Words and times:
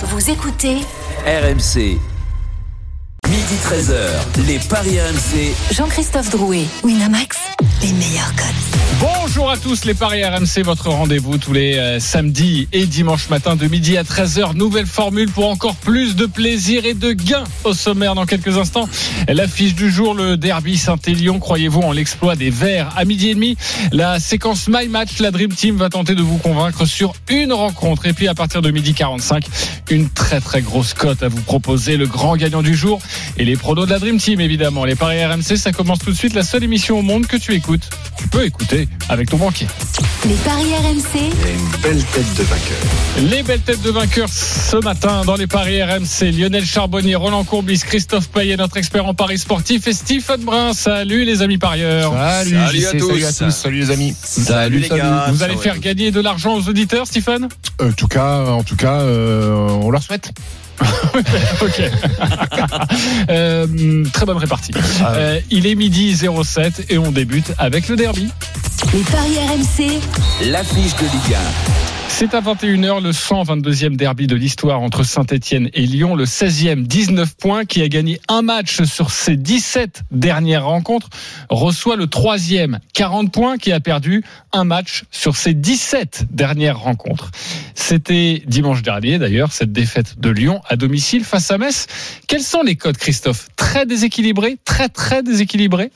Vous 0.00 0.30
écoutez 0.30 0.76
RMC. 1.26 1.98
Midi 3.28 3.54
13h, 3.64 4.46
les 4.46 4.60
Paris 4.60 5.00
RMC. 5.00 5.52
Jean-Christophe 5.72 6.30
Drouet, 6.30 6.66
Winamax, 6.84 7.37
les 7.82 7.92
meilleurs 7.92 8.34
codes. 8.34 8.78
Bonjour 9.00 9.48
à 9.48 9.56
tous 9.56 9.84
les 9.84 9.94
Paris 9.94 10.24
RMC, 10.24 10.64
votre 10.64 10.88
rendez-vous 10.88 11.38
tous 11.38 11.52
les 11.52 11.78
euh, 11.78 12.00
samedis 12.00 12.66
et 12.72 12.84
dimanches 12.84 13.28
matin 13.28 13.54
de 13.54 13.68
midi 13.68 13.96
à 13.96 14.02
13h. 14.02 14.56
Nouvelle 14.56 14.86
formule 14.86 15.30
pour 15.30 15.48
encore 15.48 15.76
plus 15.76 16.16
de 16.16 16.26
plaisir 16.26 16.84
et 16.84 16.94
de 16.94 17.12
gains 17.12 17.44
au 17.62 17.74
sommaire 17.74 18.16
dans 18.16 18.26
quelques 18.26 18.58
instants. 18.58 18.88
L'affiche 19.28 19.76
du 19.76 19.88
jour, 19.88 20.14
le 20.14 20.36
derby 20.36 20.76
Saint-Élion. 20.76 21.38
Croyez-vous 21.38 21.80
en 21.82 21.92
l'exploit 21.92 22.34
des 22.34 22.50
Verts 22.50 22.92
à 22.96 23.04
midi 23.04 23.28
et 23.28 23.34
demi? 23.34 23.56
La 23.92 24.18
séquence 24.18 24.66
My 24.68 24.88
Match, 24.88 25.20
la 25.20 25.30
Dream 25.30 25.52
Team 25.52 25.76
va 25.76 25.90
tenter 25.90 26.16
de 26.16 26.22
vous 26.22 26.38
convaincre 26.38 26.84
sur 26.84 27.12
une 27.28 27.52
rencontre. 27.52 28.06
Et 28.06 28.12
puis 28.12 28.26
à 28.26 28.34
partir 28.34 28.62
de 28.62 28.72
midi 28.72 28.94
45, 28.94 29.44
une 29.90 30.08
très 30.08 30.40
très 30.40 30.62
grosse 30.62 30.94
cote 30.94 31.22
à 31.22 31.28
vous 31.28 31.42
proposer. 31.42 31.96
Le 31.96 32.08
grand 32.08 32.36
gagnant 32.36 32.62
du 32.62 32.74
jour 32.74 33.00
et 33.36 33.44
les 33.44 33.54
pronos 33.54 33.86
de 33.86 33.92
la 33.92 34.00
Dream 34.00 34.18
Team 34.18 34.40
évidemment. 34.40 34.84
Les 34.84 34.96
Paris 34.96 35.24
RMC, 35.24 35.56
ça 35.56 35.70
commence 35.70 36.00
tout 36.00 36.10
de 36.10 36.16
suite. 36.16 36.34
La 36.34 36.42
seule 36.42 36.64
émission 36.64 36.98
au 36.98 37.02
monde 37.02 37.26
que 37.28 37.36
tu 37.36 37.54
écoutes. 37.54 37.67
Tu 37.76 38.28
peux 38.28 38.44
écouter 38.46 38.88
avec 39.10 39.28
ton 39.28 39.36
banquier. 39.36 39.66
Les 40.26 40.34
paris 40.36 40.74
RMC, 40.74 41.04
Il 41.14 41.20
y 41.20 41.44
a 41.44 41.50
une 41.50 41.68
belle 41.82 42.02
tête 42.04 42.34
de 42.34 42.42
vainqueur. 42.44 43.30
Les 43.30 43.42
belles 43.42 43.60
têtes 43.60 43.82
de 43.82 43.90
vainqueurs 43.90 44.28
ce 44.30 44.76
matin 44.78 45.22
dans 45.26 45.36
les 45.36 45.46
paris 45.46 45.82
RMC. 45.82 46.32
Lionel 46.32 46.64
Charbonnier, 46.64 47.14
Roland 47.14 47.44
Courbis, 47.44 47.80
Christophe 47.80 48.28
Payet, 48.28 48.56
notre 48.56 48.78
expert 48.78 49.04
en 49.06 49.12
paris 49.12 49.36
sportif 49.38 49.86
et 49.86 49.92
Stephen 49.92 50.40
Brun. 50.44 50.72
Salut 50.72 51.24
les 51.24 51.42
amis 51.42 51.58
parieurs. 51.58 52.12
Salut, 52.14 52.50
Salut 52.56 52.78
JC, 52.80 52.86
à 52.86 52.92
tous. 52.92 53.08
salut 53.08 53.24
à 53.24 53.32
tous, 53.32 53.50
salut 53.50 53.78
les 53.80 53.90
amis. 53.90 54.14
Salut 54.22 54.78
les 54.78 54.88
gars. 54.88 55.26
Vous 55.30 55.42
allez 55.42 55.56
faire 55.56 55.78
gagner 55.78 56.10
de 56.10 56.20
l'argent 56.20 56.54
aux 56.56 56.68
auditeurs, 56.70 57.06
Stephen 57.06 57.48
En 57.82 57.92
tout 57.92 58.08
cas, 58.08 58.46
en 58.46 58.62
tout 58.62 58.76
cas, 58.76 59.00
euh, 59.00 59.68
on 59.82 59.90
leur 59.90 60.02
souhaite. 60.02 60.32
Ok. 61.62 61.82
Euh, 63.30 64.04
très 64.12 64.24
bonne 64.26 64.36
répartie. 64.36 64.72
Euh, 65.04 65.40
il 65.50 65.66
est 65.66 65.74
midi 65.74 66.16
07 66.16 66.86
et 66.90 66.98
on 66.98 67.12
débute 67.12 67.52
avec 67.58 67.88
le 67.88 67.96
derby. 67.96 68.28
les 68.92 69.00
paris 69.00 69.36
RMC, 69.38 70.00
L'affiche 70.50 70.94
de 70.96 71.02
Ligue 71.02 71.36
C'est 72.08 72.34
à 72.34 72.40
21h 72.40 73.00
le 73.02 73.12
122e 73.12 73.94
derby 73.94 74.26
de 74.26 74.34
l'histoire 74.34 74.80
entre 74.80 75.04
Saint-Etienne 75.04 75.70
et 75.72 75.86
Lyon, 75.86 76.16
le 76.16 76.24
16e 76.24 76.82
19 76.82 77.36
points 77.36 77.64
qui 77.64 77.80
a 77.80 77.88
gagné 77.88 78.20
un 78.28 78.42
match 78.42 78.82
sur 78.82 79.10
ses 79.10 79.36
17 79.36 80.02
dernières 80.10 80.64
rencontres, 80.64 81.10
reçoit 81.48 81.94
le 81.94 82.06
3e 82.06 82.78
40 82.92 83.32
points 83.32 83.56
qui 83.56 83.70
a 83.70 83.78
perdu 83.78 84.24
un 84.52 84.64
match 84.64 85.04
sur 85.12 85.36
ses 85.36 85.54
17 85.54 86.26
dernières 86.30 86.80
rencontres. 86.80 87.30
C'était 87.74 88.42
dimanche 88.46 88.82
dernier 88.82 89.18
d'ailleurs 89.18 89.52
cette 89.52 89.72
défaite 89.72 90.18
de 90.18 90.30
Lyon 90.30 90.60
à 90.68 90.76
domicile 90.76 91.24
face 91.24 91.50
à 91.50 91.58
Metz. 91.58 91.86
Quels 92.26 92.42
sont 92.42 92.62
les 92.62 92.74
codes 92.74 92.96
Christophe? 92.96 93.48
Très 93.54 93.86
déséquilibrés, 93.86 94.58
très 94.64 94.88
très 94.88 95.22
déséquilibrés? 95.22 95.92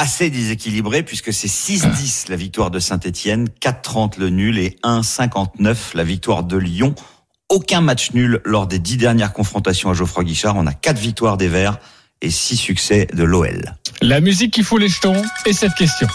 Assez 0.00 0.30
déséquilibré 0.30 1.02
puisque 1.02 1.32
c'est 1.32 1.48
6-10 1.48 2.30
la 2.30 2.36
victoire 2.36 2.70
de 2.70 2.78
Saint-Etienne, 2.78 3.48
4-30 3.60 4.20
le 4.20 4.30
nul 4.30 4.56
et 4.56 4.76
1-59 4.84 5.76
la 5.94 6.04
victoire 6.04 6.44
de 6.44 6.56
Lyon. 6.56 6.94
Aucun 7.48 7.80
match 7.80 8.12
nul 8.12 8.40
lors 8.44 8.68
des 8.68 8.78
dix 8.78 8.96
dernières 8.96 9.32
confrontations 9.32 9.90
à 9.90 9.94
Geoffroy 9.94 10.22
Guichard. 10.22 10.54
On 10.54 10.68
a 10.68 10.72
quatre 10.72 11.00
victoires 11.00 11.36
des 11.36 11.48
Verts 11.48 11.78
et 12.22 12.30
six 12.30 12.56
succès 12.56 13.08
de 13.12 13.24
l'OL. 13.24 13.74
La 14.00 14.20
musique 14.20 14.52
qui 14.52 14.62
fout 14.62 14.80
les 14.80 14.88
jetons 14.88 15.20
et 15.46 15.52
cette 15.52 15.74
question. 15.74 16.06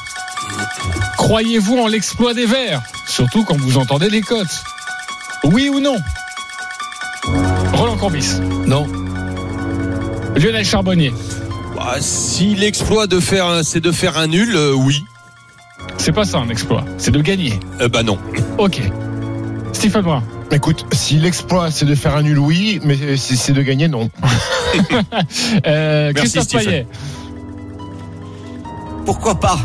Croyez-vous 1.17 1.77
en 1.77 1.87
l'exploit 1.87 2.33
des 2.33 2.45
Verts 2.45 2.81
Surtout 3.05 3.43
quand 3.43 3.57
vous 3.57 3.77
entendez 3.77 4.09
les 4.09 4.21
cotes? 4.21 4.63
Oui 5.43 5.67
ou 5.67 5.81
non? 5.81 5.97
Roland 7.73 7.97
Courbis. 7.97 8.39
Non. 8.65 8.87
Lionel 10.37 10.63
Charbonnier. 10.63 11.11
Bah, 11.75 11.95
si 11.99 12.55
l'exploit 12.55 13.07
de 13.07 13.19
faire, 13.19 13.47
un- 13.47 13.63
c'est 13.63 13.79
de 13.81 13.91
faire 13.91 14.17
un 14.17 14.27
nul, 14.27 14.55
euh, 14.55 14.73
oui. 14.73 15.03
C'est 15.97 16.11
pas 16.11 16.25
ça 16.25 16.37
un 16.39 16.49
exploit, 16.49 16.85
c'est 16.97 17.11
de 17.11 17.21
gagner. 17.21 17.59
Euh, 17.81 17.87
bah 17.89 18.03
non. 18.03 18.17
Ok. 18.57 18.81
Stéphane 19.73 20.03
Brun. 20.03 20.23
Écoute, 20.51 20.85
si 20.91 21.15
l'exploit 21.17 21.71
c'est 21.71 21.85
de 21.85 21.95
faire 21.95 22.15
un 22.15 22.21
nul, 22.21 22.37
oui, 22.39 22.79
mais 22.83 23.17
si 23.17 23.35
c'est 23.37 23.53
de 23.53 23.61
gagner, 23.61 23.87
non. 23.87 24.09
Euh, 25.67 26.11
Merci, 26.15 26.31
Christophe. 26.39 26.63
Payet. 26.65 26.87
Pourquoi 29.05 29.35
pas? 29.39 29.59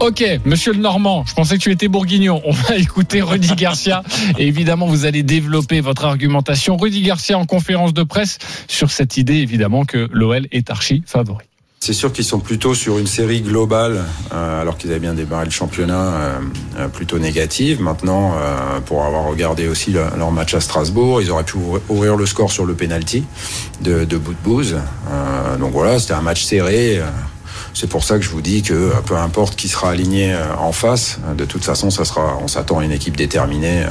Ok, 0.00 0.22
monsieur 0.44 0.72
le 0.72 0.80
Normand, 0.80 1.24
je 1.26 1.34
pensais 1.34 1.56
que 1.56 1.62
tu 1.62 1.70
étais 1.70 1.88
bourguignon. 1.88 2.42
On 2.44 2.50
va 2.52 2.76
écouter 2.76 3.22
Rudy 3.22 3.54
Garcia. 3.54 4.02
Et 4.38 4.46
évidemment, 4.46 4.86
vous 4.86 5.06
allez 5.06 5.22
développer 5.22 5.80
votre 5.80 6.04
argumentation. 6.04 6.76
Rudy 6.76 7.00
Garcia 7.02 7.38
en 7.38 7.46
conférence 7.46 7.94
de 7.94 8.02
presse 8.02 8.38
sur 8.68 8.90
cette 8.90 9.16
idée, 9.16 9.36
évidemment, 9.36 9.84
que 9.84 10.08
l'OL 10.12 10.46
est 10.52 10.68
archi 10.70 11.02
favori. 11.06 11.44
C'est 11.80 11.92
sûr 11.92 12.12
qu'ils 12.12 12.24
sont 12.24 12.40
plutôt 12.40 12.74
sur 12.74 12.98
une 12.98 13.06
série 13.06 13.40
globale, 13.42 14.04
euh, 14.32 14.60
alors 14.62 14.76
qu'ils 14.78 14.90
avaient 14.90 15.00
bien 15.00 15.12
démarré 15.14 15.44
le 15.46 15.50
championnat 15.50 16.00
euh, 16.00 16.38
euh, 16.78 16.88
plutôt 16.88 17.18
négative. 17.18 17.80
Maintenant, 17.80 18.34
euh, 18.36 18.80
pour 18.80 19.04
avoir 19.04 19.24
regardé 19.26 19.68
aussi 19.68 19.90
le- 19.90 20.04
leur 20.18 20.32
match 20.32 20.54
à 20.54 20.60
Strasbourg, 20.60 21.20
ils 21.22 21.30
auraient 21.30 21.44
pu 21.44 21.56
ouvrir- 21.88 22.16
le 22.16 22.26
score 22.26 22.50
sur 22.50 22.64
le 22.66 22.74
penalty 22.74 23.24
de, 23.82 24.04
de 24.04 24.16
bout 24.16 24.32
de 24.32 24.38
bouse. 24.42 24.76
Euh, 25.10 25.56
donc 25.58 25.72
voilà, 25.72 25.98
c'était 25.98 26.14
un 26.14 26.22
match 26.22 26.42
serré. 26.42 27.00
C'est 27.74 27.88
pour 27.88 28.04
ça 28.04 28.18
que 28.18 28.24
je 28.24 28.30
vous 28.30 28.40
dis 28.40 28.62
que 28.62 28.72
euh, 28.72 29.00
peu 29.04 29.16
importe 29.16 29.56
qui 29.56 29.68
sera 29.68 29.90
aligné 29.90 30.32
euh, 30.32 30.54
en 30.56 30.72
face, 30.72 31.18
euh, 31.26 31.34
de 31.34 31.44
toute 31.44 31.64
façon, 31.64 31.90
ça 31.90 32.04
sera, 32.04 32.38
on 32.40 32.46
s'attend 32.46 32.78
à 32.78 32.84
une 32.84 32.92
équipe 32.92 33.16
déterminée. 33.16 33.84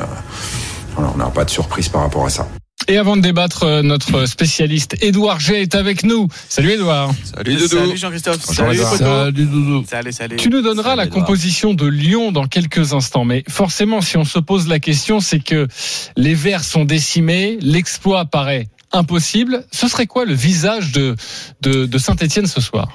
voilà, 0.95 1.11
on 1.13 1.17
n'a 1.17 1.25
pas 1.25 1.43
de 1.43 1.49
surprise 1.49 1.89
par 1.89 2.01
rapport 2.01 2.25
à 2.25 2.29
ça. 2.29 2.47
Et 2.87 2.97
avant 2.97 3.15
de 3.15 3.21
débattre, 3.21 3.81
notre 3.81 4.25
spécialiste 4.25 4.97
Édouard 5.01 5.39
G 5.39 5.61
est 5.61 5.75
avec 5.75 6.03
nous. 6.03 6.27
Salut 6.49 6.71
Édouard. 6.71 7.13
Salut 7.23 7.55
Doudou. 7.55 7.67
Salut 7.67 7.97
Jean-Christophe. 7.97 8.41
Salut. 8.43 8.77
Salut 8.77 9.45
Doudou. 9.45 9.85
Salut, 9.87 10.11
salut. 10.11 10.35
Tu 10.35 10.49
nous 10.49 10.61
donneras 10.61 10.95
Salut, 10.95 10.97
la 10.97 11.07
composition 11.07 11.73
de 11.73 11.85
Lyon 11.85 12.33
dans 12.33 12.45
quelques 12.45 12.93
instants. 12.93 13.23
Mais 13.23 13.43
forcément, 13.47 14.01
si 14.01 14.17
on 14.17 14.25
se 14.25 14.39
pose 14.39 14.67
la 14.67 14.79
question, 14.79 15.21
c'est 15.21 15.39
que 15.39 15.67
les 16.17 16.33
Verts 16.33 16.65
sont 16.65 16.83
décimés, 16.83 17.57
l'exploit 17.61 18.25
paraît 18.25 18.67
impossible. 18.91 19.65
Ce 19.71 19.87
serait 19.87 20.07
quoi 20.07 20.25
le 20.25 20.33
visage 20.33 20.91
de, 20.91 21.15
de, 21.61 21.85
de 21.85 21.97
Saint-Etienne 21.97 22.47
ce 22.47 22.59
soir? 22.59 22.89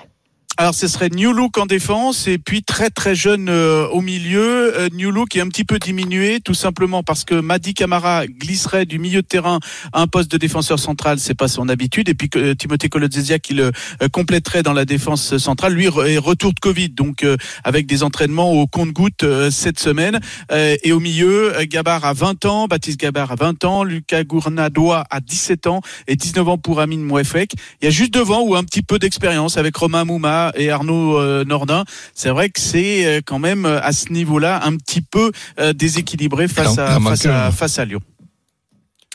Alors, 0.60 0.74
ce 0.74 0.88
serait 0.88 1.08
New 1.08 1.32
Look 1.32 1.56
en 1.56 1.66
défense 1.66 2.26
et 2.26 2.36
puis 2.36 2.64
très 2.64 2.90
très 2.90 3.14
jeune 3.14 3.48
euh, 3.48 3.86
au 3.86 4.00
milieu. 4.00 4.76
Euh, 4.76 4.88
New 4.92 5.12
Look 5.12 5.36
est 5.36 5.40
un 5.40 5.46
petit 5.46 5.62
peu 5.62 5.78
diminué, 5.78 6.40
tout 6.40 6.52
simplement 6.52 7.04
parce 7.04 7.22
que 7.22 7.36
Madi 7.36 7.74
Camara 7.74 8.26
glisserait 8.26 8.84
du 8.84 8.98
milieu 8.98 9.22
de 9.22 9.26
terrain 9.28 9.60
à 9.92 10.00
un 10.00 10.08
poste 10.08 10.28
de 10.32 10.36
défenseur 10.36 10.80
central, 10.80 11.20
c'est 11.20 11.36
pas 11.36 11.46
son 11.46 11.68
habitude. 11.68 12.08
Et 12.08 12.14
puis 12.14 12.28
euh, 12.34 12.56
Timothée 12.56 12.88
Kolodziejczak 12.88 13.40
qui 13.40 13.54
le 13.54 13.70
euh, 14.02 14.08
compléterait 14.10 14.64
dans 14.64 14.72
la 14.72 14.84
défense 14.84 15.36
centrale, 15.38 15.74
lui 15.74 15.84
est 15.86 16.18
retour 16.18 16.52
de 16.52 16.58
Covid, 16.58 16.88
donc 16.88 17.22
euh, 17.22 17.36
avec 17.62 17.86
des 17.86 18.02
entraînements 18.02 18.50
au 18.50 18.66
compte-goutte 18.66 19.22
euh, 19.22 19.52
cette 19.52 19.78
semaine. 19.78 20.18
Et 20.50 20.90
au 20.90 20.98
milieu, 20.98 21.52
Gabar 21.66 22.04
a 22.04 22.14
20 22.14 22.44
ans, 22.46 22.66
Baptiste 22.66 22.98
Gabar 22.98 23.30
a 23.30 23.36
20 23.36 23.64
ans, 23.64 23.84
Lucas 23.84 24.24
Gournadois 24.24 25.04
a 25.08 25.20
17 25.20 25.68
ans 25.68 25.82
et 26.08 26.16
19 26.16 26.48
ans 26.48 26.58
pour 26.58 26.80
Amine 26.80 27.02
Mouefek. 27.02 27.52
Il 27.80 27.84
y 27.84 27.88
a 27.88 27.90
juste 27.90 28.12
devant 28.12 28.40
ou 28.40 28.56
un 28.56 28.64
petit 28.64 28.82
peu 28.82 28.98
d'expérience 28.98 29.56
avec 29.56 29.76
Romain 29.76 30.04
Mouma 30.04 30.47
et 30.54 30.70
Arnaud 30.70 31.18
euh, 31.18 31.44
Nordin. 31.44 31.84
C'est 32.14 32.30
vrai 32.30 32.48
que 32.50 32.60
c'est 32.60 33.04
euh, 33.06 33.20
quand 33.24 33.38
même 33.38 33.66
euh, 33.66 33.80
à 33.82 33.92
ce 33.92 34.12
niveau-là 34.12 34.60
un 34.64 34.76
petit 34.76 35.00
peu 35.02 35.32
déséquilibré 35.74 36.48
face 36.48 36.78
à, 36.78 36.98
face 37.00 37.26
face 37.56 37.78
Lyon. 37.80 38.00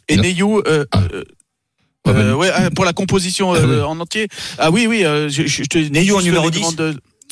Et 0.10 0.18
Neyou, 0.18 0.62
euh, 0.68 0.86
Ah. 0.92 1.02
euh, 1.14 1.24
Ah, 2.06 2.12
ben- 2.12 2.34
ouais, 2.34 2.52
ah, 2.54 2.70
pour 2.70 2.84
la 2.84 2.92
composition 2.92 3.56
euh, 3.56 3.84
en 3.84 3.98
entier. 4.02 4.28
Ah 4.58 4.72
oui, 4.72 4.88
oui, 4.88 5.04
je, 5.04 5.48
je, 5.48 5.64
te 5.64 5.78
Neyou 5.78 6.18
en 6.18 6.22
numéro 6.22 6.50
les 6.50 6.60
10. 6.60 6.76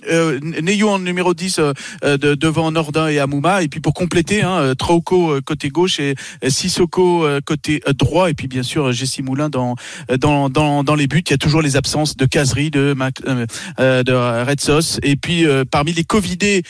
Euh, 0.10 0.40
Neyou 0.42 0.88
en 0.88 1.00
numéro 1.00 1.34
10 1.34 1.60
euh, 1.60 1.74
euh, 2.04 2.18
de, 2.18 2.36
devant 2.36 2.72
Nordin 2.72 3.08
et 3.08 3.20
Amouma. 3.20 3.64
Et 3.64 3.68
puis 3.68 3.80
pour 3.80 3.94
compléter 3.94 4.42
hein, 4.42 4.60
euh, 4.60 4.76
euh, 5.12 5.42
côté 5.42 5.70
gauche 5.70 6.00
et 6.00 6.16
Sissoko 6.48 7.26
côté 7.46 7.82
droit. 7.98 8.30
Et 8.30 8.34
puis 8.34 8.48
bien 8.48 8.64
sûr 8.64 8.92
Jessie 8.92 9.24
Moulin 9.24 9.50
dans, 9.50 9.76
dans 10.20 10.50
dans 10.50 10.84
dans 10.84 10.96
les 10.96 11.08
buts. 11.08 11.24
Il 11.26 11.32
y 11.32 11.34
a 11.34 11.38
toujours 11.38 11.62
les 11.62 11.76
absences 11.76 12.16
de 12.18 12.26
Casery 12.26 12.72
de 12.72 12.96
euh, 13.28 14.04
de 14.04 14.48
Red 14.48 14.60
Sauce 14.62 15.00
et 15.04 15.16
puis 15.16 15.46
parmi 15.70 15.94
les 15.94 16.04
covidés 16.04 16.64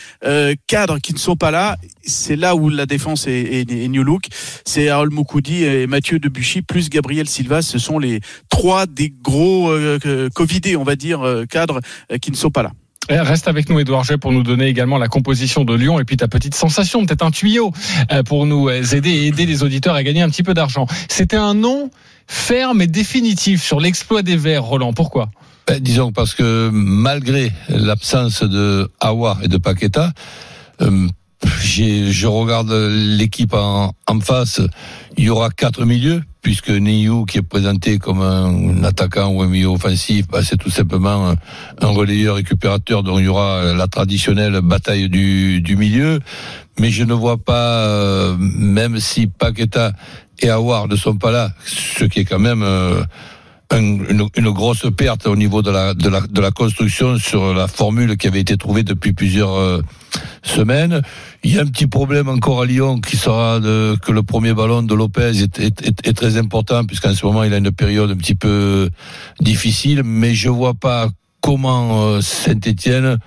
cadres 0.67 0.99
qui 0.99 1.13
ne 1.13 1.19
sont 1.19 1.35
pas 1.35 1.51
là 1.51 1.77
c'est 2.03 2.35
là 2.35 2.55
où 2.55 2.69
la 2.69 2.87
défense 2.87 3.27
est, 3.27 3.31
est, 3.31 3.71
est 3.71 3.87
new 3.87 4.03
look. 4.03 4.23
C'est 4.65 4.89
Harold 4.89 5.13
Moukoudi 5.13 5.63
et 5.63 5.85
Mathieu 5.85 6.17
Debuchy 6.17 6.63
plus 6.63 6.89
Gabriel 6.89 7.29
Silva. 7.29 7.61
Ce 7.61 7.77
sont 7.77 7.99
les 7.99 8.21
trois 8.49 8.85
des 8.87 9.13
gros 9.21 9.71
covidés 10.33 10.75
on 10.75 10.83
va 10.83 10.95
dire 10.95 11.43
cadres 11.49 11.79
qui 12.21 12.31
ne 12.31 12.35
sont 12.35 12.51
pas 12.51 12.63
là 12.63 12.71
Reste 13.19 13.49
avec 13.49 13.69
nous, 13.69 13.79
Edouard 13.79 14.05
J, 14.05 14.17
pour 14.17 14.31
nous 14.31 14.43
donner 14.43 14.67
également 14.67 14.97
la 14.97 15.09
composition 15.09 15.65
de 15.65 15.73
Lyon 15.75 15.99
et 15.99 16.05
puis 16.05 16.15
ta 16.15 16.29
petite 16.29 16.55
sensation, 16.55 17.05
peut-être 17.05 17.25
un 17.25 17.31
tuyau 17.31 17.73
euh, 18.11 18.23
pour 18.23 18.45
nous 18.45 18.69
euh, 18.69 18.83
aider 18.93 19.09
et 19.09 19.27
aider 19.27 19.45
les 19.45 19.63
auditeurs 19.63 19.95
à 19.95 20.03
gagner 20.03 20.21
un 20.21 20.29
petit 20.29 20.43
peu 20.43 20.53
d'argent. 20.53 20.87
C'était 21.09 21.35
un 21.35 21.53
nom 21.53 21.91
ferme 22.27 22.81
et 22.81 22.87
définitif 22.87 23.61
sur 23.61 23.81
l'exploit 23.81 24.21
des 24.21 24.37
Verts, 24.37 24.63
Roland. 24.63 24.93
Pourquoi? 24.93 25.29
Ben, 25.67 25.79
disons 25.79 26.13
parce 26.13 26.33
que 26.33 26.69
malgré 26.71 27.51
l'absence 27.67 28.43
de 28.43 28.89
Awa 29.01 29.37
et 29.43 29.49
de 29.49 29.57
Paqueta, 29.57 30.13
euh, 30.81 31.07
je 31.61 32.27
regarde 32.27 32.71
l'équipe 32.71 33.53
en, 33.53 33.93
en 34.07 34.19
face. 34.21 34.61
Il 35.17 35.25
y 35.25 35.29
aura 35.29 35.49
quatre 35.49 35.85
milieux, 35.85 36.23
puisque 36.41 36.69
Niyu, 36.69 37.25
qui 37.25 37.37
est 37.37 37.43
présenté 37.43 37.99
comme 37.99 38.21
un 38.21 38.83
attaquant 38.83 39.29
ou 39.29 39.41
un 39.41 39.47
milieu 39.47 39.67
offensif, 39.67 40.27
bah, 40.27 40.39
c'est 40.43 40.57
tout 40.57 40.71
simplement 40.71 41.29
un, 41.29 41.35
un 41.81 41.87
relayeur 41.87 42.35
récupérateur. 42.35 43.03
Donc 43.03 43.19
il 43.19 43.25
y 43.25 43.27
aura 43.27 43.73
la 43.73 43.87
traditionnelle 43.87 44.59
bataille 44.61 45.09
du, 45.09 45.61
du 45.61 45.75
milieu. 45.75 46.19
Mais 46.79 46.89
je 46.89 47.03
ne 47.03 47.13
vois 47.13 47.37
pas, 47.37 47.85
euh, 47.85 48.35
même 48.39 48.99
si 48.99 49.27
Paqueta 49.27 49.93
et 50.39 50.49
Awar 50.49 50.87
ne 50.87 50.95
sont 50.95 51.17
pas 51.17 51.31
là, 51.31 51.51
ce 51.65 52.05
qui 52.05 52.21
est 52.21 52.25
quand 52.25 52.39
même 52.39 52.63
euh, 52.63 53.03
un- 53.71 54.27
une, 54.35 54.49
grosse 54.49 54.85
perte 54.95 55.27
au 55.27 55.35
niveau 55.35 55.61
de 55.61 55.71
la, 55.71 56.51
construction 56.51 57.17
sur 57.17 57.53
la 57.53 57.67
formule 57.67 58.17
qui 58.17 58.27
avait 58.27 58.41
été 58.41 58.57
trouvée 58.57 58.83
depuis 58.83 59.13
plusieurs 59.13 59.53
euh, 59.53 59.81
semaines. 60.43 61.01
Il 61.43 61.55
y 61.55 61.59
a 61.59 61.61
un 61.61 61.65
petit 61.65 61.87
problème 61.87 62.29
encore 62.29 62.61
à 62.61 62.65
Lyon 62.65 62.99
qui 62.99 63.17
sera 63.17 63.59
que 63.61 64.11
le 64.11 64.23
premier 64.23 64.53
ballon 64.53 64.83
de 64.83 64.93
Lopez 64.93 65.31
est, 65.41 66.13
très 66.13 66.37
important 66.37 66.83
puisqu'en 66.85 67.13
ce 67.13 67.25
moment 67.25 67.43
il 67.43 67.53
a 67.53 67.57
une 67.57 67.71
période 67.71 68.11
un 68.11 68.17
petit 68.17 68.35
peu 68.35 68.89
difficile, 69.39 70.03
mais 70.03 70.33
je 70.33 70.49
vois 70.49 70.73
pas 70.73 71.09
comment 71.41 72.21
Saint-Etienne 72.21 73.17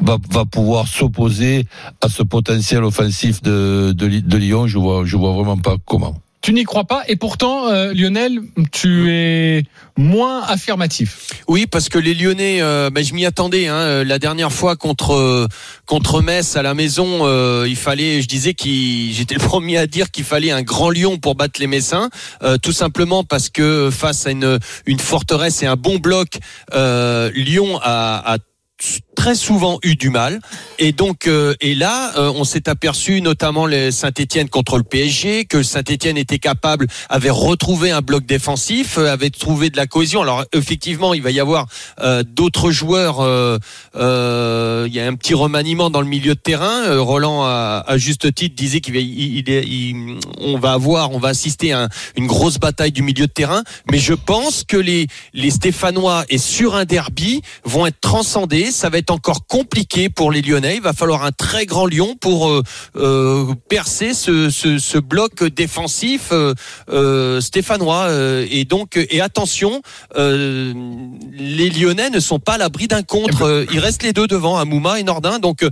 va, 0.00 0.18
va 0.30 0.44
pouvoir 0.44 0.88
s'opposer 0.88 1.66
à 2.02 2.08
ce 2.08 2.22
potentiel 2.22 2.84
offensif 2.84 3.42
de 3.42 4.36
Lyon. 4.36 4.66
Je 4.66 4.78
vois, 4.78 5.04
je 5.04 5.16
vois 5.16 5.32
vraiment 5.32 5.56
pas 5.56 5.76
comment. 5.86 6.16
Tu 6.42 6.52
n'y 6.52 6.64
crois 6.64 6.84
pas 6.84 7.04
et 7.06 7.14
pourtant, 7.14 7.68
euh, 7.68 7.92
Lionel, 7.94 8.40
tu 8.72 9.12
es 9.12 9.62
moins 9.96 10.42
affirmatif. 10.42 11.28
Oui, 11.46 11.68
parce 11.68 11.88
que 11.88 12.00
les 12.00 12.14
Lyonnais, 12.14 12.60
euh, 12.60 12.90
ben, 12.90 13.04
je 13.04 13.14
m'y 13.14 13.24
attendais. 13.24 13.68
Hein, 13.68 13.76
euh, 13.76 14.04
la 14.04 14.18
dernière 14.18 14.52
fois 14.52 14.74
contre 14.74 15.14
euh, 15.14 15.46
contre 15.86 16.20
Metz 16.20 16.56
à 16.56 16.62
la 16.62 16.74
maison, 16.74 17.20
euh, 17.26 17.66
il 17.68 17.76
fallait, 17.76 18.20
je 18.22 18.26
disais 18.26 18.54
qu'il, 18.54 19.12
j'étais 19.14 19.34
le 19.36 19.40
premier 19.40 19.78
à 19.78 19.86
dire 19.86 20.10
qu'il 20.10 20.24
fallait 20.24 20.50
un 20.50 20.62
grand 20.62 20.90
lion 20.90 21.16
pour 21.16 21.36
battre 21.36 21.60
les 21.60 21.68
Messins, 21.68 22.10
euh, 22.42 22.58
tout 22.58 22.72
simplement 22.72 23.22
parce 23.22 23.48
que 23.48 23.90
face 23.92 24.26
à 24.26 24.32
une 24.32 24.58
une 24.86 24.98
forteresse 24.98 25.62
et 25.62 25.66
un 25.66 25.76
bon 25.76 25.98
bloc, 25.98 26.38
Lyon 26.72 27.78
a, 27.82 28.34
a 28.34 28.38
très 29.14 29.34
souvent 29.34 29.78
eu 29.82 29.94
du 29.96 30.10
mal. 30.10 30.40
Et 30.78 30.92
donc 30.92 31.26
euh, 31.26 31.54
et 31.60 31.74
là 31.74 32.12
euh, 32.18 32.32
on 32.34 32.44
s'est 32.44 32.68
aperçu 32.68 33.20
notamment 33.20 33.66
les 33.66 33.92
Saint-Étienne 33.92 34.48
contre 34.48 34.78
le 34.78 34.82
PSG 34.82 35.44
que 35.44 35.62
Saint-Étienne 35.62 36.16
était 36.16 36.38
capable 36.38 36.86
avait 37.08 37.30
retrouvé 37.30 37.90
un 37.92 38.00
bloc 38.00 38.24
défensif 38.26 38.98
euh, 38.98 39.12
avait 39.12 39.30
trouvé 39.30 39.70
de 39.70 39.76
la 39.76 39.86
cohésion. 39.86 40.22
Alors 40.22 40.44
effectivement 40.52 41.14
il 41.14 41.22
va 41.22 41.30
y 41.30 41.38
avoir 41.40 41.66
euh, 42.00 42.22
d'autres 42.24 42.70
joueurs 42.72 43.18
euh, 43.20 43.58
il 44.88 44.94
y 44.94 45.00
a 45.00 45.06
un 45.06 45.14
petit 45.14 45.34
remaniement 45.34 45.90
dans 45.90 46.00
le 46.00 46.06
milieu 46.08 46.34
de 46.34 46.40
terrain. 46.40 46.98
Roland 46.98 47.44
à, 47.44 47.84
à 47.86 47.98
juste 47.98 48.34
titre 48.34 48.56
disait 48.56 48.80
qu'il 48.80 48.96
il, 48.96 49.48
il 49.48 50.18
on 50.38 50.58
va 50.58 50.72
avoir 50.72 51.12
on 51.12 51.18
va 51.18 51.28
assister 51.28 51.72
à 51.72 51.84
un- 51.84 51.88
une 52.16 52.26
grosse 52.26 52.58
bataille 52.58 52.92
du 52.92 53.02
milieu 53.02 53.26
de 53.26 53.32
terrain. 53.32 53.62
Mais 53.90 53.98
je 53.98 54.14
pense 54.14 54.64
que 54.64 54.76
les 54.76 55.06
les 55.34 55.50
Stéphanois 55.50 56.24
et 56.28 56.38
sur 56.38 56.74
un 56.74 56.84
derby 56.84 57.42
vont 57.64 57.86
être 57.86 58.00
transcendés 58.00 58.71
ça 58.72 58.88
va 58.88 58.98
être 58.98 59.10
encore 59.10 59.46
compliqué 59.46 60.08
pour 60.08 60.32
les 60.32 60.42
Lyonnais. 60.42 60.76
Il 60.76 60.82
va 60.82 60.92
falloir 60.92 61.24
un 61.24 61.32
très 61.32 61.66
grand 61.66 61.86
Lyon 61.86 62.16
pour 62.20 62.48
euh, 62.48 62.62
euh, 62.96 63.54
percer 63.68 64.14
ce, 64.14 64.50
ce, 64.50 64.78
ce 64.78 64.98
bloc 64.98 65.44
défensif 65.44 66.32
euh, 66.32 67.40
stéphanois. 67.40 68.08
Et 68.50 68.64
donc, 68.64 68.96
et 68.96 69.20
attention, 69.20 69.82
les 70.16 71.70
Lyonnais 71.70 72.10
ne 72.10 72.20
sont 72.20 72.38
pas 72.38 72.54
à 72.54 72.58
l'abri 72.58 72.88
d'un 72.88 73.02
contre. 73.02 73.42
Euh, 73.42 73.66
Il 73.72 73.78
reste 73.78 74.02
les 74.02 74.12
deux 74.12 74.26
devant, 74.26 74.56
Amouma 74.58 74.98
et 74.98 75.02
Nordin. 75.02 75.38
Donc, 75.38 75.64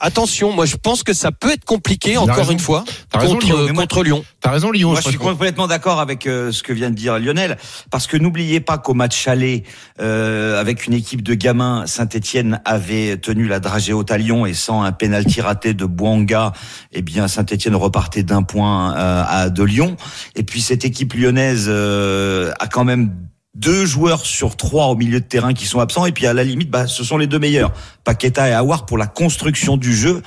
attention. 0.00 0.52
Moi, 0.52 0.66
je 0.66 0.76
pense 0.76 1.02
que 1.02 1.12
ça 1.12 1.32
peut 1.32 1.52
être 1.52 1.64
compliqué 1.64 2.16
encore 2.16 2.36
raison. 2.36 2.52
une 2.52 2.58
fois 2.58 2.84
raison, 3.14 3.34
contre, 3.34 3.46
Lyon. 3.46 3.72
Moi- 3.72 3.82
contre 3.82 4.02
Lyon. 4.02 4.24
T'as 4.40 4.50
raison, 4.50 4.70
Lyon. 4.70 4.90
Moi, 4.90 5.00
je 5.00 5.04
je 5.06 5.10
suis 5.10 5.18
complètement 5.18 5.66
d'accord 5.66 6.00
avec 6.00 6.26
euh, 6.26 6.52
ce 6.52 6.62
que 6.62 6.72
vient 6.72 6.90
de 6.90 6.94
dire 6.94 7.18
Lionel, 7.18 7.56
parce 7.90 8.06
que 8.06 8.16
n'oubliez 8.16 8.60
pas 8.60 8.78
qu'au 8.78 8.94
match 8.94 9.28
aller, 9.28 9.64
euh, 10.00 10.60
avec 10.60 10.86
une 10.86 10.92
équipe 10.94 11.22
de 11.22 11.34
gamins, 11.34 11.86
Saint-Étienne 11.86 12.60
avait 12.64 13.16
tenu 13.16 13.46
la 13.46 13.60
dragée 13.60 13.92
haute 13.92 14.10
à 14.10 14.18
Lyon 14.18 14.46
et 14.46 14.54
sans 14.54 14.82
un 14.82 14.92
pénalty 14.92 15.40
raté 15.40 15.74
de 15.74 15.84
Bouanga, 15.84 16.52
eh 16.92 17.02
bien 17.02 17.28
Saint-Étienne 17.28 17.76
repartait 17.76 18.22
d'un 18.22 18.42
point 18.42 18.96
euh, 18.96 19.24
à 19.26 19.50
de 19.50 19.62
Lyon. 19.62 19.96
Et 20.34 20.42
puis 20.42 20.60
cette 20.60 20.84
équipe 20.84 21.14
lyonnaise 21.14 21.66
euh, 21.68 22.52
a 22.58 22.66
quand 22.66 22.84
même 22.84 23.12
deux 23.56 23.86
joueurs 23.86 24.26
sur 24.26 24.56
trois 24.56 24.86
au 24.86 24.96
milieu 24.96 25.18
de 25.18 25.24
terrain 25.24 25.54
qui 25.54 25.66
sont 25.66 25.80
absents. 25.80 26.06
Et 26.06 26.12
puis 26.12 26.26
à 26.26 26.34
la 26.34 26.44
limite 26.44 26.70
bah, 26.70 26.86
ce 26.86 27.02
sont 27.02 27.16
les 27.16 27.26
deux 27.26 27.38
meilleurs 27.38 27.72
Paqueta 28.04 28.48
et 28.48 28.52
Awar 28.52 28.86
pour 28.86 28.98
la 28.98 29.06
construction 29.06 29.76
du 29.76 29.96
jeu. 29.96 30.22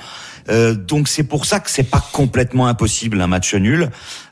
Euh, 0.48 0.74
donc 0.74 1.06
c'est 1.06 1.22
pour 1.22 1.46
ça 1.46 1.60
que 1.60 1.70
c'est 1.70 1.84
pas 1.84 2.04
complètement 2.12 2.66
impossible 2.66 3.20
un 3.20 3.26
match 3.26 3.54
nul. 3.54 3.90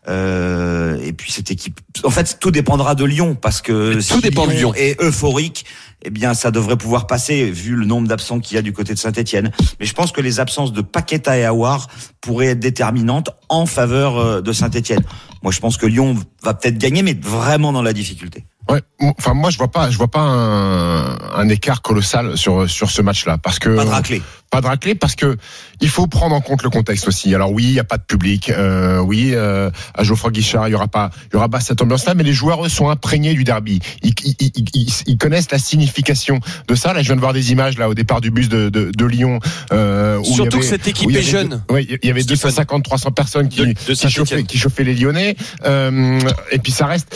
Euh, 0.09 0.99
et 1.03 1.13
puis 1.13 1.31
cette 1.31 1.51
équipe 1.51 1.81
en 2.03 2.11
fait 2.11 2.39
tout 2.41 2.51
dépendra 2.51 2.95
de 2.95 3.05
Lyon 3.05 3.37
parce 3.41 3.61
que 3.61 3.95
Tout 3.95 4.01
si 4.01 4.21
dépend 4.21 4.47
de 4.47 4.53
Lyon. 4.53 4.73
est 4.75 5.01
euphorique 5.03 5.67
eh 6.03 6.11
bien 6.11 6.33
ça 6.33 6.51
devrait 6.51 6.79
pouvoir 6.79 7.07
passer 7.07 7.51
vu 7.51 7.75
le 7.75 7.85
nombre 7.85 8.09
d'absents 8.09 8.41
qu'il 8.41 8.55
y 8.55 8.59
a 8.59 8.63
du 8.63 8.73
côté 8.73 8.95
de 8.95 8.99
Saint-Etienne 8.99 9.53
mais 9.79 9.85
je 9.85 9.93
pense 9.93 10.11
que 10.11 10.23
les 10.23 10.41
absences 10.41 10.73
de 10.73 10.81
Paqueta 10.81 11.37
et 11.37 11.45
Awar 11.45 11.89
pourraient 12.23 12.49
être 12.49 12.61
déterminantes 12.61 13.29
en 13.51 13.67
faveur 13.67 14.17
euh, 14.17 14.41
de 14.41 14.53
Saint-Etienne 14.53 15.03
moi 15.43 15.53
je 15.53 15.61
pense 15.61 15.77
que 15.77 15.85
Lyon 15.85 16.17
va 16.43 16.55
peut-être 16.55 16.79
gagner 16.79 17.03
mais 17.03 17.17
vraiment 17.21 17.73
dans 17.73 17.83
la 17.83 17.93
difficulté 17.93 18.47
Ouais, 18.71 18.83
enfin 19.01 19.33
moi 19.33 19.49
je 19.51 19.57
vois 19.57 19.71
pas, 19.71 19.91
je 19.91 19.97
vois 19.97 20.09
pas 20.09 20.21
un, 20.21 21.17
un 21.37 21.49
écart 21.49 21.81
colossal 21.81 22.37
sur 22.37 22.69
sur 22.69 22.91
ce 22.91 23.01
match-là 23.01 23.39
parce 23.39 23.59
que 23.59 23.75
pas 23.75 23.85
de 23.85 23.91
raclée 23.91 24.23
pas 24.51 24.61
de 24.63 24.67
raclée 24.67 24.95
parce 24.95 25.15
que 25.15 25.37
il 25.81 25.89
faut 25.91 26.07
prendre 26.07 26.35
en 26.35 26.41
compte 26.41 26.63
le 26.63 26.71
contexte 26.71 27.07
aussi. 27.07 27.35
Alors 27.35 27.53
oui, 27.53 27.65
il 27.65 27.73
y 27.73 27.79
a 27.79 27.85
pas 27.85 27.99
de 27.99 28.03
public, 28.03 28.49
euh, 28.51 28.99
oui, 28.99 29.33
euh, 29.35 29.71
à 29.95 30.05
Geoffroy 30.05 30.31
Guichard, 30.31 30.69
il 30.69 30.73
y 30.73 30.75
aura 30.75 30.89
pas, 30.89 31.11
il 31.31 31.35
y 31.35 31.37
aura 31.37 31.51
pas 31.51 31.61
cette 31.61 31.83
ambiance-là, 31.83 32.15
mais 32.15 32.25
les 32.25 32.33
joueurs 32.33 32.65
eux 32.65 32.71
sont 32.71 32.89
imprégnés 32.89 33.35
du 33.35 33.45
derby. 33.45 33.81
Ils, 34.03 34.15
ils, 34.25 34.35
ils, 34.75 34.89
ils- 35.07 35.19
connaissent 35.19 35.51
la 35.51 35.59
signification 35.59 36.41
de 36.67 36.75
ça. 36.75 36.95
Là, 36.95 37.03
je 37.03 37.07
viens 37.09 37.17
de 37.17 37.21
voir 37.21 37.35
des 37.35 37.53
images 37.53 37.77
là 37.77 37.89
au 37.91 37.95
départ 37.95 38.21
du 38.23 38.31
bus 38.31 38.49
de 38.49 38.71
de, 38.71 38.91
de 38.91 39.05
Lyon. 39.05 39.39
Euh, 39.73 40.17
où 40.19 40.23
il 40.25 40.31
y 40.31 40.35
Surtout 40.35 40.57
avait- 40.57 40.65
que 40.65 40.71
cette 40.71 40.89
équipe 40.89 41.11
est 41.15 41.23
jeune. 41.23 41.63
ouais, 41.71 41.85
il 41.85 42.07
y 42.09 42.11
avait 42.11 42.21
Stephen. 42.23 42.37
250, 42.37 42.85
300 42.85 43.11
personnes 43.13 43.49
qui, 43.51 43.61
De- 43.61 43.65
de 43.67 43.93
qui 43.95 44.11
chauffaient, 44.11 44.45
qui 44.45 44.57
chauffaient 44.59 44.85
les 44.85 44.95
Lyonnais. 44.95 45.37
Euh, 45.67 46.19
et 46.51 46.59
puis 46.59 46.73
ça 46.73 46.87
reste 46.87 47.15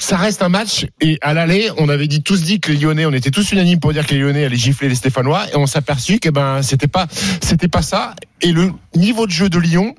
ça 0.00 0.16
reste 0.16 0.42
un 0.42 0.48
match 0.48 0.86
et 1.00 1.18
à 1.20 1.34
l'aller, 1.34 1.70
on 1.76 1.88
avait 1.88 2.06
dit 2.08 2.22
tous 2.22 2.42
dit 2.42 2.58
que 2.58 2.72
les 2.72 2.78
Lyonnais, 2.78 3.06
on 3.06 3.12
était 3.12 3.30
tous 3.30 3.52
unanimes 3.52 3.80
pour 3.80 3.92
dire 3.92 4.06
que 4.06 4.14
les 4.14 4.20
Lyonnais 4.20 4.44
allaient 4.44 4.56
gifler 4.56 4.88
les 4.88 4.94
Stéphanois 4.94 5.46
et 5.52 5.56
on 5.56 5.66
s'est 5.66 5.78
aperçu 5.78 6.18
que 6.18 6.30
ben 6.30 6.62
c'était 6.62 6.88
pas 6.88 7.06
c'était 7.42 7.68
pas 7.68 7.82
ça 7.82 8.14
et 8.40 8.52
le 8.52 8.72
niveau 8.96 9.26
de 9.26 9.30
jeu 9.30 9.48
de 9.48 9.58
Lyon 9.58 9.94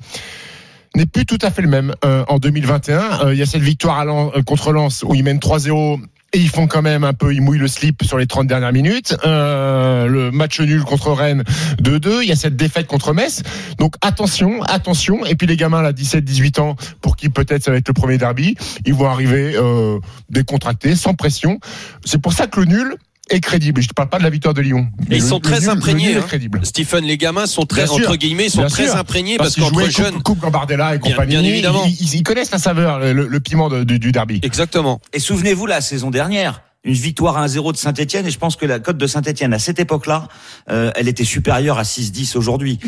n'est 0.96 1.06
plus 1.06 1.26
tout 1.26 1.38
à 1.42 1.52
fait 1.52 1.62
le 1.62 1.70
même 1.70 1.94
euh, 2.04 2.26
en 2.28 2.38
2021. 2.38 3.26
Euh, 3.28 3.34
Il 3.34 3.40
y 3.40 3.42
a 3.42 3.46
cette 3.46 3.62
victoire 3.62 4.00
à 4.00 4.06
euh, 4.06 4.42
contre 4.44 4.72
Lens 4.74 5.04
où 5.08 5.14
ils 5.16 5.24
mènent 5.24 5.38
3-0 5.38 6.02
et 6.34 6.40
ils 6.40 6.50
font 6.50 6.68
quand 6.68 6.82
même 6.82 7.04
un 7.04 7.14
peu, 7.14 7.34
ils 7.34 7.42
mouillent 7.42 7.60
le 7.60 7.68
slip 7.68 8.04
sur 8.04 8.18
les 8.18 8.26
30 8.26 8.48
dernières 8.48 8.72
minutes. 8.72 9.16
Euh, 9.26 10.08
le 10.08 10.32
match 10.32 10.62
nul 10.62 10.84
contre 10.84 11.12
Rennes 11.12 11.44
2-2. 11.82 12.22
Il 12.22 12.30
y 12.30 12.32
a 12.32 12.36
cette 12.36 12.56
défaite 12.56 12.88
contre 12.88 13.14
Metz. 13.14 13.44
Donc 13.78 13.96
attention, 14.02 14.62
attention. 14.64 15.26
Et 15.26 15.36
puis 15.36 15.46
les 15.46 15.58
gamins 15.58 15.82
là, 15.82 15.92
17-18 15.92 16.62
ans, 16.62 16.76
pour 17.02 17.18
qui 17.18 17.30
peut-être 17.30 17.64
ça 17.64 17.72
va 17.72 17.78
être 17.78 17.88
le 17.88 17.94
premier 17.94 18.18
derby, 18.18 18.56
ils 18.86 18.94
vont 18.94 19.08
arriver 19.08 19.56
euh, 19.56 20.00
décontractés, 20.30 20.96
sans 20.96 21.16
pression. 21.16 21.60
C'est 22.06 22.22
pour 22.22 22.32
ça 22.32 22.48
que 22.48 22.62
le 22.62 22.66
nul 22.68 22.96
est 23.32 23.40
crédible. 23.40 23.82
Je 23.82 23.88
ne 23.88 23.94
parle 23.94 24.10
pas 24.10 24.18
de 24.20 24.24
la 24.24 24.30
victoire 24.30 24.54
de 24.54 24.62
Lyon. 24.62 24.88
Mais 25.10 25.18
ils 25.18 25.22
le- 25.22 25.28
sont 25.28 25.36
le 25.38 25.42
très 25.42 25.60
nul- 25.60 25.70
imprégnés, 25.70 26.16
hein. 26.16 26.26
Stephen, 26.64 27.06
les 27.06 27.18
gamins 27.18 27.46
sont 27.46 27.66
très, 27.66 27.84
Bien 27.86 27.92
entre 27.94 28.16
guillemets, 28.16 28.46
ils 28.46 28.52
sont 28.52 28.66
très 28.68 28.86
sûr. 28.88 28.96
imprégnés 28.96 29.38
Parce 29.38 29.56
parce, 29.56 29.68
qu'ils 29.70 29.78
qu'entre 29.78 29.90
jeunes. 29.90 30.14
Coupe, 30.16 30.24
coupe 30.24 30.40
Gambardella 30.40 30.96
et 30.96 31.00
Bien- 31.00 31.12
compagnie. 31.12 31.32
bien 31.32 31.44
évidemment. 31.44 31.84
Ils, 31.86 31.92
ils- 32.02 32.16
ils 32.16 32.24
connaissent 32.24 32.52
la 32.52 32.60
saveur, 32.60 33.00
le, 33.00 33.28
le 33.28 33.40
piment 33.40 33.70
de- 33.70 33.84
du, 33.84 34.00
du 34.00 34.12
derby. 34.12 34.40
Exactement. 34.44 35.02
Et 35.14 35.20
souvenez-vous 35.20 35.66
la 35.66 35.82
saison 35.82 36.10
dernière, 36.12 36.62
une 36.84 36.94
victoire 36.94 37.38
à 37.38 37.46
1-0 37.46 37.74
de 37.74 37.78
Saint-Etienne, 37.78 38.26
et 38.26 38.32
je 38.32 38.40
pense 38.40 38.56
que 38.56 38.66
la 38.66 38.80
cote 38.80 38.98
de 38.98 39.06
Saint-Etienne 39.06 39.54
à 39.54 39.60
cette 39.60 39.80
époque-là, 39.80 40.28
euh, 40.72 40.92
elle 40.96 41.08
était 41.08 41.24
supérieure 41.24 41.78
à 41.78 41.84
6-10 41.84 42.36
aujourd'hui. 42.38 42.80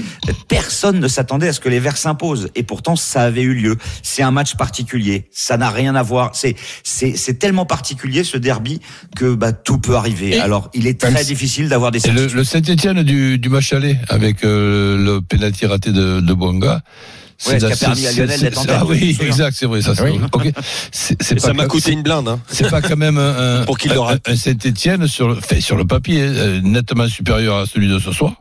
Personne 0.47 0.99
ne 0.99 1.07
s'attendait 1.07 1.47
à 1.49 1.53
ce 1.53 1.59
que 1.59 1.69
les 1.69 1.79
Verts 1.79 1.97
s'imposent, 1.97 2.49
et 2.55 2.63
pourtant 2.63 2.95
ça 2.95 3.21
avait 3.21 3.43
eu 3.43 3.53
lieu. 3.53 3.77
C'est 4.01 4.23
un 4.23 4.31
match 4.31 4.55
particulier, 4.55 5.29
ça 5.31 5.57
n'a 5.57 5.69
rien 5.69 5.93
à 5.95 6.01
voir. 6.01 6.31
C'est 6.35 6.55
c'est 6.83 7.15
c'est 7.15 7.35
tellement 7.35 7.65
particulier 7.67 8.23
ce 8.23 8.37
derby 8.37 8.79
que 9.15 9.35
bah 9.35 9.51
tout 9.53 9.77
peut 9.77 9.95
arriver. 9.95 10.37
Et- 10.37 10.39
Alors 10.39 10.69
il 10.73 10.87
est 10.87 10.99
très 10.99 11.23
difficile 11.23 11.69
d'avoir 11.69 11.91
des 11.91 11.99
le, 12.11 12.27
le 12.27 12.43
Saint-Etienne 12.43 13.03
du, 13.03 13.37
du 13.37 13.49
match 13.49 13.73
aller 13.73 13.97
avec 14.09 14.43
euh, 14.43 14.97
le 14.97 15.21
pénalty 15.21 15.65
raté 15.67 15.91
de, 15.91 16.19
de 16.19 16.33
Bonga. 16.33 16.81
Ouais, 17.47 17.57
qui 17.57 17.65
a 17.65 17.75
permis 17.75 18.07
à 18.07 18.11
Lionel 18.13 18.39
d'être 18.39 18.57
en 18.59 18.65
tête, 18.65 18.75
Ah 18.77 18.83
je 18.85 18.91
oui, 18.91 19.17
exact, 19.21 19.55
c'est 19.57 19.65
vrai, 19.65 19.81
ça. 19.81 19.93
Oui. 20.03 20.19
ça 20.91 21.35
pas 21.47 21.53
m'a 21.53 21.65
coûté 21.65 21.91
une 21.91 22.03
blinde. 22.03 22.27
Hein. 22.27 22.39
C'est 22.47 22.69
pas 22.69 22.81
quand 22.81 22.95
même 22.97 23.17
un, 23.17 23.63
Pour 23.65 23.77
qu'il 23.77 23.91
un- 23.91 24.35
Saint-Etienne 24.35 25.07
sur 25.07 25.27
le, 25.29 25.35
fait, 25.35 25.59
sur 25.61 25.75
le 25.75 25.85
papier 25.85 26.21
euh, 26.21 26.61
nettement 26.61 27.07
supérieur 27.07 27.57
à 27.57 27.65
celui 27.65 27.87
de 27.89 27.99
ce 27.99 28.11
soir. 28.11 28.33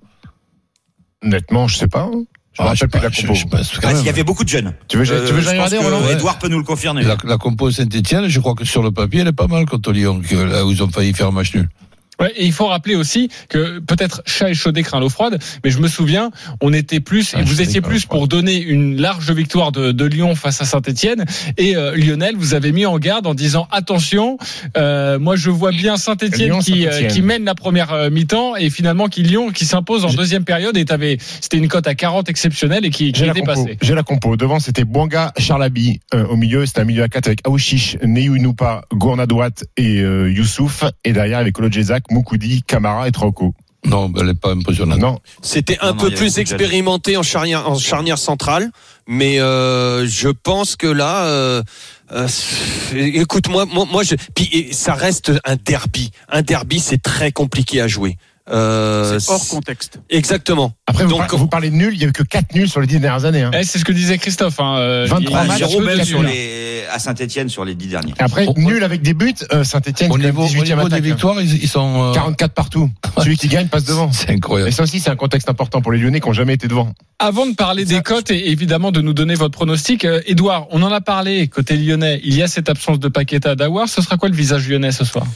Honnêtement, 1.25 1.69
je 1.69 1.77
sais 1.77 1.89
pas. 1.89 2.03
hein. 2.03 2.25
Je 2.55 2.61
me 2.63 2.67
Ah, 2.67 2.71
rappelle 2.73 2.89
plus 2.91 2.99
de 3.01 3.05
la 3.05 3.11
je- 3.11 3.27
compo. 3.27 3.35
je 3.63 3.79
Ah, 3.83 3.93
il 3.99 4.05
y 4.05 4.09
avait 4.11 4.25
beaucoup 4.25 4.45
de 4.45 4.49
jeunes. 4.49 4.75
Tu 4.87 4.99
veux, 4.99 5.05
tu 5.07 5.13
veux 5.13 5.41
je 5.41 5.45
pense 5.47 5.49
regarder, 5.53 5.79
que 5.79 5.83
Roland? 5.85 6.03
Ouais. 6.03 6.13
Edouard 6.13 6.39
peut 6.39 6.49
nous 6.49 6.59
le 6.59 6.65
confirmer. 6.65 7.03
La, 7.03 7.17
la 7.25 7.39
compo 7.39 7.71
Saint-Etienne, 7.71 8.29
je 8.29 8.41
crois 8.41 8.55
que 8.55 8.67
sur 8.67 8.83
le 8.83 8.93
papier, 8.93 9.21
elle 9.21 9.29
est 9.29 9.33
pas 9.33 9.47
mal 9.47 9.65
contre 9.65 9.91
Lyon, 9.93 10.21
que 10.21 10.37
là 10.37 10.67
où 10.67 10.71
ils 10.71 10.83
ont 10.83 10.89
failli 10.91 11.15
faire 11.15 11.29
un 11.29 11.33
match 11.33 11.55
nul. 11.55 11.69
Ouais, 12.23 12.33
et 12.37 12.47
il 12.47 12.53
faut 12.53 12.67
rappeler 12.67 12.95
aussi 12.95 13.29
que 13.49 13.81
peut-être 13.81 14.23
chat 14.27 14.51
échaudé 14.51 14.83
craint 14.83 15.01
l'eau 15.01 15.09
froide, 15.09 15.39
mais 15.65 15.71
je 15.71 15.79
me 15.79 15.89
souviens, 15.89 16.31
on 16.61 16.73
était 16.73 17.01
plus, 17.01 17.35
et 17.35 17.43
vous 17.43 17.51
chaudé 17.51 17.63
étiez 17.63 17.81
plus 17.81 18.07
pour 18.07 18.29
donner 18.29 18.61
une 18.61 19.01
large 19.01 19.31
victoire 19.31 19.73
de, 19.73 19.93
de 19.93 20.05
Lyon 20.05 20.35
face 20.35 20.61
à 20.61 20.65
Saint-Etienne. 20.65 21.25
Et 21.59 21.77
euh, 21.77 21.97
Lionel, 21.97 22.37
vous 22.37 22.55
avez 22.55 22.73
mis 22.73 22.87
en 22.87 22.99
garde 22.99 23.27
en 23.27 23.35
disant 23.35 23.69
attention, 23.71 24.39
euh, 24.77 25.19
moi 25.19 25.37
je 25.37 25.51
vois 25.51 25.73
bien 25.73 25.97
Saint-Etienne 25.97 26.59
qui, 26.61 26.87
euh, 26.87 27.09
qui 27.09 27.23
mène 27.23 27.45
la 27.45 27.55
première 27.55 27.93
euh, 27.93 28.11
mi-temps 28.11 28.57
et 28.57 28.71
finalement 28.71 29.09
qui 29.09 29.23
Lyon 29.23 29.51
qui 29.51 29.65
s'impose 29.65 30.05
en 30.05 30.13
deuxième 30.13 30.45
période. 30.45 30.77
Et 30.77 30.85
c'était 31.41 31.57
une 31.57 31.69
cote 31.69 31.87
à 31.87 31.95
40 31.95 32.29
exceptionnelle 32.29 32.85
et 32.85 32.91
qui, 32.91 33.13
qui 33.13 33.25
est 33.25 33.33
dépassée. 33.33 33.79
J'ai 33.83 33.95
la 33.95 34.03
compo. 34.03 34.37
Devant, 34.37 34.61
c'était 34.61 34.85
Bouanga, 34.85 35.33
Charlabi. 35.39 36.01
Euh, 36.15 36.27
au 36.27 36.37
milieu, 36.37 36.67
c'était 36.67 36.81
un 36.81 36.85
milieu 36.85 37.03
à 37.03 37.09
4 37.09 37.27
avec 37.27 37.47
Aouchiche, 37.47 37.97
Neyouinoupa, 38.03 38.83
Gournadouat 38.93 39.51
et 39.77 40.01
euh, 40.01 40.31
Youssouf. 40.31 40.85
Et 41.05 41.13
derrière, 41.13 41.39
avec 41.39 41.59
Olodjezak, 41.59 42.11
Moukoudi, 42.13 42.63
Camara 42.63 43.09
et 43.09 43.13
Trauco. 43.13 43.55
Non, 43.85 44.13
elle 44.17 44.27
n'est 44.27 44.35
pas 44.35 44.53
impressionnante. 44.53 45.01
Non, 45.01 45.19
C'était 45.43 45.79
un 45.81 45.89
Non, 45.89 45.93
non, 45.95 46.01
peu 46.01 46.07
avait 46.07 46.17
plus 46.17 46.39
expérimenté 46.39 47.17
en 47.17 47.25
charnière, 47.25 47.69
en 47.69 47.77
charnière 47.77 48.19
centrale, 48.19 48.71
mais 49.09 49.41
euh, 49.41 50.07
je 50.07 50.29
pense 50.29 50.77
que 50.77 50.87
là, 50.87 51.25
euh, 51.25 51.63
euh, 52.13 52.29
écoute, 52.95 53.49
moi, 53.49 53.65
moi, 53.67 53.87
moi, 53.91 54.05
je, 54.05 54.15
puis 54.37 54.69
ça 54.71 54.95
reste 54.95 55.33
un 55.45 55.57
derby. 55.57 56.13
Un 56.29 56.43
derby, 56.43 56.79
c'est 56.79 57.03
très 57.03 57.33
compliqué 57.33 57.81
à 57.81 57.89
jouer. 57.89 58.19
Euh, 58.51 59.19
C'est 59.21 59.31
hors 59.33 59.47
contexte. 59.49 60.01
Exactement. 60.11 60.73
Après, 60.87 61.05
vous, 61.05 61.11
Donc, 61.11 61.29
par- 61.29 61.37
vous 61.39 61.47
parlez 61.47 61.71
de 61.71 61.77
nul. 61.77 61.93
Il 61.95 62.01
y 62.03 62.05
a 62.05 62.09
eu 62.09 62.13
que 62.13 62.25
4 62.25 62.55
nuls 62.55 62.69
sur 62.69 62.81
les 62.81 62.87
10 62.89 62.99
dernières 62.99 63.25
années. 63.25 63.43
hein. 63.43 63.53
Eh, 63.55 63.63
c'est 63.63 63.79
ce 63.79 63.85
que 63.85 63.93
disait 63.93 64.19
Christophe. 64.19 64.59
Hein. 64.59 64.77
euh, 64.79 65.07
23 65.09 65.23
il 65.23 65.33
y 65.33 65.37
a 65.37 65.69
matchs, 65.87 66.05
sur 66.09 66.23
les, 66.25 66.83
à 66.93 66.99
Saint-Etienne 66.99 67.49
sur 67.49 67.65
les 67.65 67.75
dix 67.77 67.87
derniers. 67.87 68.15
Après, 68.19 68.47
Au- 68.47 68.55
nul 68.57 68.83
avec 68.83 69.01
des 69.03 69.15
buts, 69.15 69.33
euh, 69.53 69.63
Saint-Etienne, 69.63 70.11
Au 70.11 70.19
niveau, 70.19 70.43
au 70.43 70.47
18e 70.47 70.65
niveau 70.77 70.89
des 70.89 70.95
attaque. 70.97 70.99
hein. 70.99 71.01
victoires, 71.03 71.41
ils, 71.41 71.63
ils 71.63 71.69
sont. 71.69 72.11
euh, 72.11 72.13
44 72.15 72.53
partout. 72.53 72.91
Celui 73.19 73.37
qui 73.37 73.47
gagne 73.49 73.69
passe 73.69 73.85
devant. 73.85 74.11
C'est 74.13 74.31
Et 74.31 74.35
incroyable. 74.35 74.73
ça 74.73 74.83
aussi, 74.83 74.99
c'est 74.99 75.11
un 75.11 75.17
contexte 75.17 75.49
important 75.49 75.81
pour 75.81 75.93
les 75.93 75.99
Lyonnais 75.99 76.21
qui 76.21 76.27
n'ont 76.27 76.33
jamais 76.33 76.55
été 76.55 76.67
devant. 76.67 76.93
Avant 77.21 77.47
de 77.47 77.55
parler 77.55 77.85
des 77.85 78.01
cotes 78.03 78.31
et 78.33 78.51
évidemment 78.51 78.91
de 78.91 79.01
nous 79.01 79.13
donner 79.15 79.35
votre 79.37 79.53
pronostic, 79.57 80.05
euh, 80.05 80.21
Edouard, 80.27 80.67
on 80.71 80.83
en 80.83 80.91
a 80.91 81.01
parlé 81.01 81.47
côté 81.47 81.77
lyonnais. 81.77 82.21
Il 82.25 82.35
y 82.35 82.43
a 82.43 82.49
cette 82.49 82.69
absence 82.69 82.99
de 82.99 83.07
Paqueta 83.09 83.55
d'Awar. 83.55 83.89
Ce 83.89 84.03
sera 84.03 84.17
quoi 84.17 84.29
le 84.29 84.35
visage 84.35 84.69
lyonnais 84.69 84.91
ce 84.93 85.05
soir? 85.05 85.27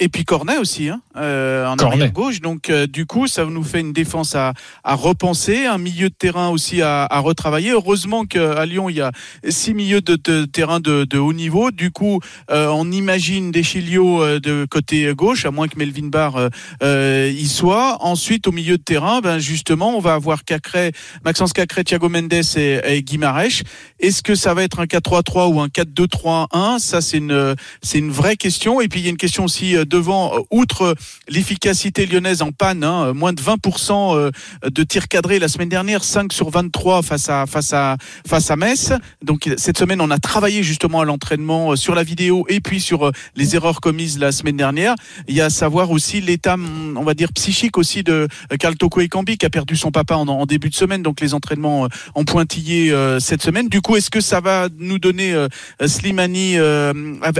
Et 0.00 0.08
puis 0.08 0.24
Cornet 0.24 0.58
aussi, 0.58 0.88
hein, 0.88 1.00
euh, 1.16 1.66
en 1.66 1.76
Cornet. 1.76 1.94
arrière 1.96 2.12
gauche. 2.12 2.40
Donc 2.40 2.70
euh, 2.70 2.86
du 2.86 3.06
coup, 3.06 3.26
ça 3.26 3.44
nous 3.44 3.64
fait 3.64 3.80
une 3.80 3.92
défense 3.92 4.34
à, 4.34 4.52
à 4.84 4.94
repenser, 4.94 5.66
un 5.66 5.78
milieu 5.78 6.08
de 6.08 6.14
terrain 6.14 6.48
aussi 6.48 6.82
à, 6.82 7.04
à 7.04 7.18
retravailler. 7.20 7.72
Heureusement 7.72 8.24
qu'à 8.24 8.64
Lyon, 8.66 8.88
il 8.88 8.96
y 8.96 9.00
a 9.00 9.12
six 9.48 9.74
milieux 9.74 10.00
de, 10.00 10.16
de 10.16 10.44
terrain 10.44 10.80
de, 10.80 11.04
de 11.04 11.18
haut 11.18 11.32
niveau. 11.32 11.70
Du 11.70 11.90
coup, 11.90 12.20
euh, 12.50 12.68
on 12.68 12.90
imagine 12.90 13.50
des 13.50 13.62
Chilio 13.62 14.22
euh, 14.22 14.40
de 14.40 14.66
côté 14.70 15.12
gauche, 15.14 15.44
à 15.44 15.50
moins 15.50 15.68
que 15.68 15.78
Melvin 15.78 16.08
Barr 16.08 16.36
euh, 16.36 16.48
euh, 16.82 17.32
y 17.34 17.46
soit. 17.46 17.98
Ensuite, 18.00 18.46
au 18.46 18.52
milieu 18.52 18.78
de 18.78 18.82
terrain, 18.82 19.20
ben 19.20 19.38
justement, 19.38 19.96
on 19.96 20.00
va 20.00 20.14
avoir 20.14 20.44
Cacré, 20.44 20.92
Maxence 21.24 21.52
Cacré, 21.52 21.84
Thiago 21.84 22.08
Mendes 22.08 22.32
et, 22.32 22.80
et 22.84 23.02
Guimarèche. 23.02 23.62
Est-ce 24.00 24.22
que 24.22 24.34
ça 24.34 24.54
va 24.54 24.62
être 24.62 24.80
un 24.80 24.84
4-3-3 24.84 25.52
ou 25.52 25.60
un 25.60 25.68
4-2-3-1 25.68 26.78
Ça, 26.78 27.00
c'est 27.00 27.18
une 27.18 27.54
c'est 27.82 27.98
une 27.98 28.10
vraie 28.10 28.36
question. 28.36 28.80
Et 28.80 28.88
puis 28.88 29.00
il 29.00 29.04
y 29.04 29.06
a 29.06 29.10
une 29.10 29.16
question 29.16 29.44
aussi 29.44 29.74
devant, 29.88 30.36
euh, 30.36 30.40
outre 30.50 30.94
l'efficacité 31.28 32.06
lyonnaise 32.06 32.42
en 32.42 32.52
panne, 32.52 32.84
hein, 32.84 33.06
euh, 33.08 33.14
moins 33.14 33.32
de 33.32 33.40
20% 33.40 34.16
euh, 34.16 34.30
de 34.68 34.82
tirs 34.84 35.08
cadrés 35.08 35.38
la 35.38 35.48
semaine 35.48 35.68
dernière, 35.68 36.04
5 36.04 36.32
sur 36.32 36.50
23 36.50 37.02
face 37.02 37.28
à 37.28 37.46
face 37.46 37.72
à 37.72 37.96
face 38.26 38.50
à 38.50 38.56
Metz. 38.56 38.92
Donc 39.22 39.50
cette 39.56 39.78
semaine, 39.78 40.00
on 40.00 40.10
a 40.10 40.18
travaillé 40.18 40.62
justement 40.62 41.00
à 41.00 41.04
l'entraînement 41.04 41.72
euh, 41.72 41.76
sur 41.76 41.94
la 41.94 42.02
vidéo 42.02 42.44
et 42.48 42.60
puis 42.60 42.80
sur 42.80 43.06
euh, 43.06 43.12
les 43.36 43.56
erreurs 43.56 43.80
commises 43.80 44.18
la 44.18 44.32
semaine 44.32 44.56
dernière. 44.56 44.94
Il 45.26 45.34
y 45.34 45.40
a 45.40 45.46
à 45.46 45.50
savoir 45.50 45.90
aussi 45.90 46.20
l'état, 46.20 46.56
on 46.96 47.02
va 47.02 47.14
dire 47.14 47.32
psychique 47.32 47.78
aussi 47.78 48.02
de 48.02 48.28
euh, 48.52 48.56
Karl 48.58 48.76
Toko 48.76 49.00
Ekambi 49.00 49.38
qui 49.38 49.46
a 49.46 49.50
perdu 49.50 49.76
son 49.76 49.90
papa 49.90 50.14
en, 50.14 50.28
en 50.28 50.46
début 50.46 50.70
de 50.70 50.74
semaine. 50.74 51.02
Donc 51.02 51.20
les 51.20 51.34
entraînements 51.34 51.84
euh, 51.84 51.88
ont 52.14 52.24
pointillé 52.24 52.92
euh, 52.92 53.20
cette 53.20 53.42
semaine. 53.42 53.68
Du 53.68 53.80
coup, 53.80 53.96
est-ce 53.96 54.10
que 54.10 54.20
ça 54.20 54.40
va 54.40 54.68
nous 54.78 54.98
donner 54.98 55.32
euh, 55.32 55.48
Slimani 55.84 56.58
euh, 56.58 56.92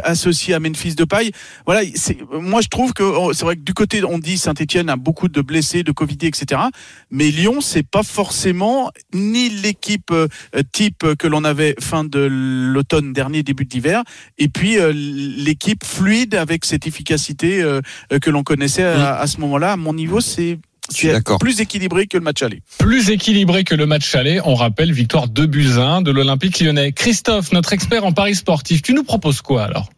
associé 0.03 0.55
à 0.55 0.61
Memphis 0.61 0.95
Depay? 0.95 1.33
Voilà, 1.67 1.83
c'est 1.95 2.19
moi 2.33 2.61
je 2.61 2.69
trouve 2.69 2.93
que 2.93 3.03
oh, 3.03 3.33
c'est 3.33 3.45
vrai 3.45 3.57
que 3.57 3.63
du 3.63 3.75
côté 3.75 4.03
on 4.05 4.19
dit 4.19 4.39
Saint-Etienne 4.39 4.89
a 4.89 4.97
beaucoup 4.97 5.29
de 5.29 5.41
blessés, 5.41 5.83
de 5.83 5.93
Covid, 5.93 6.19
etc. 6.23 6.61
Mais 7.11 7.31
Lyon 7.31 7.61
c'est 7.61 7.87
pas 7.87 8.03
forcément 8.03 8.91
ni 9.15 9.49
l'équipe 9.49 10.11
euh, 10.11 10.29
type 10.73 11.05
que 11.19 11.27
l'on 11.27 11.45
avait 11.45 11.75
fin 11.81 12.05
de 12.05 12.21
l'automne 12.31 13.13
dernier, 13.13 13.43
début 13.43 13.65
d'hiver, 13.65 14.03
et 14.39 14.49
puis 14.49 14.79
euh, 14.79 14.93
l'équipe 14.95 15.85
fluide 15.85 16.35
avec 16.35 16.65
cette 16.65 16.87
efficacité 16.87 17.63
euh, 17.63 17.81
que 18.21 18.31
l'on 18.31 18.43
connaissait 18.43 18.85
à, 18.85 19.17
à 19.17 19.27
ce 19.27 19.41
moment-là. 19.41 19.73
À 19.73 19.77
mon 19.77 19.95
niveau, 19.95 20.21
c'est 20.21 20.59
plus 21.41 21.61
équilibré 21.61 22.07
que 22.07 22.17
le 22.17 22.25
match 22.25 22.43
aller. 22.43 22.63
Plus 22.79 23.11
équilibré 23.11 23.65
que 23.65 23.75
le 23.75 23.87
match 23.87 24.15
aller. 24.15 24.41
On 24.45 24.55
rappelle 24.55 24.93
victoire 24.93 25.29
2 25.29 25.47
buts 25.47 25.73
à 25.77 25.97
1 25.97 26.03
de 26.03 26.11
l'Olympique 26.11 26.61
lyonnais. 26.61 26.93
Christophe, 26.93 27.53
notre 27.53 27.73
expert 27.73 28.05
en 28.05 28.13
paris 28.13 28.35
sportif, 28.35 28.83
tu 28.83 28.95
nous 28.95 29.05
proposes 29.05 29.43
quoi 29.43 29.65
alors? 29.65 29.91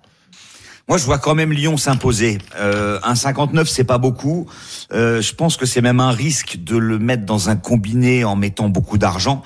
Moi, 0.89 0.99
je 0.99 1.05
vois 1.05 1.19
quand 1.19 1.35
même 1.35 1.53
Lyon 1.53 1.77
s'imposer. 1.77 2.39
Euh, 2.59 2.99
un 3.03 3.15
59, 3.15 3.69
c'est 3.69 3.85
pas 3.85 3.99
beaucoup. 3.99 4.47
Euh, 4.93 5.21
je 5.21 5.35
pense 5.35 5.57
que 5.57 5.67
c'est 5.67 5.83
même 5.83 6.01
un 6.01 6.11
risque 6.11 6.59
de 6.65 6.77
le 6.77 6.99
mettre 6.99 7.25
dans 7.25 7.49
un 7.49 7.57
combiné 7.57 8.25
en 8.25 8.35
mettant 8.35 8.69
beaucoup 8.69 8.99
d'argent. 8.99 9.43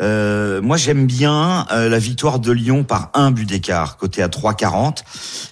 Euh, 0.00 0.60
moi, 0.62 0.76
j'aime 0.76 1.06
bien 1.06 1.66
euh, 1.72 1.88
la 1.88 1.98
victoire 1.98 2.38
de 2.38 2.52
Lyon 2.52 2.84
par 2.84 3.10
un 3.14 3.30
but 3.30 3.46
d'écart, 3.46 3.96
côté 3.96 4.22
à 4.22 4.28
3,40. 4.28 4.98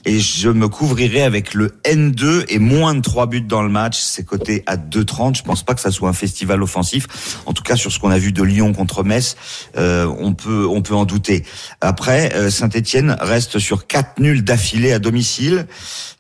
Et 0.05 0.21
je 0.21 0.49
me 0.49 0.69
couvrirai 0.69 1.23
avec 1.23 1.55
le 1.55 1.79
N2 1.85 2.45
et 2.49 2.59
moins 2.59 2.95
de 2.95 3.01
3 3.01 3.27
buts 3.27 3.41
dans 3.41 3.63
le 3.63 3.69
match. 3.69 3.99
C'est 3.99 4.25
côté 4.25 4.63
à 4.67 4.77
2,30. 4.77 5.37
Je 5.37 5.43
pense 5.43 5.63
pas 5.63 5.75
que 5.75 5.81
ça 5.81 5.91
soit 5.91 6.09
un 6.09 6.15
festival 6.15 6.63
offensif. 6.63 7.07
En 7.47 7.53
tout 7.53 7.63
cas, 7.63 7.77
sur 7.77 7.93
ce 7.93 7.99
qu'on 7.99 8.11
a 8.11 8.19
vu 8.19 8.33
de 8.33 8.43
Lyon 8.43 8.73
contre 8.73 9.05
Metz, 9.05 9.37
euh, 9.77 10.07
on 10.19 10.35
peut 10.35 10.67
on 10.69 10.83
peut 10.83 10.95
en 10.95 11.05
douter. 11.05 11.45
Après, 11.81 12.35
euh, 12.35 12.51
Saint-Etienne 12.51 13.17
reste 13.21 13.59
sur 13.59 13.87
quatre 13.87 14.21
nuls 14.21 14.45
d'affilée 14.45 14.93
à 14.93 14.99
domicile, 14.99 15.67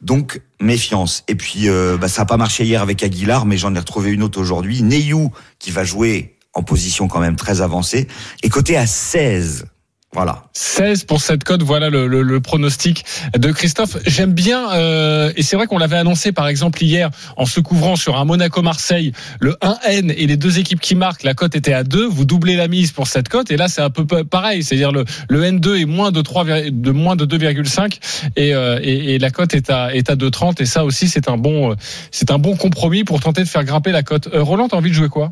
donc 0.00 0.40
méfiance. 0.60 1.24
Et 1.28 1.34
puis, 1.34 1.68
euh, 1.68 1.96
bah, 1.96 2.08
ça 2.08 2.22
n'a 2.22 2.26
pas 2.26 2.36
marché 2.36 2.64
hier 2.64 2.82
avec 2.82 3.02
Aguilar, 3.02 3.46
mais 3.46 3.56
j'en 3.56 3.74
ai 3.74 3.78
retrouvé 3.78 4.10
une 4.10 4.22
autre 4.22 4.40
aujourd'hui. 4.40 4.82
Neyou, 4.82 5.32
qui 5.58 5.70
va 5.70 5.84
jouer 5.84 6.36
en 6.54 6.62
position 6.62 7.08
quand 7.08 7.20
même 7.20 7.36
très 7.36 7.60
avancée, 7.60 8.08
est 8.42 8.48
coté 8.48 8.76
à 8.76 8.86
16. 8.86 9.66
Voilà. 10.12 10.42
16 10.54 11.04
pour 11.04 11.20
cette 11.20 11.44
cote, 11.44 11.62
voilà 11.62 11.88
le, 11.88 12.08
le- 12.08 12.22
le 12.22 12.40
pronostic 12.40 13.04
de 13.38 13.52
Christophe. 13.52 13.96
J'aime 14.06 14.32
bien, 14.32 14.72
euh, 14.72 15.32
et 15.36 15.44
c'est 15.44 15.54
vrai 15.54 15.68
qu'on 15.68 15.78
l'avait 15.78 15.98
annoncé 15.98 16.32
par 16.32 16.48
exemple 16.48 16.82
hier 16.82 17.10
en 17.36 17.46
se 17.46 17.60
couvrant 17.60 17.94
sur 17.94 18.16
un 18.18 18.24
Monaco-Marseille, 18.24 19.12
le 19.38 19.52
1N 19.62 20.12
et 20.16 20.26
les 20.26 20.36
deux 20.36 20.58
équipes 20.58 20.80
qui 20.80 20.96
marquent, 20.96 21.22
la 21.22 21.34
cote 21.34 21.54
était 21.54 21.74
à 21.74 21.84
2, 21.84 22.06
vous 22.08 22.24
doublez 22.24 22.56
la 22.56 22.66
mise 22.66 22.90
pour 22.90 23.06
cette 23.06 23.28
cote, 23.28 23.52
et 23.52 23.56
là 23.56 23.68
c'est 23.68 23.82
un 23.82 23.90
peu 23.90 24.04
pa- 24.04 24.24
pareil, 24.24 24.64
c'est-à-dire 24.64 24.90
le, 24.90 25.04
le 25.28 25.42
N2 25.44 25.80
est 25.80 25.84
moins 25.84 26.10
de 26.10 26.20
3, 26.22 26.44
de 26.72 26.90
moins 26.90 27.14
de 27.14 27.24
2,5 27.24 27.98
et, 28.34 28.52
euh, 28.52 28.80
et, 28.82 29.14
et 29.14 29.18
la 29.20 29.30
cote 29.30 29.54
est 29.54 29.70
à, 29.70 29.94
est 29.94 30.10
à 30.10 30.16
2,30 30.16 30.60
et 30.60 30.66
ça 30.66 30.84
aussi 30.84 31.08
c'est 31.08 31.28
un 31.28 31.36
bon, 31.36 31.70
euh, 31.70 31.74
c'est 32.10 32.32
un 32.32 32.38
bon 32.38 32.56
compromis 32.56 33.04
pour 33.04 33.20
tenter 33.20 33.44
de 33.44 33.48
faire 33.48 33.62
grimper 33.62 33.92
la 33.92 34.02
cote. 34.02 34.26
Euh, 34.34 34.42
Roland, 34.42 34.66
t'as 34.66 34.76
envie 34.76 34.90
de 34.90 34.94
jouer 34.96 35.08
quoi? 35.08 35.30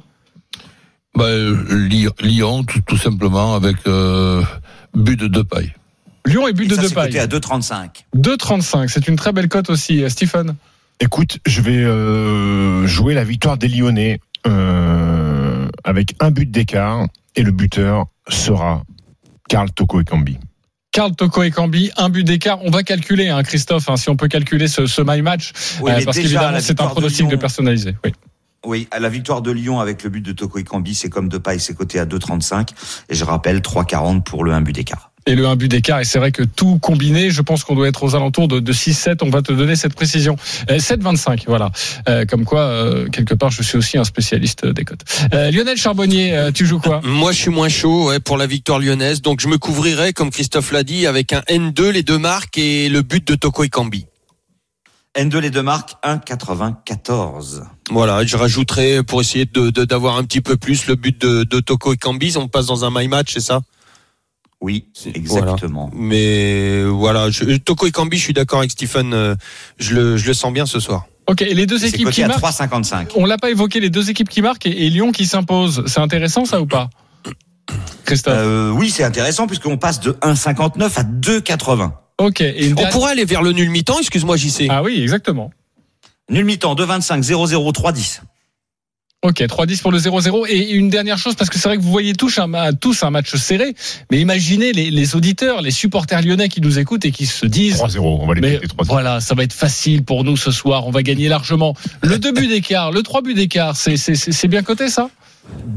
Bah, 1.16 1.24
euh, 1.24 1.88
Lyon, 2.20 2.64
tout, 2.64 2.80
tout 2.86 2.96
simplement, 2.96 3.54
avec 3.54 3.76
euh, 3.86 4.42
but 4.94 5.18
de 5.18 5.26
deux 5.26 5.44
pailles. 5.44 5.72
Lyon 6.26 6.46
et 6.48 6.52
but 6.52 6.70
Et 6.72 6.76
de 6.76 6.86
ça, 6.88 6.94
pailles. 6.94 7.18
à 7.18 7.26
2,35. 7.26 8.04
2,35, 8.16 8.88
c'est 8.88 9.08
une 9.08 9.16
très 9.16 9.32
belle 9.32 9.48
cote 9.48 9.70
aussi, 9.70 10.02
euh, 10.02 10.08
Stephen. 10.08 10.54
Écoute, 11.00 11.38
je 11.46 11.60
vais 11.62 11.78
euh, 11.78 12.86
jouer 12.86 13.14
la 13.14 13.24
victoire 13.24 13.56
des 13.56 13.68
Lyonnais 13.68 14.20
euh, 14.46 15.68
avec 15.84 16.14
un 16.20 16.30
but 16.30 16.50
d'écart 16.50 17.06
et 17.36 17.42
le 17.42 17.52
buteur 17.52 18.06
sera 18.28 18.82
Karl 19.48 19.70
Toko 19.70 20.00
Ekambi. 20.00 20.38
Karl 20.92 21.14
Toko 21.14 21.42
et 21.44 21.50
Cambi, 21.50 21.90
un 21.96 22.08
but 22.08 22.24
d'écart. 22.24 22.58
On 22.64 22.70
va 22.70 22.82
calculer, 22.82 23.28
hein, 23.28 23.42
Christophe, 23.42 23.88
hein, 23.88 23.96
si 23.96 24.08
on 24.10 24.16
peut 24.16 24.26
calculer 24.26 24.66
ce, 24.68 24.86
ce 24.86 25.00
my 25.04 25.22
match, 25.22 25.52
Oui, 25.80 25.92
euh, 25.92 26.00
parce 26.04 26.16
qu'évidemment 26.16 26.58
c'est 26.60 26.80
un 26.80 26.86
de 26.86 26.90
pronostic 26.90 27.26
de, 27.26 27.30
Lyon- 27.32 27.38
personnalisé. 27.38 27.94
Oui. 28.04 28.12
Oui, 28.66 28.88
à 28.90 28.98
la 28.98 29.08
victoire 29.08 29.40
de 29.40 29.52
Lyon 29.52 29.78
avec 29.78 30.02
le 30.02 30.10
but 30.10 30.20
de 30.20 30.32
Toko 30.32 30.58
Ekambi, 30.58 30.94
c'est 30.94 31.08
comme 31.08 31.28
de 31.28 31.38
paille, 31.38 31.60
c'est 31.60 31.74
coté 31.74 32.00
à 32.00 32.06
2,35. 32.06 32.70
Et 33.08 33.14
je 33.14 33.24
rappelle 33.24 33.60
3,40 33.60 34.22
pour 34.22 34.42
le 34.42 34.52
1 34.52 34.62
but 34.62 34.72
d'écart. 34.72 35.12
Et 35.26 35.34
le 35.34 35.46
1 35.46 35.56
but 35.56 35.68
d'écart, 35.68 36.00
et 36.00 36.04
c'est 36.04 36.18
vrai 36.18 36.32
que 36.32 36.42
tout 36.42 36.78
combiné, 36.78 37.30
je 37.30 37.42
pense 37.42 37.62
qu'on 37.62 37.74
doit 37.74 37.86
être 37.86 38.02
aux 38.02 38.16
alentours 38.16 38.48
de, 38.48 38.60
de 38.60 38.72
6-7. 38.72 39.18
On 39.22 39.30
va 39.30 39.42
te 39.42 39.52
donner 39.52 39.76
cette 39.76 39.94
précision. 39.94 40.36
Euh, 40.70 40.78
7-25, 40.78 41.44
voilà. 41.46 41.70
Euh, 42.08 42.24
comme 42.24 42.44
quoi, 42.44 42.62
euh, 42.62 43.08
quelque 43.10 43.34
part, 43.34 43.50
je 43.50 43.62
suis 43.62 43.76
aussi 43.76 43.98
un 43.98 44.04
spécialiste 44.04 44.66
des 44.66 44.84
cotes. 44.84 45.04
Euh, 45.34 45.50
Lionel 45.50 45.76
Charbonnier, 45.76 46.34
euh, 46.34 46.50
tu 46.50 46.66
joues 46.66 46.80
quoi? 46.80 47.00
Moi, 47.04 47.32
je 47.32 47.38
suis 47.38 47.50
moins 47.50 47.68
chaud 47.68 48.08
ouais, 48.08 48.20
pour 48.20 48.38
la 48.38 48.46
victoire 48.46 48.78
lyonnaise, 48.78 49.22
donc 49.22 49.40
je 49.40 49.48
me 49.48 49.58
couvrirai, 49.58 50.12
comme 50.14 50.30
Christophe 50.30 50.72
l'a 50.72 50.82
dit, 50.82 51.06
avec 51.06 51.32
un 51.32 51.40
N2, 51.48 51.90
les 51.90 52.02
deux 52.02 52.18
marques 52.18 52.58
et 52.58 52.88
le 52.88 53.02
but 53.02 53.28
de 53.28 53.34
Toko 53.34 53.64
Ekambi. 53.64 54.06
N2 55.18 55.38
les 55.38 55.50
deux 55.50 55.62
marques, 55.62 55.94
1,94. 56.04 57.62
Voilà, 57.90 58.24
je 58.24 58.36
rajouterai 58.36 59.02
pour 59.02 59.20
essayer 59.20 59.46
de 59.46 59.70
de- 59.70 59.84
d'avoir 59.84 60.16
un 60.16 60.24
petit 60.24 60.40
peu 60.40 60.56
plus 60.56 60.86
le 60.86 60.94
but 60.94 61.20
de, 61.20 61.44
de 61.44 61.60
Toko 61.60 61.92
Ekambi. 61.92 62.34
On 62.36 62.48
passe 62.48 62.66
dans 62.66 62.84
un 62.84 62.90
my 62.92 63.08
match, 63.08 63.32
c'est 63.34 63.40
ça? 63.40 63.60
Oui, 64.60 64.86
exactement. 65.14 65.90
Mais 65.94 66.84
voilà, 66.84 67.30
je, 67.30 67.56
Toko 67.56 67.86
Ekambi, 67.86 68.16
je 68.16 68.22
suis 68.24 68.32
d'accord 68.32 68.58
avec 68.60 68.70
Stephen. 68.70 69.12
euh, 69.12 69.34
Je 69.78 69.94
le, 69.94 70.16
je 70.16 70.26
le 70.26 70.34
sens 70.34 70.52
bien 70.52 70.66
ce 70.66 70.80
soir. 70.80 71.04
Ok, 71.26 71.42
et 71.42 71.52
les 71.54 71.66
deux 71.66 71.78
C'est 71.78 71.88
équipes 71.88 72.10
qui 72.10 72.22
à 72.22 72.28
marquent. 72.28 72.42
3,55. 72.42 73.08
On 73.16 73.24
l'a 73.26 73.36
pas 73.38 73.50
évoqué, 73.50 73.80
les 73.80 73.90
deux 73.90 74.08
équipes 74.10 74.28
qui 74.28 74.40
marquent 74.42 74.66
et, 74.66 74.86
et 74.86 74.90
Lyon 74.90 75.12
qui 75.12 75.26
s'impose. 75.26 75.84
C'est 75.86 76.00
intéressant 76.00 76.44
ça 76.44 76.60
ou 76.60 76.66
pas? 76.66 76.88
Christophe? 78.04 78.34
Euh, 78.36 78.70
oui, 78.70 78.88
c'est 78.90 79.04
intéressant 79.04 79.46
puisqu'on 79.46 79.76
passe 79.76 80.00
de 80.00 80.12
1,59 80.12 80.98
à 80.98 81.02
2,80. 81.04 81.90
Ok, 82.18 82.40
et 82.40 82.66
une 82.66 82.72
On 82.72 82.74
dernière- 82.76 82.92
pourrait 82.92 83.12
aller 83.12 83.24
vers 83.24 83.42
le 83.42 83.52
nul 83.52 83.70
mi-temps, 83.70 83.98
excuse-moi 84.00 84.36
JC. 84.36 84.66
Ah 84.70 84.82
oui, 84.82 85.00
exactement. 85.00 85.50
Nul 86.30 86.44
mi-temps, 86.44 86.74
2,25, 86.74 87.22
0,0, 87.22 87.72
3,10. 87.72 88.20
Ok, 89.22 89.40
3-10 89.48 89.82
pour 89.82 89.90
le 89.90 89.98
0-0. 89.98 90.46
Et 90.48 90.70
une 90.70 90.90
dernière 90.90 91.18
chose, 91.18 91.34
parce 91.34 91.50
que 91.50 91.58
c'est 91.58 91.68
vrai 91.68 91.76
que 91.76 91.82
vous 91.82 91.90
voyez 91.90 92.12
tous 92.14 92.38
un, 92.38 92.72
tous 92.74 93.02
un 93.02 93.10
match 93.10 93.34
serré, 93.34 93.74
mais 94.12 94.20
imaginez 94.20 94.72
les, 94.72 94.90
les 94.92 95.16
auditeurs, 95.16 95.60
les 95.60 95.72
supporters 95.72 96.22
lyonnais 96.22 96.48
qui 96.48 96.60
nous 96.60 96.78
écoutent 96.78 97.04
et 97.04 97.10
qui 97.10 97.26
se 97.26 97.44
disent 97.44 97.80
3-0, 97.82 97.98
on 97.98 98.26
va 98.26 98.34
les 98.34 98.40
mais 98.40 98.58
péter 98.58 98.68
3-0. 98.68 98.86
voilà, 98.86 99.20
ça 99.20 99.34
va 99.34 99.42
être 99.42 99.52
facile 99.52 100.04
pour 100.04 100.22
nous 100.22 100.36
ce 100.36 100.52
soir, 100.52 100.86
on 100.86 100.92
va 100.92 101.02
gagner 101.02 101.28
largement. 101.28 101.74
Le 102.02 102.18
2 102.18 102.30
buts 102.30 102.46
d'écart, 102.46 102.92
le 102.92 103.02
3 103.02 103.22
buts 103.22 103.34
d'écart, 103.34 103.76
c'est- 103.76 103.96
c'est 103.96 104.14
c'est- 104.14 104.30
c'est 104.30 104.48
bien 104.48 104.62
coté 104.62 104.88
ça? 104.88 105.10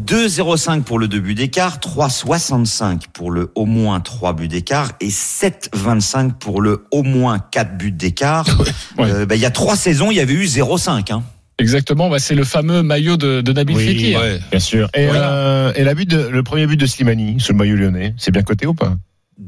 2,05 0.05 0.81
pour 0.83 0.99
le 0.99 1.07
2 1.07 1.19
buts 1.19 1.35
d'écart, 1.35 1.77
3,65 1.79 3.03
pour 3.13 3.31
le 3.31 3.51
au 3.55 3.65
moins 3.65 3.99
3 3.99 4.33
buts 4.33 4.47
d'écart 4.47 4.91
et 4.99 5.09
7,25 5.09 6.33
pour 6.33 6.61
le 6.61 6.85
au 6.91 7.03
moins 7.03 7.39
4 7.39 7.77
buts 7.77 7.91
d'écart. 7.91 8.45
Ouais. 8.97 9.09
Euh, 9.09 9.25
bah, 9.25 9.35
il 9.35 9.41
y 9.41 9.45
a 9.45 9.51
trois 9.51 9.77
saisons, 9.77 10.11
il 10.11 10.17
y 10.17 10.19
avait 10.19 10.33
eu 10.33 10.43
0,5. 10.43 11.13
Hein. 11.13 11.23
Exactement, 11.59 12.09
bah, 12.09 12.19
c'est 12.19 12.35
le 12.35 12.43
fameux 12.43 12.83
maillot 12.83 13.15
de, 13.15 13.39
de 13.41 13.53
Nabil 13.53 13.77
Oui, 13.77 13.87
Fekir. 13.87 14.19
Ouais. 14.19 14.39
Bien 14.51 14.59
sûr. 14.59 14.89
Et, 14.93 15.07
Voilà. 15.07 15.31
euh, 15.31 15.73
et 15.75 15.83
la 15.85 15.93
but 15.93 16.09
de, 16.09 16.27
le 16.27 16.43
premier 16.43 16.67
but 16.67 16.75
de 16.77 16.85
Slimani 16.85 17.39
sur 17.39 17.53
le 17.53 17.57
maillot 17.59 17.77
lyonnais, 17.77 18.13
c'est 18.17 18.31
bien 18.31 18.41
coté 18.43 18.67
ou 18.67 18.73
pas? 18.73 18.95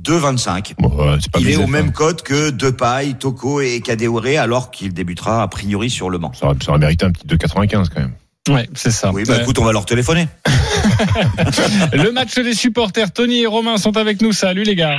2,25. 0.01 0.75
bon, 0.79 1.17
Il 1.39 1.49
est 1.49 1.57
au 1.57 1.67
même 1.67 1.91
code 1.91 2.21
que 2.21 2.49
Depay, 2.51 3.13
Toko 3.19 3.59
et 3.61 3.81
Kadewere 3.81 4.39
alors 4.41 4.71
qu'il 4.71 4.93
débutera 4.93 5.43
a 5.43 5.47
priori 5.49 5.89
sur 5.89 6.09
le 6.09 6.17
banc. 6.17 6.31
Ça 6.33 6.45
aurait, 6.47 6.55
ça 6.63 6.71
aurait 6.71 6.79
mérité 6.79 7.05
un 7.05 7.11
petit 7.11 7.27
2,95 7.27 7.89
quand 7.89 7.99
même. 7.99 8.13
Ouais, 8.49 8.67
c'est 8.75 8.91
ça. 8.91 9.11
Oui, 9.13 9.23
bah 9.25 9.37
écoute, 9.41 9.57
on 9.59 9.63
va 9.63 9.71
leur 9.71 9.85
téléphoner. 9.85 10.27
Le 11.93 12.11
match 12.11 12.35
des 12.35 12.53
supporters, 12.53 13.11
Tony 13.13 13.43
et 13.43 13.47
Romain 13.47 13.77
sont 13.77 13.95
avec 13.95 14.21
nous. 14.21 14.33
Salut 14.33 14.63
les 14.63 14.75
gars. 14.75 14.97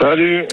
Salut. 0.00 0.46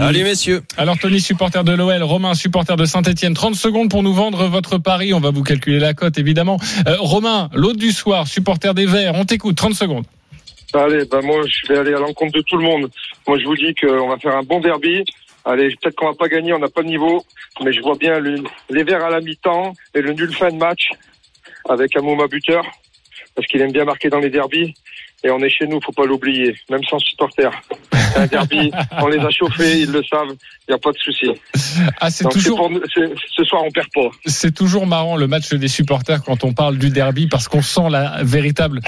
Allez 0.00 0.22
messieurs. 0.22 0.62
Alors 0.78 0.96
Tony, 0.98 1.20
supporter 1.20 1.62
de 1.62 1.72
l'OL, 1.72 2.02
Romain, 2.04 2.32
supporter 2.32 2.74
de 2.76 2.86
Saint-Etienne. 2.86 3.34
30 3.34 3.54
secondes 3.54 3.90
pour 3.90 4.02
nous 4.02 4.14
vendre 4.14 4.46
votre 4.48 4.78
pari. 4.78 5.12
On 5.12 5.20
va 5.20 5.30
vous 5.30 5.42
calculer 5.42 5.78
la 5.78 5.92
cote, 5.92 6.16
évidemment. 6.18 6.56
Euh, 6.88 6.96
Romain, 7.00 7.50
l'autre 7.52 7.78
du 7.78 7.92
soir, 7.92 8.26
supporter 8.26 8.72
des 8.72 8.86
Verts. 8.86 9.12
On 9.14 9.26
t'écoute, 9.26 9.54
30 9.56 9.74
secondes. 9.74 10.04
Allez, 10.72 11.04
bah 11.04 11.20
moi 11.22 11.42
je 11.46 11.70
vais 11.70 11.80
aller 11.80 11.92
à 11.92 11.98
l'encontre 11.98 12.32
de 12.32 12.40
tout 12.48 12.56
le 12.56 12.64
monde. 12.64 12.88
Moi 13.28 13.38
je 13.38 13.44
vous 13.44 13.56
dis 13.56 13.74
qu'on 13.74 14.08
va 14.08 14.16
faire 14.16 14.34
un 14.38 14.42
bon 14.42 14.58
derby. 14.60 15.04
Allez, 15.44 15.68
peut-être 15.82 15.96
qu'on 15.96 16.06
va 16.06 16.14
pas 16.18 16.28
gagner, 16.28 16.54
on 16.54 16.58
n'a 16.60 16.68
pas 16.68 16.82
de 16.82 16.86
niveau, 16.88 17.22
mais 17.62 17.74
je 17.74 17.82
vois 17.82 17.96
bien 17.96 18.18
le- 18.20 18.42
les 18.70 18.84
verts 18.84 19.04
à 19.04 19.10
la 19.10 19.20
mi-temps 19.20 19.74
et 19.94 20.00
le 20.00 20.14
nul 20.14 20.32
fin 20.32 20.48
de 20.50 20.56
match 20.56 20.88
avec 21.68 21.96
Amouma 21.96 22.26
buteur 22.26 22.64
parce 23.34 23.46
qu'il 23.46 23.60
aime 23.60 23.72
bien 23.72 23.84
marquer 23.84 24.08
dans 24.10 24.18
les 24.20 24.30
derbys 24.30 24.74
et 25.24 25.30
on 25.30 25.38
est 25.38 25.48
chez 25.48 25.66
nous, 25.68 25.80
faut 25.80 25.92
pas 25.92 26.04
l'oublier, 26.04 26.54
même 26.68 26.82
sans 26.84 26.98
supporter. 26.98 27.48
Un 28.16 28.26
derby, 28.26 28.72
on 29.00 29.06
les 29.06 29.20
a 29.20 29.30
chauffés, 29.30 29.80
ils 29.82 29.90
le 29.90 30.02
savent, 30.04 30.26
il 30.32 30.70
n'y 30.70 30.74
a 30.74 30.78
pas 30.78 30.90
de 30.90 30.98
souci. 30.98 31.28
Ah, 32.00 32.10
c'est 32.10 32.28
toujours, 32.28 32.58
pour 32.58 32.70
ce 32.90 33.44
soir 33.44 33.62
on 33.64 33.70
perd 33.70 33.86
pas. 33.94 34.10
c'est 34.26 34.52
toujours 34.52 34.86
marrant 34.86 35.16
le 35.16 35.28
match 35.28 35.48
des 35.54 35.68
supporters 35.68 36.22
quand 36.24 36.42
on 36.44 36.52
parle 36.52 36.76
du 36.76 36.90
derby 36.90 37.28
parce 37.28 37.46
qu'on 37.48 37.62
sent 37.62 37.88
la 37.88 38.18
véritable 38.24 38.80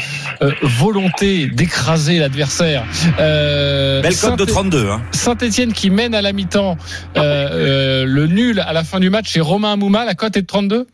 euh, 0.42 0.50
volonté 0.62 1.46
d'écraser 1.46 2.18
l'adversaire. 2.18 2.84
Euh, 3.20 4.02
Belle 4.02 4.16
cote 4.16 4.36
de 4.36 4.44
Saint- 4.44 4.52
32. 4.52 4.90
Hein. 4.90 5.02
Saint-Etienne 5.12 5.72
qui 5.72 5.88
mène 5.88 6.14
à 6.14 6.20
la 6.20 6.32
mi-temps 6.32 6.76
euh, 7.16 7.20
euh, 7.22 8.04
le 8.06 8.26
nul 8.26 8.58
à 8.60 8.72
la 8.72 8.82
fin 8.84 8.98
du 9.00 9.08
match 9.08 9.34
et 9.36 9.40
Romain 9.40 9.72
Amouma, 9.74 10.04
la 10.04 10.14
cote 10.14 10.36
est 10.36 10.42
de 10.42 10.46
32 10.46 10.86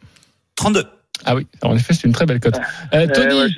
32. 0.57 0.85
Ah 1.25 1.35
oui, 1.35 1.47
en 1.63 1.77
effet, 1.77 1.95
c'est 1.95 2.07
une 2.07 2.13
très 2.13 2.27
belle 2.27 2.41
cote. 2.41 2.57
Euh, 2.95 3.07
Eh 3.09 3.13
Tony, 3.13 3.35
ouais, 3.35 3.49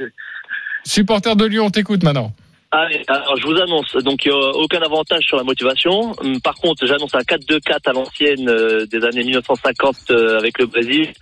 supporter 0.85 1.37
de 1.37 1.45
Lyon, 1.45 1.67
on 1.67 1.71
t'écoute 1.71 2.03
maintenant. 2.03 2.33
Allez, 2.75 3.05
alors 3.07 3.37
je 3.37 3.47
vous 3.47 3.59
annonce, 3.61 3.95
donc 3.97 4.25
il 4.25 4.33
n'y 4.33 4.35
a 4.35 4.49
aucun 4.55 4.81
avantage 4.81 5.25
sur 5.25 5.37
la 5.37 5.43
motivation. 5.43 6.15
Hum, 6.21 6.41
Par 6.41 6.55
contre, 6.55 6.87
j'annonce 6.87 7.15
un 7.15 7.21
4-2-4 7.21 7.91
à 7.91 7.93
l'ancienne 7.93 8.49
euh, 8.49 8.87
des 8.87 9.05
années 9.05 9.25
1950 9.25 9.97
euh, 10.11 10.39
avec 10.39 10.59
le 10.59 10.65
Brésil. 10.65 11.13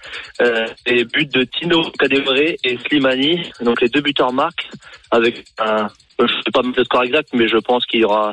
Euh, 0.41 0.67
et 0.87 1.05
but 1.05 1.29
de 1.35 1.43
Tino 1.43 1.83
Kadewere 1.99 2.55
et 2.63 2.79
Slimani, 2.87 3.51
donc 3.63 3.81
les 3.81 3.89
deux 3.89 4.01
buteurs 4.01 4.33
marquent 4.33 4.71
avec 5.11 5.45
un, 5.59 5.89
je 6.21 6.25
ne 6.25 6.29
sais 6.29 6.53
pas 6.53 6.63
le 6.63 6.85
score 6.85 7.03
exact, 7.03 7.31
mais 7.33 7.49
je 7.49 7.57
pense 7.57 7.85
qu'il 7.87 7.99
y 8.01 8.05
aura 8.05 8.33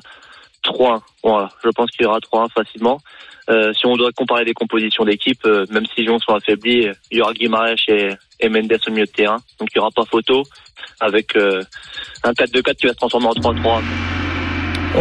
3 0.62 1.02
Voilà, 1.24 1.50
je 1.64 1.70
pense 1.70 1.90
qu'il 1.90 2.04
y 2.04 2.06
aura 2.06 2.20
3 2.20 2.50
facilement. 2.50 3.02
Euh, 3.50 3.72
si 3.74 3.86
on 3.86 3.96
doit 3.96 4.12
comparer 4.12 4.44
les 4.44 4.54
compositions 4.54 5.06
d'équipe, 5.06 5.40
euh, 5.46 5.66
même 5.70 5.86
si 5.96 6.02
Lyon 6.02 6.20
sont 6.20 6.34
affaiblis, 6.34 6.88
il 7.12 7.18
y 7.18 7.22
aura 7.22 7.34
Guimarães 7.34 7.76
et, 7.88 8.10
et 8.42 8.50
Mendes 8.50 8.78
au 8.86 8.92
milieu 8.92 9.06
de 9.06 9.12
terrain, 9.12 9.38
donc 9.58 9.70
il 9.74 9.78
n'y 9.78 9.82
aura 9.82 9.92
pas 9.92 10.04
photo 10.04 10.44
avec 11.00 11.36
euh, 11.36 11.64
un 12.24 12.32
4-2-4 12.32 12.76
qui 12.76 12.88
va 12.88 12.92
se 12.92 12.98
transformer 12.98 13.28
en 13.28 13.34
3-3. 13.34 13.82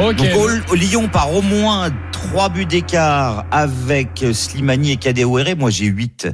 Ok. 0.08 0.16
Donc 0.16 0.70
au, 0.70 0.74
Lyon 0.74 1.08
par 1.08 1.34
au 1.34 1.42
moins 1.42 1.90
3 2.12 2.50
buts 2.50 2.66
d'écart 2.66 3.46
avec 3.50 4.24
Slimani 4.32 4.92
et 4.92 4.96
Kadewere. 4.96 5.56
Moi 5.56 5.70
j'ai 5.70 5.86
8. 5.86 6.28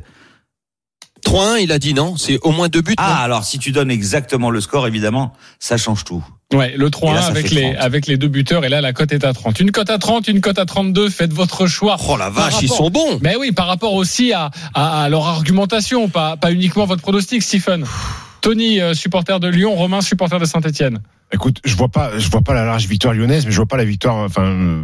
3-1, 1.25 1.62
il 1.62 1.72
a 1.72 1.79
dit 1.79 1.94
non, 1.94 2.16
c'est 2.16 2.38
au 2.42 2.51
moins 2.51 2.68
deux 2.68 2.83
buts. 2.83 2.94
non? 2.98 3.05
Ah, 3.07 3.22
alors 3.22 3.44
si 3.44 3.59
tu 3.59 3.72
donnes 3.72 3.90
exactement 3.90 4.51
le 4.51 4.61
score, 4.61 4.87
évidemment, 4.87 5.33
ça 5.61 5.77
change 5.77 6.05
tout. 6.05 6.25
Ouais, 6.52 6.74
le 6.76 6.86
Et 6.86 6.90
3-1 6.90 7.14
là, 7.14 7.22
ça 7.22 7.28
avec 7.28 7.50
les, 7.50 7.72
30. 7.72 7.76
avec 7.78 8.06
les 8.06 8.16
deux 8.16 8.28
buteurs, 8.28 8.64
et 8.64 8.68
là, 8.68 8.80
la 8.80 8.92
cote 8.92 9.12
est 9.12 9.24
à 9.24 9.32
30. 9.32 9.60
Une 9.60 9.70
cote 9.70 9.90
à 9.90 9.98
30, 9.98 10.28
une 10.28 10.40
cote 10.40 10.58
à 10.58 10.66
32, 10.66 11.08
faites 11.08 11.32
votre 11.32 11.66
choix. 11.66 11.96
Oh 12.08 12.16
la 12.16 12.30
vache, 12.30 12.62
ils 12.62 12.68
sont 12.68 12.90
bons. 12.90 13.18
Mais 13.22 13.36
oui, 13.36 13.52
par 13.52 13.66
rapport 13.66 13.94
aussi 13.94 14.32
à, 14.32 14.50
à, 14.74 15.04
à 15.04 15.08
leur 15.08 15.26
argumentation, 15.26 16.08
pas, 16.08 16.36
pas 16.36 16.52
uniquement 16.52 16.84
votre 16.84 17.02
pronostic, 17.02 17.42
Stephen. 17.42 17.84
Tony, 18.42 18.80
euh, 18.80 18.92
supporter 18.92 19.38
de 19.40 19.48
Lyon, 19.48 19.74
Romain, 19.74 20.00
supporter 20.00 20.38
de 20.38 20.44
Saint-Etienne. 20.44 21.00
Écoute, 21.32 21.60
je 21.64 21.74
vois 21.76 21.88
pas, 21.88 22.18
je 22.18 22.28
vois 22.28 22.42
pas 22.42 22.52
la 22.52 22.64
large 22.64 22.86
victoire 22.86 23.14
lyonnaise, 23.14 23.46
mais 23.46 23.52
je 23.52 23.56
vois 23.56 23.66
pas 23.66 23.76
la 23.76 23.84
victoire. 23.84 24.16
Enfin, 24.16 24.42
euh, 24.42 24.82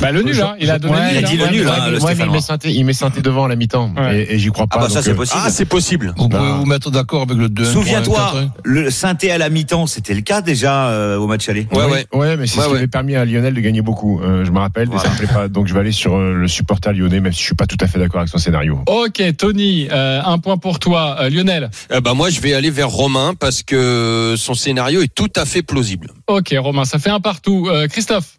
Bah, 0.00 0.10
le 0.12 0.22
nul, 0.22 0.40
hein, 0.40 0.54
il 0.60 0.70
a 0.70 0.78
donné 0.78 0.94
ouais, 0.94 1.00
nul. 1.02 1.10
il 1.12 1.24
a 1.24 1.28
dit 1.28 1.34
hein. 1.40 1.46
le 1.46 1.52
nul, 1.56 1.66
ouais, 1.66 1.72
hein, 1.72 1.82
mais- 1.84 1.90
le 1.92 2.02
ouais, 2.02 2.14
mais 2.16 2.24
il 2.24 2.30
met 2.30 2.40
Sainté, 2.40 2.70
il 2.72 2.84
met 2.84 2.92
Sainté 2.92 3.20
devant 3.22 3.44
à 3.44 3.48
la 3.48 3.56
mi-temps, 3.56 3.92
Ouais. 3.96 4.22
et, 4.28 4.34
et 4.34 4.38
j'y 4.38 4.50
crois 4.50 4.66
pas. 4.66 4.76
Ah 4.78 4.82
bah 4.82 4.88
ça 4.88 5.02
c'est 5.02 5.10
euh, 5.10 5.14
possible. 5.14 5.40
Ah, 5.44 5.50
c'est 5.50 5.64
possible. 5.64 6.14
Vous 6.16 6.28
pouvez 6.28 6.42
Non. 6.42 6.58
vous 6.58 6.66
mettre 6.66 6.90
d'accord 6.90 7.22
avec 7.22 7.36
le 7.36 7.48
2 7.48 7.64
Souviens-toi, 7.64 8.34
le 8.64 8.90
synthé 8.90 9.30
à 9.30 9.38
la 9.38 9.48
mi-temps, 9.48 9.86
c'était 9.86 10.14
le 10.14 10.20
cas 10.22 10.40
déjà 10.40 10.88
euh, 10.88 11.16
au 11.18 11.26
match 11.26 11.48
aller. 11.48 11.66
Ouais, 11.72 11.84
ouais. 11.84 12.06
ouais, 12.12 12.36
mais 12.36 12.46
c'est 12.46 12.56
Ouais, 12.58 12.62
ce 12.62 12.66
qui 12.68 12.72
ouais. 12.72 12.78
avait 12.78 12.86
permis 12.88 13.14
à 13.14 13.24
Lionel 13.24 13.54
de 13.54 13.60
gagner 13.60 13.82
beaucoup. 13.82 14.20
Euh, 14.20 14.44
je 14.44 14.50
me 14.50 14.58
rappelle, 14.58 14.88
mais 14.88 14.96
Voilà. 14.96 15.10
ça 15.10 15.14
me 15.14 15.18
plaît 15.26 15.32
pas. 15.34 15.48
Donc 15.48 15.66
je 15.68 15.74
vais 15.74 15.80
aller 15.80 15.92
sur 15.92 16.18
le 16.18 16.48
supporter 16.48 16.92
lyonnais, 16.92 17.20
même 17.20 17.32
si 17.32 17.40
je 17.40 17.44
suis 17.46 17.54
pas 17.54 17.66
tout 17.66 17.76
à 17.80 17.86
fait 17.86 17.98
d'accord 17.98 18.20
avec 18.20 18.30
son 18.30 18.38
scénario. 18.38 18.80
Ok, 18.86 19.22
Tony, 19.36 19.88
euh, 19.92 20.20
un 20.24 20.38
point 20.38 20.56
pour 20.56 20.78
toi. 20.78 21.16
Euh, 21.20 21.30
Lionel. 21.30 21.70
Ben 22.02 22.14
moi, 22.14 22.30
je 22.30 22.40
vais 22.40 22.54
aller 22.54 22.70
vers 22.70 22.88
Romain 22.88 23.34
parce 23.38 23.62
que 23.62 24.34
son 24.36 24.54
scénario 24.54 25.02
est 25.02 25.14
tout 25.14 25.30
à 25.36 25.44
fait 25.44 25.62
plausible. 25.62 26.08
Ok, 26.26 26.54
Romain, 26.58 26.84
ça 26.84 26.98
fait 26.98 27.10
un 27.10 27.20
partout. 27.20 27.68
Christophe. 27.90 28.38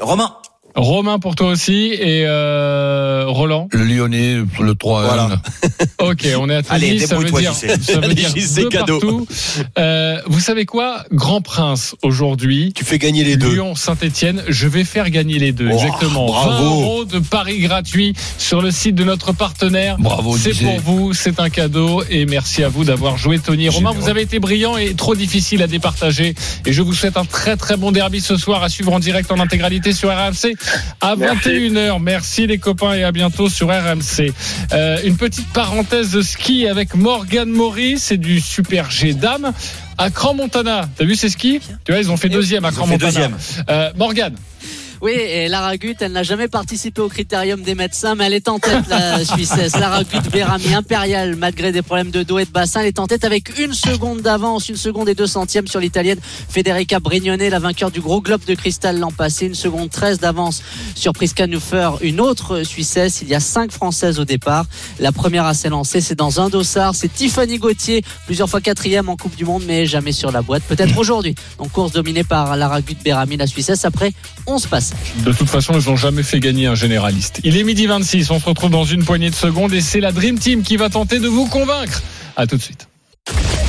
Romain, 0.00 0.34
Romain 0.74 1.18
pour 1.18 1.34
toi 1.36 1.48
aussi 1.48 1.92
et 1.92 2.24
euh, 2.26 3.24
Roland. 3.26 3.68
Le 3.72 3.84
Lyonnais, 3.84 4.38
le 4.60 4.74
3 4.74 5.02
Voilà. 5.04 5.30
Ok, 5.98 6.26
on 6.38 6.50
est 6.50 6.56
à 6.56 6.62
Allez, 6.74 6.98
ça 6.98 7.16
veut 7.16 7.24
débrouille-toi, 7.24 7.40
dire, 7.40 7.54
ça 7.54 7.94
veut 7.98 8.04
Allez, 8.04 8.14
dire 8.14 8.30
deux 8.56 8.68
cadeau. 8.68 8.98
partout. 9.00 9.26
Euh, 9.78 10.20
vous 10.26 10.40
savez 10.40 10.66
quoi? 10.66 11.04
Grand 11.12 11.40
Prince 11.40 11.94
aujourd'hui. 12.02 12.72
Tu 12.74 12.84
fais 12.84 12.98
gagner 12.98 13.24
les 13.24 13.36
deux. 13.36 13.52
Lyon 13.54 13.74
Saint-Etienne, 13.74 14.42
je 14.48 14.66
vais 14.68 14.84
faire 14.84 15.08
gagner 15.10 15.38
les 15.38 15.52
deux. 15.52 15.68
Oh, 15.70 15.74
exactement. 15.74 16.26
bravo. 16.26 16.64
20 16.64 16.70
euros 16.70 17.04
de 17.04 17.18
paris 17.20 17.58
gratuit 17.60 18.14
sur 18.38 18.60
le 18.60 18.70
site 18.70 18.94
de 18.96 19.04
notre 19.04 19.32
partenaire. 19.32 19.96
Bravo, 19.98 20.36
C'est 20.36 20.52
pour 20.54 20.78
vous, 20.80 21.12
c'est 21.14 21.40
un 21.40 21.48
cadeau 21.48 22.02
et 22.10 22.26
merci 22.26 22.62
à 22.64 22.68
vous 22.68 22.84
d'avoir 22.84 23.16
joué 23.16 23.38
Tony. 23.38 23.68
Romain, 23.68 23.92
vous 23.92 24.08
avez 24.08 24.22
été 24.22 24.38
brillant 24.40 24.76
et 24.76 24.94
trop 24.94 25.14
difficile 25.14 25.62
à 25.62 25.66
départager 25.66 26.34
et 26.66 26.72
je 26.72 26.82
vous 26.82 26.92
souhaite 26.92 27.16
un 27.16 27.24
très 27.24 27.56
très 27.56 27.76
bon 27.76 27.92
derby 27.92 28.20
ce 28.20 28.36
soir 28.36 28.62
à 28.62 28.68
suivre 28.68 28.92
en 28.92 28.98
direct 28.98 29.30
en 29.32 29.38
intégralité 29.40 29.92
sur 29.92 30.10
RMC 30.10 30.54
à 31.00 31.16
Merci. 31.16 31.48
21h. 31.48 32.02
Merci 32.02 32.46
les 32.46 32.58
copains 32.58 32.94
et 32.94 33.04
à 33.04 33.12
bientôt 33.12 33.48
sur 33.48 33.68
RMC. 33.68 34.32
Euh, 34.72 34.98
une 35.04 35.16
petite 35.16 35.48
parenthèse 35.52 36.10
de 36.12 36.22
ski 36.22 36.66
avec 36.66 36.94
Morgan 36.94 37.48
Maurice 37.48 38.10
et 38.12 38.16
du 38.16 38.40
Super 38.40 38.90
G 38.90 39.14
Dame 39.14 39.52
à 39.98 40.10
Cran-Montana. 40.10 40.88
T'as 40.96 41.04
vu 41.04 41.14
ces 41.14 41.28
skis? 41.28 41.60
Tu 41.84 41.92
vois, 41.92 42.00
ils 42.00 42.10
ont 42.10 42.16
fait 42.16 42.28
deuxième 42.28 42.64
à 42.64 42.70
fait 42.70 42.76
Cran-Montana. 42.76 43.10
deuxième. 43.10 43.36
Euh, 43.68 43.90
Morgan. 43.96 44.34
Oui, 45.00 45.12
et 45.12 45.48
Lara 45.48 45.76
Gut, 45.76 45.96
elle 46.00 46.12
n'a 46.12 46.22
jamais 46.22 46.48
participé 46.48 47.00
au 47.00 47.08
critérium 47.08 47.62
des 47.62 47.74
médecins, 47.74 48.14
mais 48.14 48.24
elle 48.26 48.34
est 48.34 48.48
en 48.48 48.58
tête, 48.58 48.86
la 48.88 49.24
Suissesse. 49.24 49.78
Lara 49.78 50.04
Gut, 50.04 50.30
Bérami 50.30 50.74
impériale, 50.74 51.36
malgré 51.36 51.72
des 51.72 51.82
problèmes 51.82 52.10
de 52.10 52.22
dos 52.22 52.38
et 52.38 52.44
de 52.44 52.50
bassin. 52.50 52.80
Elle 52.80 52.88
est 52.88 52.98
en 52.98 53.06
tête 53.06 53.24
avec 53.24 53.58
une 53.58 53.74
seconde 53.74 54.20
d'avance, 54.20 54.68
une 54.68 54.76
seconde 54.76 55.08
et 55.08 55.14
deux 55.14 55.26
centièmes 55.26 55.66
sur 55.66 55.80
l'italienne 55.80 56.18
Federica 56.48 57.00
Brignone, 57.00 57.42
la 57.48 57.58
vainqueur 57.58 57.90
du 57.90 58.00
gros 58.00 58.20
globe 58.20 58.44
de 58.44 58.54
cristal 58.54 58.98
l'an 58.98 59.10
passé. 59.10 59.46
Une 59.46 59.54
seconde 59.54 59.90
13 59.90 60.18
d'avance 60.18 60.62
sur 60.94 61.12
Priska 61.12 61.46
une 62.00 62.20
autre 62.20 62.62
Suissesse. 62.62 63.20
Il 63.22 63.28
y 63.28 63.34
a 63.34 63.40
cinq 63.40 63.70
Françaises 63.70 64.18
au 64.18 64.24
départ. 64.24 64.66
La 64.98 65.12
première 65.12 65.44
à 65.44 65.54
s'élancer, 65.54 66.00
c'est 66.00 66.14
dans 66.14 66.40
un 66.40 66.48
dossard. 66.48 66.94
C'est 66.94 67.12
Tiffany 67.12 67.58
Gauthier, 67.58 68.02
plusieurs 68.26 68.48
fois 68.48 68.60
quatrième 68.60 69.08
en 69.08 69.16
Coupe 69.16 69.36
du 69.36 69.44
Monde, 69.44 69.64
mais 69.66 69.86
jamais 69.86 70.12
sur 70.12 70.32
la 70.32 70.42
boîte. 70.42 70.62
Peut-être 70.62 70.96
aujourd'hui. 70.98 71.34
Donc 71.58 71.72
course 71.72 71.92
dominée 71.92 72.24
par 72.24 72.56
Lara 72.56 72.80
Gut, 72.80 72.96
Bérami, 73.04 73.36
la 73.36 73.46
Suissesse, 73.46 73.84
après 73.84 74.12
11 74.46 74.66
passages. 74.66 74.83
Passage. 74.90 75.24
De 75.24 75.32
toute 75.32 75.48
façon, 75.48 75.78
ils 75.78 75.88
n'ont 75.88 75.96
jamais 75.96 76.22
fait 76.22 76.40
gagner 76.40 76.66
un 76.66 76.74
généraliste. 76.74 77.40
Il 77.44 77.56
est 77.56 77.64
midi 77.64 77.86
26, 77.86 78.30
on 78.30 78.40
se 78.40 78.44
retrouve 78.44 78.70
dans 78.70 78.84
une 78.84 79.04
poignée 79.04 79.30
de 79.30 79.34
secondes 79.34 79.72
et 79.72 79.80
c'est 79.80 80.00
la 80.00 80.12
Dream 80.12 80.38
Team 80.38 80.62
qui 80.62 80.76
va 80.76 80.88
tenter 80.88 81.18
de 81.18 81.28
vous 81.28 81.46
convaincre. 81.46 82.02
À 82.36 82.46
tout 82.46 82.56
de 82.56 82.62
suite. 82.62 82.88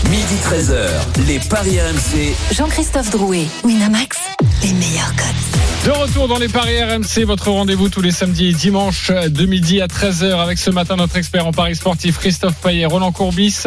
Midi 0.10 0.36
13h, 0.44 1.28
les 1.28 1.40
Paris 1.40 1.80
RMC. 1.80 2.36
Jean-Christophe 2.54 3.10
Drouet, 3.12 3.46
Winamax, 3.64 4.18
les 4.64 4.74
meilleurs 4.74 5.16
codes. 5.16 5.65
De 5.86 5.92
retour 5.92 6.28
dans 6.28 6.40
les 6.40 6.48
Paris 6.48 6.82
RMC, 6.82 7.26
votre 7.26 7.52
rendez-vous 7.52 7.90
tous 7.90 8.02
les 8.02 8.10
samedis 8.10 8.48
et 8.48 8.54
dimanches 8.54 9.12
de 9.12 9.46
midi 9.46 9.82
à 9.82 9.86
13h 9.86 10.42
avec 10.42 10.58
ce 10.58 10.72
matin 10.72 10.96
notre 10.96 11.16
expert 11.16 11.46
en 11.46 11.52
Paris 11.52 11.76
sportif 11.76 12.18
Christophe 12.18 12.56
Payet, 12.56 12.88
Roland 12.88 13.12
Courbis, 13.12 13.66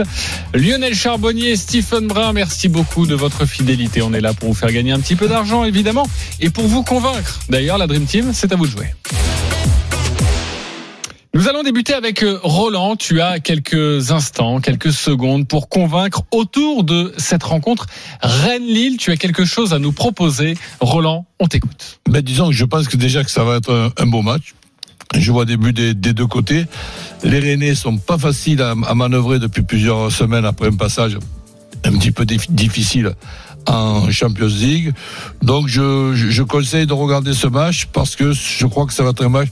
Lionel 0.52 0.96
Charbonnier, 0.96 1.54
Stephen 1.54 2.08
Brun. 2.08 2.32
Merci 2.32 2.68
beaucoup 2.68 3.06
de 3.06 3.14
votre 3.14 3.46
fidélité. 3.46 4.02
On 4.02 4.12
est 4.12 4.20
là 4.20 4.34
pour 4.34 4.48
vous 4.48 4.54
faire 4.56 4.72
gagner 4.72 4.90
un 4.90 4.98
petit 4.98 5.14
peu 5.14 5.28
d'argent 5.28 5.62
évidemment 5.62 6.08
et 6.40 6.50
pour 6.50 6.66
vous 6.66 6.82
convaincre. 6.82 7.38
D'ailleurs, 7.50 7.78
la 7.78 7.86
Dream 7.86 8.04
Team, 8.04 8.32
c'est 8.34 8.52
à 8.52 8.56
vous 8.56 8.66
de 8.66 8.72
jouer. 8.72 8.86
Nous 11.38 11.46
allons 11.46 11.62
débuter 11.62 11.94
avec 11.94 12.24
euh, 12.24 12.40
Roland. 12.42 12.96
Tu 12.96 13.20
as 13.20 13.38
quelques 13.38 14.10
instants, 14.10 14.60
quelques 14.60 14.92
secondes 14.92 15.46
pour 15.46 15.68
convaincre 15.68 16.24
autour 16.32 16.82
de 16.82 17.14
cette 17.16 17.44
rencontre 17.44 17.86
Rennes-Lille. 18.22 18.96
Tu 18.96 19.12
as 19.12 19.16
quelque 19.16 19.44
chose 19.44 19.72
à 19.72 19.78
nous 19.78 19.92
proposer. 19.92 20.58
Roland, 20.80 21.26
on 21.38 21.46
t'écoute. 21.46 22.00
Ben, 22.08 22.22
disons 22.22 22.48
que 22.48 22.54
je 22.54 22.64
pense 22.64 22.88
déjà 22.88 23.22
que 23.22 23.30
ça 23.30 23.44
va 23.44 23.54
être 23.58 23.92
un, 23.96 24.06
beau 24.06 24.22
match. 24.22 24.56
Je 25.14 25.30
vois 25.30 25.44
des 25.44 25.56
buts 25.56 25.72
des, 25.72 25.94
deux 25.94 26.26
côtés. 26.26 26.66
Les 27.22 27.38
Rennais 27.38 27.76
sont 27.76 27.98
pas 27.98 28.18
faciles 28.18 28.60
à, 28.60 28.72
à 28.72 28.94
manœuvrer 28.96 29.38
depuis 29.38 29.62
plusieurs 29.62 30.10
semaines 30.10 30.44
après 30.44 30.66
un 30.66 30.76
passage 30.76 31.18
un 31.84 31.92
petit 31.92 32.10
peu 32.10 32.24
dif- 32.24 32.50
difficile 32.50 33.12
en 33.68 34.10
Champions 34.10 34.46
League. 34.48 34.92
Donc 35.42 35.68
je, 35.68 36.12
je, 36.14 36.42
conseille 36.42 36.86
de 36.86 36.92
regarder 36.94 37.34
ce 37.34 37.46
match 37.46 37.86
parce 37.92 38.16
que 38.16 38.32
je 38.32 38.66
crois 38.66 38.86
que 38.86 38.92
ça 38.92 39.02
va 39.04 39.10
être 39.10 39.24
un 39.24 39.28
match 39.28 39.48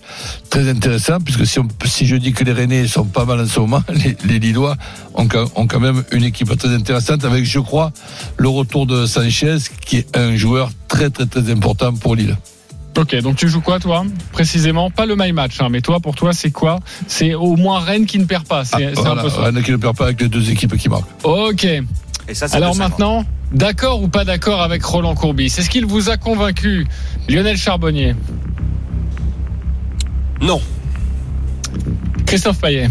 très 0.51 0.69
intéressant 0.69 1.19
puisque 1.21 1.47
si, 1.47 1.59
on, 1.59 1.69
si 1.85 2.07
je 2.07 2.17
dis 2.17 2.33
que 2.33 2.43
les 2.43 2.53
Rennais 2.53 2.87
sont 2.89 3.05
pas 3.05 3.25
mal 3.25 3.41
en 3.41 3.47
ce 3.47 3.61
moment, 3.61 3.83
les, 3.93 4.17
les 4.25 4.39
Lillois 4.39 4.77
ont, 5.15 5.29
quand- 5.29 5.51
ont 5.55 5.67
quand 5.67 5.81
même 5.81 6.03
une 6.13 6.25
équipe 6.25 6.57
très 6.57 6.75
intéressante 6.75 7.25
avec, 7.25 7.45
je 7.45 7.59
crois, 7.61 7.93
le 8.39 8.49
retour 8.49 8.87
de 8.87 9.07
Sanchez 9.07 9.59
qui 9.85 9.99
est 9.99 10.17
un 10.17 10.35
joueur 10.37 10.71
très 10.89 11.11
très 11.11 11.27
très 11.27 11.51
important 11.51 11.93
pour 11.95 12.17
Lille. 12.17 12.37
Ok, 12.99 13.15
donc 13.21 13.37
tu 13.37 13.47
joues 13.47 13.61
quoi 13.61 13.79
toi 13.79 14.07
Précisément, 14.33 14.91
pas 14.91 15.05
le 15.05 15.17
my 15.17 15.31
match, 15.33 15.61
hein, 15.61 15.69
mais 15.71 15.83
toi, 15.83 16.01
pour 16.01 16.15
toi, 16.15 16.33
c'est 16.33 16.51
quoi? 16.51 16.81
C'est 17.07 17.35
au 17.35 17.55
moins 17.57 17.81
Rennes 17.81 18.07
qui 18.07 18.19
ne 18.19 18.25
perd 18.25 18.47
pas. 18.47 18.65
C'est 18.65 18.79
c'est 18.79 18.87
Ah, 18.87 18.93
Voilà, 19.03 19.21
un 19.21 19.25
peu 19.25 19.29
ça. 19.29 19.41
Rennes 19.43 19.63
qui 19.63 19.71
ne 19.73 19.77
perd 19.77 19.95
pas 19.95 20.05
avec 20.05 20.19
les 20.23 20.29
deux 20.31 20.51
équipes 20.51 20.75
qui 20.79 20.89
marquent. 20.89 21.05
Ok. 21.23 21.65
Et 21.65 21.83
ça, 22.33 22.49
c'est 22.49 22.57
Alors 22.57 22.73
2,50. 22.75 22.79
maintenant, 22.79 23.25
d'accord 23.53 24.03
ou 24.03 24.09
pas 24.09 24.25
d'accord 24.25 24.63
avec 24.63 24.83
Roland 24.85 25.15
Courbis? 25.15 25.47
Est-ce 25.47 25.71
qu'il 25.71 25.87
vous 25.87 26.11
a 26.11 26.17
convaincu 26.17 26.87
Lionel 27.29 27.57
Charbonnier? 27.57 28.15
Non. 30.41 30.61
Christophe 32.27 32.61
Payet? 32.61 32.89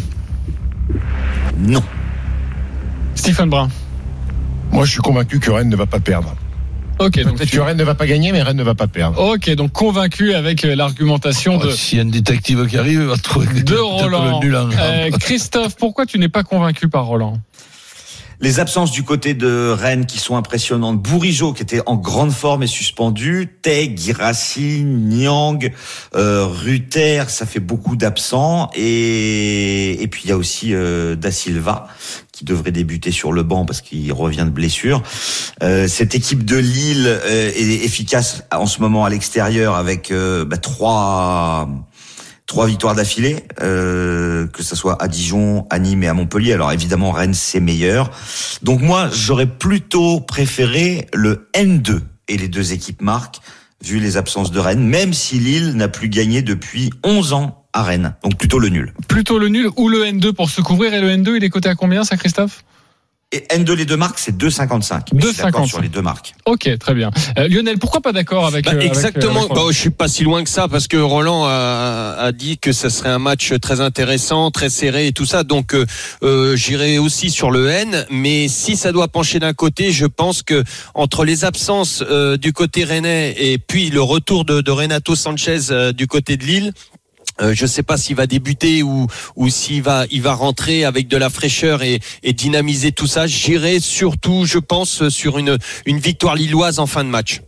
Non. 1.57 1.83
Stephen 3.15 3.49
Brun? 3.49 3.69
Moi, 4.71 4.85
je 4.85 4.91
suis 4.91 4.99
convaincu 5.01 5.39
que 5.39 5.51
Rennes 5.51 5.69
ne 5.69 5.75
va 5.75 5.85
pas 5.85 5.99
perdre. 5.99 6.35
Ok, 6.97 7.19
donc 7.23 7.35
Peut-être 7.35 7.49
tu- 7.49 7.57
que 7.57 7.61
Rennes 7.61 7.77
ne 7.77 7.83
va 7.83 7.93
pas 7.95 8.07
gagner, 8.07 8.31
mais 8.31 8.41
Rennes 8.41 8.55
ne 8.57 8.63
va 8.63 8.73
pas 8.73 8.87
perdre. 8.87 9.19
Ok, 9.21 9.49
donc 9.55 9.73
convaincu 9.73 10.33
avec 10.33 10.63
euh, 10.63 10.75
l'argumentation 10.75 11.57
de, 11.57 11.69
S'il 11.71 11.97
y 11.97 12.01
a 12.01 12.05
un 12.05 12.07
détective 12.07 12.65
qui 12.67 12.77
arrive, 12.77 13.01
il 13.01 13.07
va 13.07 13.17
trouver 13.17 13.47
de 13.61 13.75
Roland. 13.77 14.39
le 14.39 14.45
nul 14.45 14.55
en- 14.55 14.69
Euh, 14.71 15.09
Christophe, 15.19 15.75
pourquoi 15.75 16.05
tu 16.05 16.17
n'es 16.19 16.29
pas 16.29 16.43
convaincu 16.43 16.87
par 16.87 17.05
Roland? 17.05 17.37
Les 18.41 18.59
absences 18.59 18.91
du 18.91 19.03
côté 19.03 19.33
de 19.33 19.69
Rennes 19.69 20.05
qui 20.05 20.19
sont 20.19 20.35
impressionnantes. 20.35 21.01
Bourigeau 21.01 21.53
qui 21.53 21.63
était 21.63 21.81
en 21.85 21.95
grande 21.95 22.31
forme 22.31 22.63
et 22.63 22.67
suspendu. 22.67 23.57
Teg, 23.61 23.97
Girassi, 23.97 24.83
Niang, 24.83 25.71
euh, 26.15 26.45
Ruther, 26.45 27.29
ça 27.29 27.45
fait 27.45 27.61
beaucoup 27.61 27.95
d'absents. 27.95 28.69
Et, 28.75 30.07
puis 30.11 30.23
il 30.25 30.29
y 30.29 30.33
a 30.33 30.37
aussi 30.37 30.73
euh, 30.73 31.15
Da 31.15 31.31
Silva 31.31 31.87
qui 32.31 32.43
devrait 32.43 32.71
débuter 32.71 33.11
sur 33.11 33.31
le 33.31 33.43
banc 33.43 33.65
parce 33.65 33.79
qu'il 33.79 34.11
revient 34.11 34.43
de 34.45 34.49
blessure. 34.49 35.01
Euh, 35.63 35.87
cette 35.87 36.15
équipe 36.15 36.43
de 36.43 36.57
Lille 36.57 37.07
euh, 37.07 37.51
est 37.55 37.85
efficace 37.85 38.43
en 38.51 38.65
ce 38.65 38.81
moment 38.81 39.05
à 39.05 39.09
l'extérieur 39.09 39.75
avec 39.75 40.11
bah, 40.11 40.57
trois 40.57 41.69
trois 42.45 42.67
victoires 42.67 42.95
d'affilée, 42.95 43.43
euh, 43.62 44.47
que 44.47 44.63
ce 44.63 44.75
soit 44.75 45.01
à 45.01 45.08
Dijon, 45.08 45.65
à 45.69 45.79
Nîmes 45.79 46.03
et 46.03 46.08
à 46.08 46.13
Montpellier. 46.13 46.53
Alors 46.53 46.71
évidemment, 46.71 47.12
Rennes, 47.12 47.34
c'est 47.34 47.60
meilleur. 47.60 48.12
Donc 48.62 48.81
moi, 48.81 49.10
j'aurais 49.12 49.47
plutôt 49.47 50.19
préféré 50.19 51.08
le 51.13 51.49
N2 51.53 52.01
et 52.27 52.38
les 52.38 52.47
deux 52.47 52.73
équipes 52.73 53.01
marquent, 53.01 53.39
vu 53.84 53.99
les 53.99 54.17
absences 54.17 54.51
de 54.51 54.60
Rennes, 54.60 54.86
même 54.86 55.13
si 55.13 55.39
Lille 55.39 55.73
n'a 55.75 55.88
plus 55.88 56.10
gagné 56.10 56.41
depuis 56.41 56.91
11 57.03 57.34
ans 57.34 57.65
à 57.73 57.84
Rennes. 57.84 58.15
Donc 58.23 58.38
plutôt 58.38 58.60
le 58.60 58.69
nul. 58.69 58.93
Plutôt 59.08 59.38
le 59.38 59.49
nul 59.49 59.69
ou 59.75 59.89
le 59.89 60.03
N2 60.05 60.34
pour 60.34 60.49
se 60.49 60.62
couvrir 60.62 60.93
et 60.93 61.01
le 61.01 61.10
N2, 61.10 61.38
il 61.38 61.43
est 61.43 61.49
coté 61.49 61.69
à 61.69 61.75
combien 61.75 62.03
ça, 62.03 62.15
Christophe? 62.15 62.63
Et 63.31 63.39
N2, 63.49 63.73
les 63.73 63.85
deux 63.85 63.97
marques, 63.97 64.19
c'est 64.19 64.38
2,55. 64.38 65.07
Mais 65.13 65.21
je 65.21 65.27
suis 65.27 65.38
d'accord 65.43 65.65
2,55. 65.65 65.67
sur 65.67 65.81
les 65.81 65.89
deux 65.89 66.01
marques. 66.03 66.35
Ok, 66.45 66.69
très 66.79 66.93
bien. 66.93 67.09
Euh, 67.39 67.47
Lionel, 67.47 67.79
pourquoi 67.79 67.99
pas 67.99 68.13
d'accord 68.13 68.45
avec 68.45 68.65
Bah, 68.65 68.71
euh, 68.71 68.75
avec, 68.75 68.85
euh, 68.85 68.88
exactement. 68.88 69.41
avec 69.41 69.53
Bah, 69.53 69.61
je 69.71 69.77
suis 69.77 69.89
pas 69.89 70.07
si 70.07 70.23
loin 70.23 70.43
que 70.43 70.49
ça 70.49 70.67
parce 70.67 70.88
que 70.88 70.95
Roland 70.95 71.43
a, 71.45 72.15
a 72.19 72.31
dit 72.31 72.59
que 72.59 72.71
ça 72.71 72.89
serait 72.91 73.09
un 73.09 73.17
match 73.19 73.51
très 73.59 73.81
intéressant, 73.81 74.51
très 74.51 74.69
serré 74.69 75.07
et 75.07 75.11
tout 75.11 75.25
ça. 75.25 75.43
Donc 75.43 75.73
euh, 75.73 76.55
j'irai 76.55 76.99
aussi 76.99 77.31
sur 77.31 77.49
le 77.49 77.67
N. 77.67 78.05
Mais 78.11 78.47
si 78.47 78.77
ça 78.77 78.91
doit 78.91 79.07
pencher 79.07 79.39
d'un 79.39 79.53
côté, 79.53 79.91
je 79.91 80.05
pense 80.05 80.43
que 80.43 80.63
entre 80.93 81.25
les 81.25 81.45
absences 81.45 82.03
euh, 82.07 82.38
du 82.38 82.53
côté 82.53 82.83
rennais 82.83 83.33
et 83.38 83.57
puis 83.57 83.89
le 83.89 84.01
retour 84.03 84.45
de, 84.45 84.61
de 84.61 84.71
Renato 84.71 85.15
Sanchez 85.15 85.71
euh, 85.71 85.91
du 85.91 86.05
côté 86.07 86.38
de 86.38 86.43
Lille. 86.45 86.73
Euh, 87.41 87.53
je 87.53 87.63
ne 87.63 87.67
sais 87.67 87.83
pas 87.83 87.97
s'il 87.97 88.15
va 88.15 88.27
débuter 88.27 88.83
ou, 88.83 89.07
ou 89.35 89.49
s'il 89.49 89.81
va, 89.81 90.05
il 90.11 90.21
va 90.21 90.33
rentrer 90.33 90.85
avec 90.85 91.07
de 91.07 91.17
la 91.17 91.29
fraîcheur 91.29 91.83
et, 91.83 91.99
et 92.23 92.33
dynamiser 92.33 92.91
tout 92.91 93.07
ça. 93.07 93.27
J'irai 93.27 93.79
surtout, 93.79 94.45
je 94.45 94.59
pense, 94.59 95.09
sur 95.09 95.37
une, 95.37 95.57
une 95.85 95.99
victoire 95.99 96.35
lilloise 96.35 96.79
en 96.79 96.87
fin 96.87 97.03
de 97.03 97.09
match. 97.09 97.41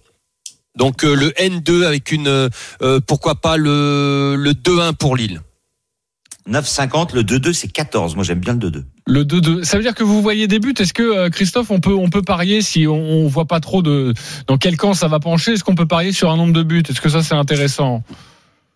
Donc 0.78 1.04
euh, 1.04 1.16
le 1.16 1.30
N2 1.32 1.84
avec 1.84 2.12
une 2.12 2.28
euh, 2.28 2.50
euh, 2.82 3.00
pourquoi 3.06 3.36
pas 3.36 3.58
le, 3.58 4.36
le 4.38 4.52
2-1 4.52 4.94
pour 4.94 5.16
Lille. 5.16 5.42
9,50, 6.48 7.14
le 7.14 7.24
2-2, 7.24 7.52
c'est 7.52 7.68
14. 7.68 8.16
Moi, 8.16 8.24
j'aime 8.24 8.40
bien 8.40 8.54
le 8.54 8.60
2-2. 8.70 8.84
Le 9.06 9.26
2-2. 9.26 9.64
Ça 9.66 9.76
veut 9.76 9.84
dire 9.84 9.94
que 9.94 10.06
vous 10.06 10.22
voyez 10.22 10.48
des 10.48 10.60
buts. 10.60 10.74
Est-ce 10.80 10.94
que 10.94 11.04
euh, 11.04 11.30
Christophe, 11.30 11.72
on 11.72 11.82
peut 11.82 11.94
on 11.94 12.10
peut 12.10 12.22
parier 12.22 12.62
si 12.62 12.88
on, 12.88 12.94
on 12.94 13.28
voit 13.28 13.46
pas 13.46 13.60
trop 13.60 13.82
de 13.82 14.14
dans 14.48 14.58
quel 14.58 14.78
camp 14.78 14.94
ça 14.94 15.10
va 15.10 15.20
pencher? 15.20 15.54
Est-ce 15.54 15.64
qu'on 15.64 15.76
peut 15.76 15.88
parier 15.88 16.14
sur 16.14 16.32
un 16.32 16.38
nombre 16.38 16.54
de 16.54 16.64
buts? 16.64 16.84
Est-ce 16.88 17.02
que 17.02 17.10
ça 17.10 17.22
c'est 17.22 17.36
intéressant? 17.36 18.04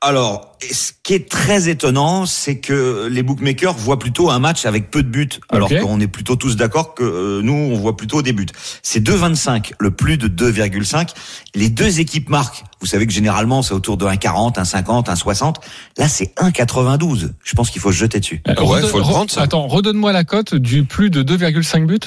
Alors, 0.04 0.58
ce 0.72 0.94
qui 1.04 1.14
est 1.14 1.30
très 1.30 1.70
étonnant, 1.70 2.26
c'est 2.26 2.58
que 2.58 3.08
les 3.10 3.22
bookmakers 3.22 3.76
voient 3.76 4.00
plutôt 4.00 4.32
un 4.32 4.40
match 4.40 4.66
avec 4.66 4.90
peu 4.90 5.04
de 5.04 5.08
buts, 5.10 5.30
alors 5.50 5.70
qu'on 5.84 6.00
est 6.00 6.08
plutôt 6.08 6.36
tous 6.36 6.56
d'accord 6.56 6.96
que 6.96 7.04
euh, 7.04 7.42
nous, 7.44 7.54
on 7.54 7.76
voit 7.76 7.96
plutôt 7.96 8.24
des 8.24 8.34
buts. 8.34 8.48
C'est 8.82 9.00
2,25, 9.00 9.74
le 9.80 9.92
plus 9.92 10.18
de 10.18 10.28
2,5. 10.28 11.10
Les 11.54 11.70
deux 11.70 12.00
équipes 12.00 12.30
marquent. 12.30 12.64
Vous 12.80 12.88
savez 12.88 13.06
que 13.06 13.14
généralement, 13.14 13.62
c'est 13.62 13.76
autour 13.76 13.98
de 13.98 14.06
1,40, 14.06 14.56
1,50, 14.56 15.06
1,60. 15.06 15.56
Là, 15.98 16.08
c'est 16.08 16.34
1,92. 16.40 17.34
Je 17.44 17.54
pense 17.56 17.70
qu'il 17.70 17.80
faut 17.82 17.92
se 17.92 17.98
jeter 17.98 18.20
dessus. 18.20 18.42
Euh, 18.48 18.56
ouais, 18.66 18.82
faut 18.82 18.98
le 18.98 19.04
re- 19.04 19.10
prendre, 19.10 19.30
ça. 19.30 19.44
Attends, 19.44 19.68
redonne-moi 19.68 20.12
la 20.14 20.24
cote 20.24 20.56
du 20.56 20.84
plus 20.84 21.12
de 21.12 21.22
2,5 21.22 21.86
buts 21.86 22.00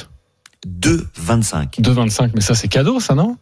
2,25. 0.67 1.81
2,25. 1.81 2.31
Mais 2.35 2.41
ça 2.41 2.55
c'est 2.55 2.69
cadeau, 2.69 2.99
ça 2.99 3.15
non? 3.15 3.37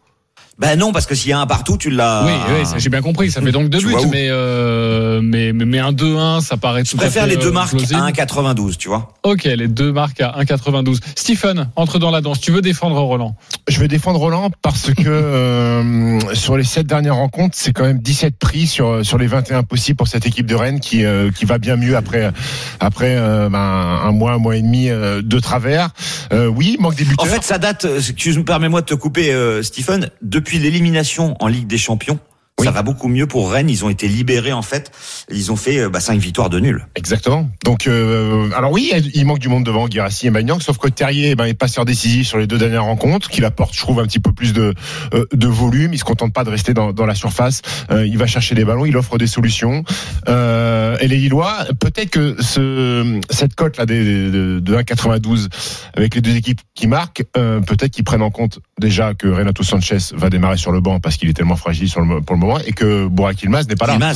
Ben 0.58 0.78
non, 0.78 0.92
parce 0.92 1.06
que 1.06 1.14
s'il 1.14 1.30
y 1.30 1.32
a 1.32 1.40
un 1.40 1.46
partout, 1.46 1.76
tu 1.78 1.90
l'as. 1.90 2.24
Oui, 2.26 2.32
oui, 2.50 2.68
j'ai 2.78 2.90
bien 2.90 3.00
compris. 3.02 3.30
Ça 3.30 3.40
fait 3.40 3.52
donc 3.52 3.68
deux 3.68 3.78
Tu 3.78 3.86
buts, 3.86 3.94
mais, 4.10 4.28
euh, 4.30 5.20
mais 5.22 5.52
mais 5.52 5.64
mais 5.64 5.78
un 5.78 5.92
2-1, 5.92 6.40
ça 6.40 6.56
paraît 6.56 6.84
Je 6.84 6.90
tout 6.90 6.96
à 6.98 7.00
préfère 7.02 7.24
fait, 7.24 7.30
les 7.30 7.36
deux 7.36 7.48
euh, 7.48 7.52
marques 7.52 7.70
plausible. 7.70 8.00
à 8.00 8.10
1,92, 8.10 8.76
tu 8.76 8.88
vois. 8.88 9.14
Ok, 9.22 9.44
les 9.44 9.68
deux 9.68 9.92
marques 9.92 10.20
à 10.20 10.36
1,92. 10.42 10.98
Stephen, 11.16 11.68
entre 11.76 11.98
dans 11.98 12.10
la 12.10 12.20
danse. 12.20 12.40
Tu 12.40 12.52
veux 12.52 12.60
défendre 12.60 13.00
Roland? 13.00 13.34
Je 13.68 13.80
vais 13.80 13.88
défendre 13.88 14.18
Roland 14.20 14.50
parce 14.62 14.92
que 14.92 15.02
euh, 15.06 16.34
sur 16.34 16.56
les 16.56 16.64
sept 16.64 16.86
dernières 16.86 17.16
rencontres, 17.16 17.56
c'est 17.58 17.72
quand 17.72 17.84
même 17.84 17.98
17 17.98 18.36
prix 18.38 18.66
sur 18.66 19.04
sur 19.04 19.18
les 19.18 19.26
21 19.26 19.62
possibles 19.62 19.96
pour 19.96 20.08
cette 20.08 20.26
équipe 20.26 20.46
de 20.46 20.54
Rennes 20.54 20.80
qui 20.80 21.04
euh, 21.04 21.30
qui 21.30 21.44
va 21.44 21.58
bien 21.58 21.76
mieux 21.76 21.96
après 21.96 22.30
après 22.78 23.16
euh, 23.16 23.48
ben, 23.48 23.58
un 23.58 24.12
mois 24.12 24.32
un 24.32 24.38
mois 24.38 24.56
et 24.56 24.62
demi 24.62 24.90
euh, 24.90 25.22
de 25.22 25.38
travers. 25.40 25.90
Euh, 26.32 26.46
oui, 26.46 26.76
manque 26.78 26.96
des 26.96 27.04
buteurs. 27.04 27.24
En 27.24 27.28
fait, 27.28 27.42
ça 27.42 27.58
date, 27.58 27.86
excuse-moi, 27.96 28.44
permets-moi 28.44 28.80
de 28.80 28.86
te 28.86 28.94
couper, 28.94 29.32
euh, 29.32 29.62
Stephen, 29.62 30.10
depuis 30.22 30.51
l'élimination 30.58 31.36
en 31.40 31.46
Ligue 31.46 31.66
des 31.66 31.78
Champions. 31.78 32.18
Ça 32.60 32.70
va 32.70 32.82
beaucoup 32.82 33.08
mieux 33.08 33.26
pour 33.26 33.50
Rennes. 33.50 33.70
Ils 33.70 33.84
ont 33.84 33.90
été 33.90 34.06
libérés 34.06 34.52
en 34.52 34.62
fait. 34.62 34.92
Ils 35.30 35.50
ont 35.50 35.56
fait 35.56 35.80
euh, 35.80 35.88
bah, 35.88 36.00
cinq 36.00 36.20
victoires 36.20 36.50
de 36.50 36.60
nul. 36.60 36.86
Exactement. 36.94 37.50
Donc, 37.64 37.86
euh, 37.86 38.50
alors 38.56 38.70
oui, 38.70 38.92
il 39.14 39.26
manque 39.26 39.40
du 39.40 39.48
monde 39.48 39.64
devant 39.64 39.88
Guirassi 39.88 40.28
et 40.28 40.30
Magnan, 40.30 40.60
sauf 40.60 40.78
que 40.78 40.88
Terrier 40.88 41.30
eh 41.30 41.34
ben, 41.34 41.46
est 41.46 41.54
passeur 41.54 41.84
décisif 41.84 42.28
sur 42.28 42.38
les 42.38 42.46
deux 42.46 42.58
dernières 42.58 42.84
rencontres, 42.84 43.30
qu'il 43.30 43.44
apporte, 43.44 43.74
je 43.74 43.80
trouve, 43.80 43.98
un 43.98 44.04
petit 44.04 44.20
peu 44.20 44.32
plus 44.32 44.52
de, 44.52 44.74
euh, 45.14 45.24
de 45.32 45.46
volume. 45.48 45.92
Il 45.92 45.98
se 45.98 46.04
contente 46.04 46.32
pas 46.32 46.44
de 46.44 46.50
rester 46.50 46.72
dans, 46.72 46.92
dans 46.92 47.06
la 47.06 47.16
surface. 47.16 47.62
Euh, 47.90 48.06
il 48.06 48.16
va 48.16 48.26
chercher 48.26 48.54
des 48.54 48.64
ballons, 48.64 48.84
il 48.84 48.96
offre 48.96 49.18
des 49.18 49.26
solutions. 49.26 49.82
Euh, 50.28 50.96
et 51.00 51.08
les 51.08 51.16
Lillois, 51.16 51.66
peut-être 51.80 52.10
que 52.10 52.40
ce, 52.40 53.20
cette 53.30 53.56
cote 53.56 53.76
là 53.76 53.86
de, 53.86 53.94
de, 53.94 54.60
de 54.60 54.76
1,92 54.76 55.48
avec 55.96 56.14
les 56.14 56.20
deux 56.20 56.36
équipes 56.36 56.60
qui 56.74 56.86
marquent, 56.86 57.24
euh, 57.36 57.60
peut-être 57.60 57.90
qu'ils 57.90 58.04
prennent 58.04 58.22
en 58.22 58.30
compte 58.30 58.60
déjà 58.78 59.14
que 59.14 59.26
Renato 59.26 59.62
Sanchez 59.64 59.98
va 60.14 60.30
démarrer 60.30 60.58
sur 60.58 60.70
le 60.70 60.80
banc 60.80 61.00
parce 61.00 61.16
qu'il 61.16 61.28
est 61.28 61.34
tellement 61.34 61.56
fragile 61.56 61.88
sur 61.88 62.00
le, 62.00 62.20
pour 62.20 62.36
le 62.36 62.40
moment. 62.40 62.51
Et 62.60 62.72
que 62.72 63.08
Yilmaz 63.40 63.68
n'est 63.68 63.76
pas 63.76 63.86
là. 63.86 64.12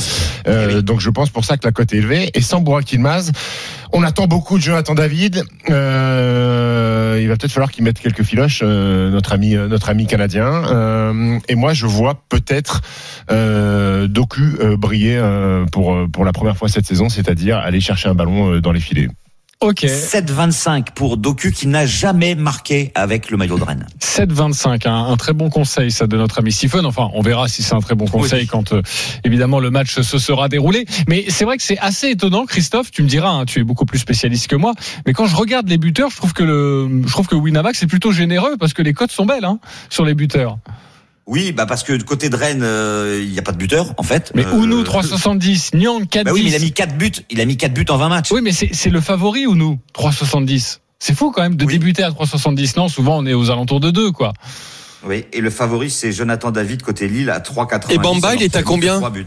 Euh, 0.47 0.67
Eh 0.69 0.75
oui. 0.75 0.83
Donc 0.83 0.99
je 0.99 1.09
pense 1.09 1.29
pour 1.29 1.45
ça 1.45 1.57
que 1.57 1.65
la 1.65 1.71
cote 1.71 1.93
est 1.93 1.97
élevée. 1.97 2.29
Et 2.33 2.41
sans 2.41 2.61
Burak 2.61 2.91
Yilmaz, 2.91 3.31
on 3.91 4.03
attend 4.03 4.27
beaucoup 4.27 4.57
de 4.57 4.63
Jonathan 4.63 4.95
David. 4.95 5.43
Euh, 5.69 7.19
il 7.21 7.27
va 7.27 7.35
peut-être 7.35 7.51
falloir 7.51 7.71
qu'il 7.71 7.83
mette 7.83 7.99
quelques 7.99 8.23
filoches, 8.23 8.61
euh, 8.63 9.09
notre 9.09 9.33
ami, 9.33 9.55
notre 9.55 9.89
ami 9.89 10.07
canadien. 10.07 10.47
Et 11.47 11.55
moi, 11.55 11.73
je 11.73 11.85
vois 11.85 12.21
peut-être 12.29 12.81
Doku 13.29 14.57
briller 14.77 15.21
pour 15.71 15.97
pour 16.11 16.25
la 16.25 16.33
première 16.33 16.57
fois 16.57 16.69
cette 16.69 16.85
saison, 16.85 17.09
c'est-à-dire 17.09 17.57
aller 17.57 17.81
chercher 17.81 18.09
un 18.09 18.15
ballon 18.15 18.59
dans 18.59 18.71
les 18.71 18.79
filets. 18.79 19.09
Ok. 19.59 19.85
7,25 19.85 20.91
pour 20.93 21.17
Doku 21.17 21.49
qui 21.49 21.65
n'a 21.65 21.87
jamais 21.87 22.35
marqué 22.35 22.91
avec 22.93 23.31
le 23.31 23.37
maillot 23.37 23.57
de 23.57 23.63
Rennes. 23.63 23.87
7-25, 23.99 24.87
un, 24.87 25.05
un 25.05 25.17
très 25.17 25.33
bon 25.33 25.49
conseil 25.49 25.91
ça 25.91 26.05
de 26.05 26.15
notre 26.15 26.37
ami 26.37 26.51
Stephen. 26.51 26.85
Enfin, 26.85 27.09
on 27.15 27.21
verra 27.21 27.47
si 27.47 27.63
c'est 27.63 27.73
un 27.73 27.79
très 27.79 27.95
bon 27.95 28.05
conseil 28.05 28.45
quand 28.45 28.73
euh, 28.73 28.83
évidemment 29.23 29.59
le 29.59 29.71
match 29.71 29.99
se 29.99 30.19
sera 30.19 30.47
déroulé. 30.47 30.85
Mais 31.07 31.25
c'est 31.29 31.43
vrai 31.43 31.57
que 31.57 31.63
c'est 31.63 31.79
assez 31.79 32.09
étonnant, 32.09 32.45
Christophe. 32.45 32.91
Tu 32.91 33.01
me 33.01 33.07
diras, 33.07 33.31
hein, 33.31 33.45
tu 33.45 33.59
es 33.59 33.63
beaucoup 33.63 33.85
plus 33.85 33.97
spécialiste 33.97 34.47
que 34.47 34.55
moi. 34.55 34.73
Mais 35.07 35.13
quand 35.13 35.25
je 35.25 35.35
regarde 35.35 35.67
les 35.67 35.79
buteurs, 35.79 36.11
je 36.11 36.17
trouve 36.17 36.33
que 36.33 36.43
le, 36.43 37.01
je 37.07 37.11
trouve 37.11 37.27
que 37.27 37.35
Winamax 37.35 37.81
est 37.81 37.87
plutôt 37.87 38.11
généreux 38.11 38.57
parce 38.59 38.73
que 38.73 38.83
les 38.83 38.93
cotes 38.93 39.11
sont 39.11 39.25
belles 39.25 39.45
hein, 39.45 39.57
sur 39.89 40.05
les 40.05 40.13
buteurs. 40.13 40.59
Oui, 41.27 41.51
bah 41.51 41.65
parce 41.65 41.83
que 41.83 41.91
du 41.93 42.05
côté 42.05 42.29
de 42.29 42.35
Rennes, 42.37 42.61
euh, 42.63 43.19
il 43.21 43.29
n'y 43.31 43.37
a 43.37 43.41
pas 43.41 43.51
de 43.51 43.57
buteur 43.57 43.93
en 43.97 44.03
fait. 44.03 44.31
Mais 44.33 44.45
Euh, 44.45 44.53
Ounou 44.53 44.81
370, 44.83 45.73
Nyang 45.73 46.07
410. 46.07 46.23
Bah 46.23 46.31
oui, 46.33 46.43
mais 46.43 46.49
il 46.51 46.55
a 46.55 46.59
mis 46.59 46.71
4 46.71 46.97
buts. 46.97 47.11
Il 47.29 47.41
a 47.41 47.45
mis 47.45 47.57
4 47.57 47.73
buts 47.73 47.85
en 47.89 47.97
20 47.97 48.09
matchs. 48.09 48.31
Oui, 48.31 48.39
mais 48.41 48.53
c'est 48.53 48.69
c'est 48.73 48.89
le 48.89 49.01
favori 49.01 49.45
Ounou 49.45 49.77
370. 49.93 50.79
C'est 50.99 51.13
fou 51.15 51.31
quand 51.31 51.41
même 51.41 51.55
de 51.55 51.65
Oui. 51.65 51.73
débuter 51.73 52.03
à 52.03 52.11
370. 52.11 52.77
Non, 52.77 52.87
souvent 52.87 53.17
on 53.17 53.25
est 53.25 53.33
aux 53.33 53.51
alentours 53.51 53.79
de 53.81 53.91
2 53.91 54.11
quoi. 54.11 54.31
Oui, 55.05 55.25
et 55.33 55.41
le 55.41 55.49
favori 55.49 55.89
c'est 55.91 56.11
Jonathan 56.13 56.51
David 56.51 56.81
côté 56.81 57.07
Lille 57.09 57.29
à 57.29 57.39
3,90. 57.39 57.91
Et 57.93 57.97
Bamba, 57.97 58.35
il 58.35 58.43
est 58.43 58.55
à 58.55 58.63
combien 58.63 58.95
3 58.97 59.09
buts. 59.09 59.25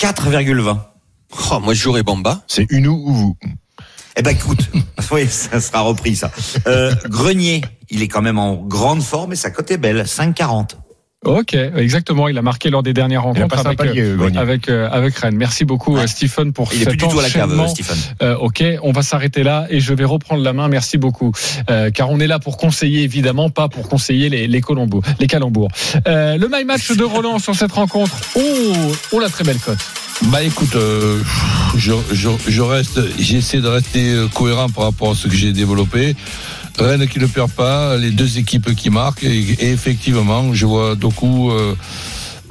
4,20. 0.00 0.76
Oh, 1.50 1.60
moi, 1.60 1.72
je 1.72 1.80
jouerais 1.80 2.02
Bamba. 2.02 2.42
C'est 2.46 2.66
Unou 2.70 3.00
ou 3.06 3.12
vous? 3.14 3.36
Eh 4.16 4.22
ben 4.22 4.30
écoute, 4.32 4.68
oui, 5.12 5.26
ça 5.28 5.60
sera 5.60 5.80
repris 5.80 6.16
ça. 6.16 6.30
Euh, 6.66 6.94
Grenier, 7.06 7.62
il 7.88 8.02
est 8.02 8.08
quand 8.08 8.20
même 8.20 8.38
en 8.38 8.56
grande 8.56 9.02
forme 9.02 9.32
et 9.32 9.36
sa 9.36 9.50
cote 9.50 9.70
est 9.70 9.78
belle, 9.78 10.02
5,40. 10.02 10.72
Ok, 11.24 11.54
exactement. 11.54 12.26
Il 12.28 12.36
a 12.36 12.42
marqué 12.42 12.68
lors 12.68 12.82
des 12.82 12.92
dernières 12.92 13.22
rencontres 13.22 13.58
avec, 13.64 13.78
palier, 13.78 14.00
euh, 14.02 14.30
avec, 14.36 14.68
euh, 14.68 14.88
avec 14.90 15.16
Rennes. 15.16 15.36
Merci 15.36 15.64
beaucoup, 15.64 15.96
euh, 15.96 16.06
Stephen, 16.08 16.52
pour 16.52 16.70
Il 16.72 16.82
est 16.82 16.84
cet 16.84 16.88
plus 16.88 16.96
du 16.96 17.06
tout 17.12 17.18
à 17.20 17.22
la 17.22 17.30
cave, 17.30 17.44
enchaînement. 17.44 17.64
euh, 17.64 17.68
Stephen. 17.68 17.96
Euh, 18.22 18.36
ok, 18.38 18.64
on 18.82 18.90
va 18.90 19.02
s'arrêter 19.02 19.44
là 19.44 19.66
et 19.70 19.78
je 19.80 19.94
vais 19.94 20.04
reprendre 20.04 20.42
la 20.42 20.52
main. 20.52 20.66
Merci 20.68 20.98
beaucoup, 20.98 21.30
Euh, 21.70 21.90
car 21.90 22.10
on 22.10 22.18
est 22.18 22.26
là 22.26 22.40
pour 22.40 22.56
conseiller 22.56 23.02
évidemment, 23.04 23.50
pas 23.50 23.68
pour 23.68 23.88
conseiller 23.88 24.30
les, 24.30 24.48
les 24.48 24.60
Colombo, 24.60 25.00
les 25.20 25.28
calembours. 25.28 25.68
Euh, 26.08 26.36
le 26.38 26.48
my 26.50 26.64
match 26.64 26.90
de 26.90 27.04
Roland 27.04 27.38
sur 27.38 27.54
cette 27.54 27.72
rencontre. 27.72 28.16
Oh, 28.34 28.40
oh 29.12 29.20
la 29.20 29.28
très 29.28 29.44
belle 29.44 29.58
cote. 29.58 29.78
Bah 30.26 30.42
écoute, 30.42 30.74
euh, 30.76 31.20
je, 31.76 31.92
je, 32.12 32.28
je 32.46 32.60
reste, 32.62 33.00
j'essaie 33.18 33.60
de 33.60 33.66
rester 33.68 34.12
euh, 34.12 34.28
cohérent 34.28 34.68
par 34.68 34.84
rapport 34.84 35.12
à 35.12 35.14
ce 35.14 35.26
que 35.26 35.34
j'ai 35.34 35.52
développé. 35.52 36.14
Rennes. 36.78 37.06
Qui 37.06 37.18
ne 37.18 37.26
perd 37.26 37.50
pas, 37.50 37.96
les 37.96 38.10
deux 38.10 38.38
équipes 38.38 38.74
qui 38.74 38.90
marquent, 38.90 39.24
et, 39.24 39.56
effectivement, 39.60 40.54
je 40.54 40.66
vois 40.66 40.94
Doku 40.94 41.50
euh, 41.50 41.74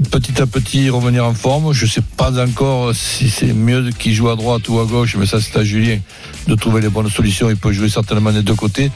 petit 0.09 0.41
à 0.41 0.47
petit 0.47 0.89
revenir 0.89 1.25
en 1.25 1.33
forme. 1.33 1.73
Je 1.73 1.85
sais 1.85 2.01
pas 2.17 2.31
encore 2.43 2.95
si 2.95 3.29
c'est 3.29 3.53
mieux 3.53 3.89
qu'il 3.91 4.13
joue 4.13 4.29
à 4.29 4.35
droite 4.35 4.67
ou 4.69 4.79
à 4.79 4.85
gauche, 4.85 5.15
mais 5.17 5.25
ça 5.25 5.39
c'est 5.39 5.57
à 5.57 5.63
Julien 5.63 5.99
de 6.47 6.55
trouver 6.55 6.81
les 6.81 6.89
bonnes 6.89 7.09
solutions. 7.09 7.49
Il 7.49 7.57
peut 7.57 7.71
jouer 7.71 7.89
certainement 7.89 8.31
des 8.31 8.41
deux 8.41 8.55
côtés. 8.55 8.91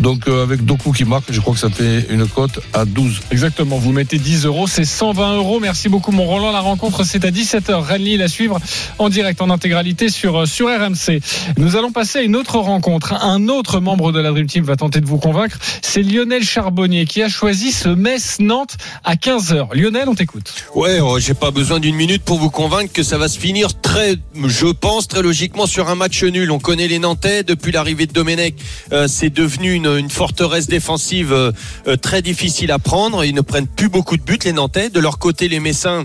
Donc 0.00 0.28
euh, 0.28 0.42
avec 0.42 0.64
Doku 0.64 0.92
qui 0.92 1.04
marque, 1.04 1.30
je 1.30 1.40
crois 1.40 1.54
que 1.54 1.60
ça 1.60 1.70
fait 1.70 2.06
une 2.10 2.26
cote 2.26 2.60
à 2.72 2.84
12. 2.84 3.20
Exactement, 3.30 3.78
vous 3.78 3.92
mettez 3.92 4.18
10 4.18 4.46
euros, 4.46 4.66
c'est 4.66 4.84
120 4.84 5.36
euros. 5.36 5.60
Merci 5.60 5.88
beaucoup, 5.88 6.12
mon 6.12 6.24
Roland. 6.24 6.52
La 6.52 6.60
rencontre, 6.60 7.04
c'est 7.04 7.24
à 7.24 7.30
17h. 7.30 7.80
Rennes-Lille 7.80 8.22
à 8.22 8.28
suivre 8.28 8.58
en 8.98 9.08
direct, 9.08 9.40
en 9.42 9.50
intégralité 9.50 10.08
sur, 10.08 10.46
sur 10.46 10.68
RMC. 10.68 11.20
Nous 11.56 11.76
allons 11.76 11.92
passer 11.92 12.20
à 12.20 12.22
une 12.22 12.36
autre 12.36 12.58
rencontre. 12.58 13.14
Un 13.22 13.48
autre 13.48 13.80
membre 13.80 14.12
de 14.12 14.20
la 14.20 14.30
Dream 14.30 14.46
Team 14.46 14.64
va 14.64 14.76
tenter 14.76 15.00
de 15.00 15.06
vous 15.06 15.18
convaincre. 15.18 15.58
C'est 15.82 16.02
Lionel 16.02 16.42
Charbonnier 16.42 17.04
qui 17.04 17.22
a 17.22 17.28
choisi 17.28 17.72
ce 17.72 17.88
Metz-Nantes 17.88 18.76
à 19.04 19.14
15h. 19.14 19.74
Lionel, 19.74 20.08
on 20.08 20.14
t'écoute. 20.14 20.52
Ouais, 20.74 21.00
oh, 21.00 21.18
j'ai 21.18 21.34
pas 21.34 21.50
besoin 21.50 21.80
d'une 21.80 21.96
minute 21.96 22.22
pour 22.22 22.38
vous 22.38 22.50
convaincre 22.50 22.92
que 22.92 23.02
ça 23.02 23.18
va 23.18 23.28
se 23.28 23.38
finir 23.38 23.80
très, 23.80 24.16
je 24.46 24.66
pense, 24.66 25.08
très 25.08 25.22
logiquement 25.22 25.66
sur 25.66 25.88
un 25.88 25.94
match 25.94 26.22
nul. 26.24 26.50
On 26.50 26.58
connaît 26.58 26.88
les 26.90 26.98
Nantais 26.98 27.44
depuis 27.44 27.72
l'arrivée 27.72 28.06
de 28.06 28.12
Domenech. 28.12 28.54
euh, 28.92 29.06
c'est 29.08 29.30
devenu 29.30 29.72
une, 29.72 30.10
forteresse 30.10 30.66
défensive 30.66 31.32
euh, 31.32 31.52
euh, 31.86 31.96
très 31.96 32.20
difficile 32.20 32.72
à 32.72 32.78
prendre. 32.78 33.24
Ils 33.24 33.34
ne 33.34 33.40
prennent 33.40 33.68
plus 33.68 33.88
beaucoup 33.88 34.16
de 34.16 34.22
buts 34.22 34.40
les 34.44 34.52
Nantais. 34.52 34.90
De 34.90 35.00
leur 35.00 35.18
côté, 35.18 35.48
les 35.48 35.60
Messins. 35.60 36.04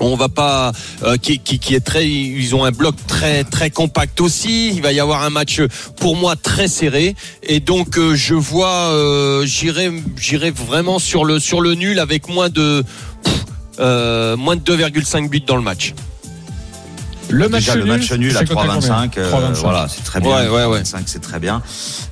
On 0.00 0.14
va 0.14 0.28
pas 0.28 0.72
qui, 1.22 1.40
est 1.74 1.84
très 1.84 2.08
ils 2.08 2.54
ont 2.54 2.64
un 2.64 2.70
bloc 2.70 2.94
très 3.08 3.42
très 3.42 3.68
compact 3.68 4.20
aussi 4.20 4.68
il 4.68 4.80
va 4.80 4.92
y 4.92 5.00
avoir 5.00 5.24
un 5.24 5.30
match 5.30 5.60
pour 5.96 6.14
moi 6.14 6.36
très 6.36 6.68
serré 6.68 7.16
et 7.42 7.58
donc 7.58 7.98
je 8.14 8.34
vois 8.34 8.94
j'irai 9.44 9.90
j'irai 10.16 10.52
vraiment 10.52 11.00
sur 11.00 11.24
le 11.24 11.40
sur 11.40 11.60
le 11.60 11.74
nul 11.74 11.98
avec 11.98 12.28
moins 12.28 12.48
de 12.48 12.84
moins 13.78 14.56
de 14.56 14.62
2,5 14.62 15.28
buts 15.28 15.40
dans 15.40 15.56
le 15.56 15.62
match. 15.62 15.94
Le 17.30 17.48
match 17.48 17.60
Déjà, 17.66 17.74
le 17.74 17.82
nul, 17.84 17.92
match 17.92 18.12
nul 18.12 18.36
à 18.36 18.40
c'est 18.40 18.48
coté 18.48 18.60
à 18.60 18.74
combien 18.74 18.78
3,25. 19.06 19.18
euh, 19.18 19.30
3,25. 19.52 19.54
voilà, 19.60 19.86
c'est 19.88 20.02
très 20.02 20.20
bien. 20.20 20.30
Ouais, 20.30 20.48
ouais, 20.48 20.64
ouais. 20.64 20.80
3,25, 20.82 21.02
c'est 21.06 21.20
très 21.20 21.38
bien. 21.38 21.62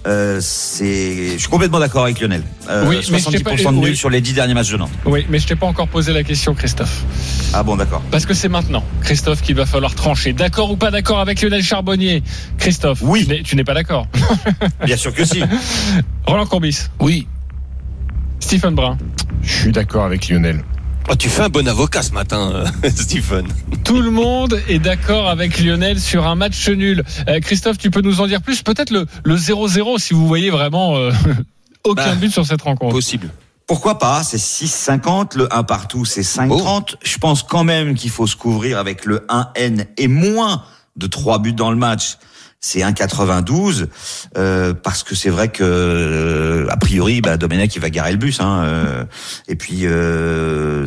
Euh, 0.07 0.39
c'est, 0.43 1.33
je 1.35 1.39
suis 1.39 1.49
complètement 1.49 1.79
d'accord 1.79 2.05
avec 2.05 2.21
Lionel. 2.21 2.43
Euh, 2.69 2.85
Oui, 2.87 2.97
mais 3.11 3.19
je 3.19 3.29
t'ai 3.31 3.39
70% 3.39 3.43
pas- 3.65 3.71
de 3.71 3.77
nul 3.77 3.85
oui. 3.91 3.97
sur 3.97 4.11
les 4.11 4.21
10 4.21 4.35
derniers 4.35 4.55
matchs 4.55 4.71
de 4.71 4.77
Nantes. 4.77 4.91
Oui, 5.07 5.25
mais 5.31 5.39
je 5.39 5.47
t'ai 5.47 5.57
pas 5.57 5.67
encore 5.67 5.89
posé 5.89 6.13
la 6.13 6.23
question, 6.23 6.55
Christophe. 6.55 7.03
Ah 7.55 7.63
bon, 7.63 7.77
d'accord. 7.77 8.03
Parce 8.11 8.27
que 8.27 8.35
c'est 8.35 8.49
maintenant, 8.51 8.85
Christophe, 9.03 9.41
qu'il 9.43 9.55
va 9.57 9.65
falloir 9.67 9.95
trancher. 9.95 10.33
D'accord 10.35 10.71
ou 10.71 10.77
pas 10.77 10.91
d'accord 10.91 11.21
avec 11.21 11.41
Lionel 11.41 11.63
Charbonnier? 11.63 12.23
Christophe 12.59 12.99
Oui. 13.03 13.25
Tu 13.25 13.29
n'es- 13.31 13.43
Tu 13.43 13.57
n'es 13.57 13.65
pas 13.65 13.75
d'accord 13.75 14.07
Bien 14.85 14.97
sûr 14.97 15.15
que 15.15 15.25
si. 15.25 15.43
Roland 16.27 16.47
Courbis, 16.47 16.89
Oui, 17.01 17.27
Stephen 18.41 18.75
Brun. 18.75 18.99
Je 19.43 19.53
suis 19.53 19.73
d'accord 19.73 20.05
avec 20.05 20.29
Lionel. 20.29 20.63
Oh, 21.09 21.15
tu 21.15 21.29
fais 21.29 21.43
un 21.43 21.49
bon 21.49 21.67
avocat 21.69 22.03
ce 22.03 22.13
matin, 22.13 22.51
euh, 22.53 22.91
Stephen. 22.91 23.47
Tout 23.85 24.01
le 24.01 24.11
monde 24.11 24.61
est 24.69 24.81
d'accord 24.81 25.29
avec 25.29 25.61
Lionel 25.61 26.01
sur 26.01 26.27
un 26.27 26.35
match 26.35 26.69
nul. 26.69 27.05
Euh, 27.29 27.39
Christophe, 27.41 27.79
tu 27.79 27.91
peux 27.93 28.01
nous 28.01 28.21
en 28.21 28.27
dire 28.27 28.43
plus? 28.43 28.63
Peut-être 28.63 28.91
le 28.91 29.07
le 29.23 29.37
0-0 29.37 29.99
si 30.01 30.15
vous 30.15 30.27
voyez 30.27 30.51
vraiment 30.51 30.97
euh, 30.97 31.13
aucun 31.85 32.07
Bah, 32.07 32.15
but 32.17 32.33
sur 32.33 32.45
cette 32.45 32.63
rencontre. 32.63 32.93
Possible. 32.93 33.31
Pourquoi 33.69 33.99
pas? 33.99 34.25
C'est 34.25 34.37
6,50. 34.37 35.37
Le 35.37 35.53
1 35.55 35.63
partout, 35.63 36.05
c'est 36.05 36.23
5,30. 36.23 36.97
Je 37.05 37.19
pense 37.19 37.43
quand 37.45 37.65
même 37.65 37.95
qu'il 37.95 38.11
faut 38.11 38.27
se 38.27 38.37
couvrir 38.37 38.79
avec 38.79 39.05
le 39.05 39.27
1N 39.29 39.87
et 39.97 40.09
moins 40.09 40.65
de 40.97 41.07
3 41.07 41.39
buts 41.41 41.53
dans 41.53 41.71
le 41.71 41.77
match. 41.77 42.17
C'est 42.61 42.81
1,92 42.81 43.87
euh, 44.37 44.75
parce 44.75 45.03
que 45.03 45.15
c'est 45.15 45.31
vrai 45.31 45.49
que 45.49 45.63
euh, 45.63 46.67
a 46.71 46.77
priori, 46.77 47.21
bah, 47.21 47.37
Domenech 47.37 47.77
il 47.77 47.83
va 47.83 47.91
garer 47.91 48.13
le 48.13 48.19
bus. 48.19 48.41
Hein, 48.41 48.63
euh, 48.65 49.05
et 49.47 49.57
puis 49.57 49.81
euh, 49.83 50.87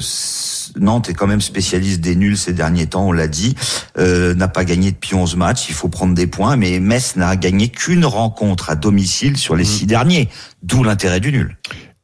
Nantes 0.77 1.09
est 1.09 1.13
quand 1.13 1.27
même 1.27 1.41
spécialiste 1.41 2.01
des 2.01 2.15
nuls 2.15 2.37
ces 2.37 2.53
derniers 2.53 2.87
temps, 2.87 3.07
on 3.07 3.11
l'a 3.11 3.27
dit. 3.27 3.55
Euh, 3.97 4.33
n'a 4.33 4.47
pas 4.47 4.65
gagné 4.65 4.91
depuis 4.91 5.15
11 5.15 5.35
matchs. 5.35 5.69
Il 5.69 5.75
faut 5.75 5.89
prendre 5.89 6.13
des 6.13 6.27
points, 6.27 6.55
mais 6.55 6.79
Metz 6.79 7.15
n'a 7.15 7.35
gagné 7.35 7.69
qu'une 7.69 8.05
rencontre 8.05 8.69
à 8.69 8.75
domicile 8.75 9.37
sur 9.37 9.55
les 9.55 9.65
six 9.65 9.85
derniers. 9.85 10.29
D'où 10.63 10.83
l'intérêt 10.83 11.19
du 11.19 11.31
nul. 11.31 11.57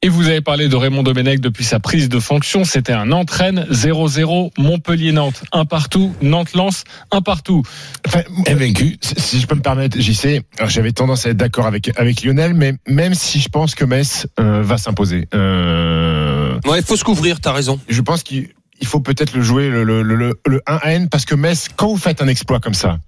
Et 0.05 0.09
vous 0.09 0.27
avez 0.27 0.41
parlé 0.41 0.67
de 0.67 0.75
Raymond 0.75 1.01
Domenech 1.01 1.39
depuis 1.41 1.63
sa 1.63 1.79
prise 1.79 2.09
de 2.09 2.19
fonction. 2.19 2.63
C'était 2.63 2.93
un 2.93 3.11
entraîne 3.11 3.65
0-0 3.71 4.51
Montpellier-Nantes. 4.55 5.41
Un 5.51 5.65
partout. 5.65 6.13
Nantes-Lens, 6.21 6.83
un 7.09 7.21
partout. 7.21 7.63
Enfin, 8.05 8.21
invaincu. 8.47 8.97
si- 9.01 9.15
si 9.17 9.39
je 9.39 9.47
peux 9.47 9.55
me 9.55 9.61
permettre, 9.63 9.99
JC, 9.99 10.43
alors 10.59 10.69
j'avais 10.69 10.91
tendance 10.91 11.25
à 11.25 11.31
être 11.31 11.37
d'accord 11.37 11.65
avec 11.65 11.89
avec 11.97 12.21
Lionel, 12.21 12.53
mais 12.53 12.75
même 12.87 13.15
si 13.15 13.39
je 13.39 13.49
pense 13.49 13.73
que 13.73 13.83
Metz 13.83 14.27
euh, 14.39 14.61
va 14.61 14.77
s'imposer, 14.77 15.27
euh, 15.33 16.59
Ouais, 16.67 16.77
il 16.81 16.85
faut 16.85 16.97
se 16.97 17.03
couvrir, 17.03 17.39
t'as 17.41 17.53
raison. 17.53 17.79
je 17.89 18.01
pense 18.01 18.21
qu'il 18.21 18.49
il 18.81 18.85
faut 18.85 18.99
peut-être 18.99 19.33
le 19.33 19.41
jouer 19.41 19.69
le, 19.69 19.83
le, 19.83 20.03
le, 20.03 20.39
le 20.45 20.61
1N 20.67 21.09
parce 21.09 21.25
que 21.25 21.33
Metz, 21.33 21.67
quand 21.75 21.87
vous 21.87 21.97
faites 21.97 22.21
un 22.21 22.27
exploit 22.27 22.59
comme 22.59 22.75
ça 22.75 22.99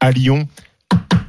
à 0.00 0.10
Lyon, 0.10 0.48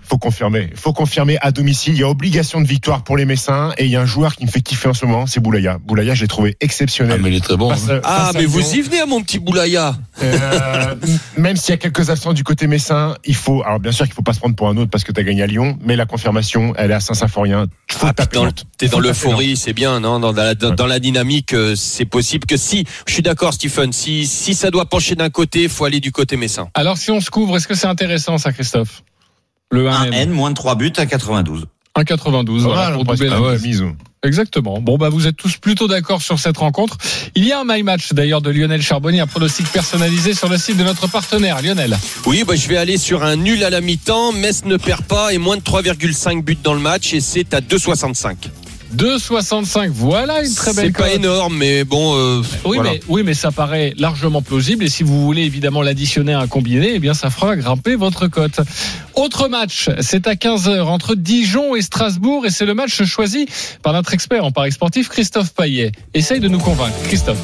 faut 0.07 0.19
confirmer. 0.19 0.69
faut 0.75 0.93
confirmer 0.93 1.37
à 1.41 1.51
domicile. 1.51 1.93
Il 1.95 1.99
y 1.99 2.03
a 2.03 2.07
obligation 2.09 2.61
de 2.61 2.67
victoire 2.67 3.03
pour 3.03 3.17
les 3.17 3.25
Messins 3.25 3.71
et 3.79 3.85
il 3.85 3.91
y 3.91 3.95
a 3.95 4.01
un 4.01 4.05
joueur 4.05 4.35
qui 4.35 4.45
me 4.45 4.51
fait 4.51 4.61
kiffer 4.61 4.87
en 4.87 4.93
ce 4.93 5.03
moment, 5.05 5.25
c'est 5.25 5.39
Boulaya. 5.39 5.79
Boulaya, 5.83 6.13
je 6.13 6.21
l'ai 6.21 6.27
trouvé 6.27 6.51
Ah, 6.53 6.57
exceptionnel. 6.65 7.19
mais 7.23 7.29
il 7.31 7.35
est 7.35 7.39
très 7.43 7.57
bon. 7.57 7.69
Face 7.71 7.89
hein. 7.89 8.01
Ah, 8.03 8.25
face 8.27 8.35
mais 8.35 8.45
vous 8.45 8.59
Lyon. 8.59 8.67
y 8.75 8.81
venez 8.81 8.99
à 9.01 9.07
mon 9.07 9.21
petit 9.23 9.39
boulaya. 9.39 9.95
Euh, 10.21 10.95
même 11.37 11.57
s'il 11.57 11.71
y 11.71 11.73
a 11.73 11.77
quelques 11.77 12.11
absents 12.11 12.33
du 12.33 12.43
côté 12.43 12.67
messin, 12.67 13.15
il 13.25 13.35
faut. 13.35 13.63
Alors 13.63 13.79
bien 13.79 13.91
sûr 13.91 14.05
qu'il 14.05 14.13
faut 14.13 14.21
pas 14.21 14.33
se 14.33 14.39
prendre 14.39 14.55
pour 14.55 14.69
un 14.69 14.77
autre 14.77 14.91
parce 14.91 15.03
que 15.03 15.11
tu 15.11 15.19
as 15.19 15.23
gagné 15.23 15.41
à 15.41 15.47
Lyon, 15.47 15.77
mais 15.81 15.95
la 15.95 16.05
confirmation, 16.05 16.73
elle 16.77 16.91
est 16.91 16.95
à 16.95 16.99
Saint-Symphorien. 16.99 17.65
Ah, 18.03 18.13
t'es 18.77 18.87
dans 18.87 18.99
l'euphorie, 18.99 19.57
c'est 19.57 19.73
bien, 19.73 19.99
non? 19.99 20.19
Dans, 20.19 20.31
la, 20.33 20.53
dans, 20.53 20.71
dans 20.75 20.85
la 20.87 20.99
dynamique, 20.99 21.53
euh, 21.53 21.73
c'est 21.75 22.05
possible 22.05 22.45
que 22.45 22.57
si. 22.57 22.85
Je 23.07 23.13
suis 23.13 23.23
d'accord, 23.23 23.53
Stephen. 23.53 23.91
Si, 23.91 24.27
si 24.27 24.53
ça 24.53 24.69
doit 24.69 24.85
pencher 24.85 25.15
d'un 25.15 25.31
côté, 25.31 25.63
il 25.63 25.69
faut 25.69 25.85
aller 25.85 25.99
du 25.99 26.11
côté 26.11 26.37
messin. 26.37 26.69
Alors 26.75 26.97
si 26.99 27.09
on 27.09 27.19
se 27.19 27.31
couvre, 27.31 27.57
est-ce 27.57 27.67
que 27.67 27.73
c'est 27.75 27.87
intéressant 27.87 28.37
ça, 28.37 28.53
Christophe? 28.53 29.01
Le 29.71 29.87
1N. 29.89 30.11
1N, 30.11 30.29
moins 30.29 30.49
de 30.51 30.55
3 30.55 30.75
buts 30.75 30.93
à 30.97 31.05
92. 31.05 31.65
1,92. 31.97 32.57
Pas 32.57 32.63
Voilà, 32.63 32.81
mal, 32.89 32.93
pour 32.95 33.05
doubler 33.05 33.29
la 33.29 33.39
mise. 33.53 33.63
mise. 33.81 33.83
Exactement. 34.23 34.81
Bon, 34.81 34.97
bah, 34.97 35.09
vous 35.09 35.27
êtes 35.27 35.37
tous 35.37 35.57
plutôt 35.57 35.87
d'accord 35.87 36.21
sur 36.21 36.39
cette 36.39 36.57
rencontre. 36.57 36.97
Il 37.35 37.45
y 37.45 37.51
a 37.51 37.59
un 37.59 37.63
my 37.65 37.83
match 37.83 38.11
d'ailleurs 38.11 38.41
de 38.41 38.49
Lionel 38.49 38.81
Charbonnier, 38.81 39.19
un 39.21 39.27
pronostic 39.27 39.67
personnalisé 39.71 40.33
sur 40.33 40.49
le 40.49 40.57
site 40.57 40.77
de 40.77 40.83
notre 40.83 41.07
partenaire, 41.07 41.61
Lionel. 41.61 41.95
Oui, 42.25 42.43
bah, 42.45 42.55
je 42.55 42.67
vais 42.67 42.77
aller 42.77 42.97
sur 42.97 43.23
un 43.23 43.35
nul 43.35 43.63
à 43.63 43.69
la 43.69 43.81
mi-temps. 43.81 44.31
Metz 44.33 44.65
ne 44.65 44.77
perd 44.77 45.03
pas 45.03 45.31
et 45.33 45.37
moins 45.37 45.57
de 45.57 45.61
3,5 45.61 46.43
buts 46.43 46.57
dans 46.63 46.73
le 46.73 46.79
match 46.79 47.13
et 47.13 47.21
c'est 47.21 47.53
à 47.53 47.61
2,65. 47.61 48.35
2,65. 48.95 49.89
Voilà 49.89 50.43
une 50.43 50.53
très 50.53 50.73
belle 50.73 50.85
C'est 50.85 50.91
pas 50.97 51.11
énorme, 51.13 51.57
mais 51.57 51.83
bon. 51.83 52.15
euh, 52.15 52.41
Oui, 52.65 52.77
voilà. 52.77 52.91
mais, 52.91 53.01
oui, 53.07 53.23
mais 53.23 53.33
ça 53.33 53.51
paraît 53.51 53.93
largement 53.97 54.41
plausible. 54.41 54.83
Et 54.83 54.89
si 54.89 55.03
vous 55.03 55.21
voulez 55.25 55.43
évidemment 55.43 55.81
l'additionner 55.81 56.33
à 56.33 56.39
un 56.39 56.47
combiné, 56.47 56.93
eh 56.95 56.99
bien, 56.99 57.13
ça 57.13 57.29
fera 57.29 57.55
grimper 57.55 57.95
votre 57.95 58.27
cote. 58.27 58.59
Autre 59.15 59.47
match, 59.47 59.89
c'est 60.01 60.27
à 60.27 60.33
15h 60.35 60.81
entre 60.83 61.15
Dijon 61.15 61.75
et 61.75 61.81
Strasbourg. 61.81 62.45
Et 62.45 62.49
c'est 62.49 62.65
le 62.65 62.73
match 62.73 63.03
choisi 63.05 63.47
par 63.81 63.93
notre 63.93 64.13
expert 64.13 64.43
en 64.45 64.51
paris 64.51 64.71
sportif, 64.71 65.09
Christophe 65.09 65.53
Paillet. 65.53 65.91
Essaye 66.13 66.39
de 66.39 66.47
nous 66.47 66.59
convaincre, 66.59 66.95
Christophe. 67.07 67.37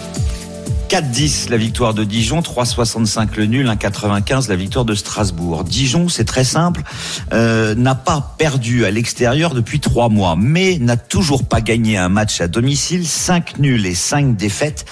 4-10 0.92 1.50
la 1.50 1.56
victoire 1.56 1.94
de 1.94 2.04
Dijon, 2.04 2.42
3,65 2.42 3.38
le 3.38 3.46
nul, 3.46 3.66
1,95 3.66 4.50
la 4.50 4.58
victoire 4.58 4.84
de 4.84 4.94
Strasbourg. 4.94 5.64
Dijon, 5.64 6.10
c'est 6.10 6.26
très 6.26 6.44
simple, 6.44 6.84
euh, 7.32 7.76
n'a 7.76 7.96
pas 7.96 8.36
perdu 8.38 8.84
à 8.84 8.92
l'extérieur 8.92 9.54
depuis 9.54 9.80
trois 9.80 10.10
mois, 10.10 10.36
mais 10.38 10.80
n'a 10.80 10.98
toujours 10.98 11.46
pas 11.46 11.62
gagné 11.62 11.98
un 11.98 12.10
match 12.10 12.42
à 12.42 12.50
domicile, 12.50 13.08
5 13.08 13.60
nuls 13.60 13.86
et 13.86 13.96
5 13.96 14.36
défaites. 14.36 14.84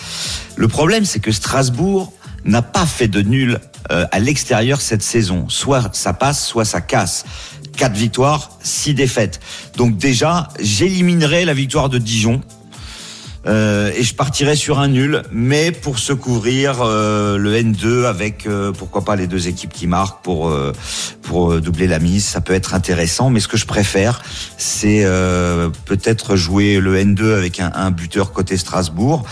Le 0.55 0.69
problème, 0.69 1.03
c'est 1.03 1.19
que 1.19 1.33
Strasbourg 1.33 2.13
n'a 2.45 2.61
pas 2.61 2.85
fait 2.85 3.09
de 3.09 3.19
nul 3.19 3.59
euh, 3.91 4.05
à 4.13 4.19
l'extérieur 4.19 4.79
cette 4.79 5.03
saison. 5.03 5.49
Soit 5.49 5.93
ça 5.93 6.13
passe, 6.13 6.47
soit 6.47 6.63
ça 6.63 6.79
casse. 6.79 7.25
4 7.75 7.93
victoires, 7.93 8.51
6 8.63 8.93
défaites. 8.93 9.41
Donc 9.75 9.97
déjà, 9.97 10.47
j'éliminerai 10.61 11.43
la 11.43 11.53
victoire 11.53 11.89
de 11.89 11.97
Dijon. 11.97 12.39
Euh, 13.47 13.91
et 13.95 14.03
je 14.03 14.13
partirai 14.15 14.55
sur 14.55 14.79
un 14.79 14.89
nul, 14.89 15.23
mais 15.31 15.71
pour 15.71 15.99
se 15.99 16.11
couvrir 16.11 16.81
euh, 16.81 17.37
le 17.37 17.55
N2 17.55 18.05
avec 18.05 18.45
euh, 18.45 18.73
pourquoi 18.73 19.05
pas 19.05 19.15
les 19.15 19.27
deux 19.27 19.47
équipes 19.47 19.71
qui 19.71 19.87
marquent 19.87 20.23
pour 20.23 20.51
pour 21.21 21.61
doubler 21.61 21.87
la 21.87 21.99
mise, 21.99 22.25
ça 22.25 22.41
peut 22.41 22.53
être 22.53 22.73
intéressant. 22.73 23.29
Mais 23.29 23.39
ce 23.39 23.47
que 23.47 23.57
je 23.57 23.65
préfère, 23.65 24.21
c'est 24.57 25.05
peut-être 25.85 26.35
jouer 26.35 26.79
le 26.79 26.97
N2 26.97 27.35
avec 27.35 27.59
un, 27.59 27.91
buteur 27.91 28.31
côté 28.31 28.57
Strasbourg. 28.57 29.23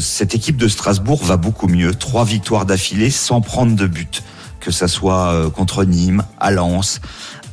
Cette 0.00 0.34
équipe 0.34 0.56
de 0.56 0.66
Strasbourg 0.66 1.22
va 1.24 1.36
beaucoup 1.36 1.68
mieux, 1.68 1.94
trois 1.94 2.24
victoires 2.24 2.66
d'affilée 2.66 3.10
sans 3.10 3.40
prendre 3.40 3.76
de 3.76 3.86
but, 3.86 4.24
que 4.60 4.72
ça 4.72 4.88
soit 4.88 5.50
contre 5.54 5.84
Nîmes, 5.84 6.24
à 6.40 6.50
Lens 6.50 7.00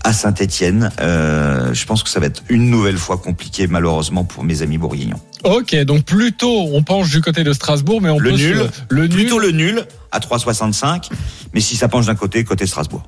à 0.05 0.13
Saint-Etienne. 0.13 0.91
Euh, 1.01 1.73
je 1.73 1.85
pense 1.85 2.03
que 2.03 2.09
ça 2.09 2.19
va 2.19 2.27
être 2.27 2.43
une 2.49 2.69
nouvelle 2.69 2.97
fois 2.97 3.17
compliqué 3.17 3.65
malheureusement 3.67 4.23
pour 4.23 4.43
mes 4.43 4.61
amis 4.61 4.77
bourguignons. 4.77 5.19
Ok, 5.43 5.75
donc 5.83 6.05
plutôt 6.05 6.69
on 6.73 6.83
penche 6.83 7.09
du 7.09 7.21
côté 7.21 7.43
de 7.43 7.51
Strasbourg, 7.53 8.01
mais 8.01 8.09
on 8.09 8.19
Le 8.19 8.31
peut 8.31 8.37
se- 8.37 8.43
nul, 8.43 8.69
le 8.89 9.07
nul. 9.07 9.09
plutôt 9.09 9.39
le 9.39 9.51
nul 9.51 9.83
à 10.11 10.19
3,65. 10.19 11.09
Mais 11.53 11.59
si 11.59 11.75
ça 11.75 11.87
penche 11.87 12.05
d'un 12.05 12.15
côté, 12.15 12.43
côté 12.43 12.65
Strasbourg. 12.67 13.03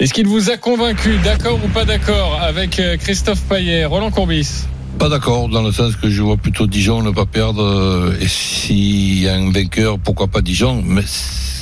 Est-ce 0.00 0.12
qu'il 0.12 0.26
vous 0.26 0.50
a 0.50 0.56
convaincu, 0.56 1.16
d'accord 1.22 1.60
ou 1.64 1.68
pas 1.68 1.84
d'accord, 1.84 2.40
avec 2.42 2.80
euh, 2.80 2.96
Christophe 2.96 3.40
Paillet, 3.42 3.84
Roland 3.84 4.10
Courbis? 4.10 4.64
Pas 4.98 5.08
d'accord, 5.08 5.48
dans 5.48 5.62
le 5.62 5.70
sens 5.72 5.94
que 5.96 6.10
je 6.10 6.22
vois 6.22 6.36
plutôt 6.36 6.66
Dijon 6.66 7.02
ne 7.02 7.10
pas 7.12 7.24
perdre. 7.26 7.62
euh, 7.62 8.16
Et 8.20 8.26
s'il 8.28 9.20
y 9.22 9.28
a 9.28 9.34
un 9.34 9.50
vainqueur, 9.52 9.98
pourquoi 10.00 10.26
pas 10.26 10.40
Dijon 10.40 10.82
Mais 10.84 11.02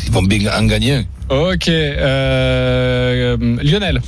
ils 0.06 0.10
vont 0.12 0.22
bien 0.22 0.50
en 0.58 0.64
gagner. 0.64 1.06
Ok, 1.28 1.68
euh, 1.68 3.36
Lionel. 3.62 4.00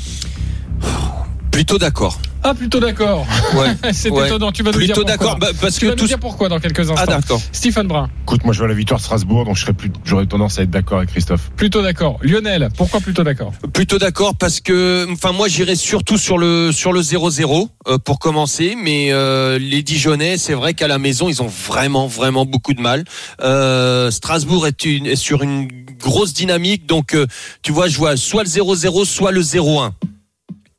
Plutôt 1.50 1.76
d'accord. 1.78 2.18
Ah, 2.44 2.54
plutôt 2.54 2.80
d'accord. 2.80 3.26
Ouais. 3.54 3.68
C'est 3.92 4.10
Ouais. 4.10 4.26
étonnant. 4.26 4.50
Tu 4.52 4.62
vas 4.62 4.72
nous 4.72 4.78
dire 4.78 4.94
Plutôt 4.94 5.02
pourquoi. 5.02 5.16
d'accord, 5.16 5.38
bah, 5.38 5.48
parce 5.60 5.74
tu 5.74 5.80
que 5.82 5.86
vas 5.86 5.92
nous 5.92 5.98
tout- 5.98 6.06
dire 6.06 6.18
pourquoi 6.18 6.48
dans 6.48 6.58
quelques 6.58 6.80
instants. 6.90 6.94
Ah 6.96 7.06
d'accord. 7.06 7.40
Stephen 7.52 7.86
Brun, 7.86 8.08
Écoute, 8.22 8.42
moi 8.44 8.54
je 8.54 8.58
vois 8.58 8.68
la 8.68 8.74
victoire 8.74 8.98
de 8.98 9.04
Strasbourg, 9.04 9.44
donc 9.44 9.56
je 9.56 9.60
serais 9.60 9.74
plus, 9.74 9.90
j'aurais 10.04 10.24
tendance 10.26 10.58
à 10.58 10.62
être 10.62 10.70
d'accord 10.70 10.98
avec 10.98 11.10
Christophe. 11.10 11.50
plutôt 11.54 11.82
d'accord. 11.82 12.18
Lionel, 12.22 12.68
pourquoi 12.76 13.00
plutôt 13.00 13.22
d'accord? 13.22 13.52
Plutôt 13.74 13.98
d'accord 13.98 14.34
parce 14.34 14.60
que, 14.60 15.06
enfin 15.12 15.32
moi 15.32 15.46
j'irais 15.46 15.76
surtout 15.76 16.16
sur 16.16 16.38
le 16.38 16.72
sur 16.72 16.92
le 16.94 17.02
0-0 17.02 17.68
euh, 17.86 17.98
pour 17.98 18.18
commencer, 18.18 18.74
mais 18.82 19.12
euh, 19.12 19.58
les 19.58 19.82
Dijonais, 19.82 20.38
c'est 20.38 20.54
vrai 20.54 20.72
qu'à 20.74 20.88
la 20.88 20.98
maison 20.98 21.28
ils 21.28 21.42
ont 21.42 21.48
vraiment 21.68 22.06
vraiment 22.08 22.46
beaucoup 22.46 22.72
de 22.72 22.80
mal. 22.80 23.04
Euh, 23.42 24.10
Strasbourg 24.10 24.66
est, 24.66 24.84
une, 24.86 25.06
est 25.06 25.16
sur 25.16 25.42
une 25.42 25.68
grosse 26.00 26.32
dynamique, 26.32 26.86
donc 26.86 27.14
euh, 27.14 27.26
tu 27.62 27.70
vois 27.72 27.86
je 27.88 27.98
vois 27.98 28.16
soit 28.16 28.42
le 28.42 28.48
0-0, 28.48 29.04
soit 29.04 29.30
le 29.32 29.42
0-1. 29.42 29.92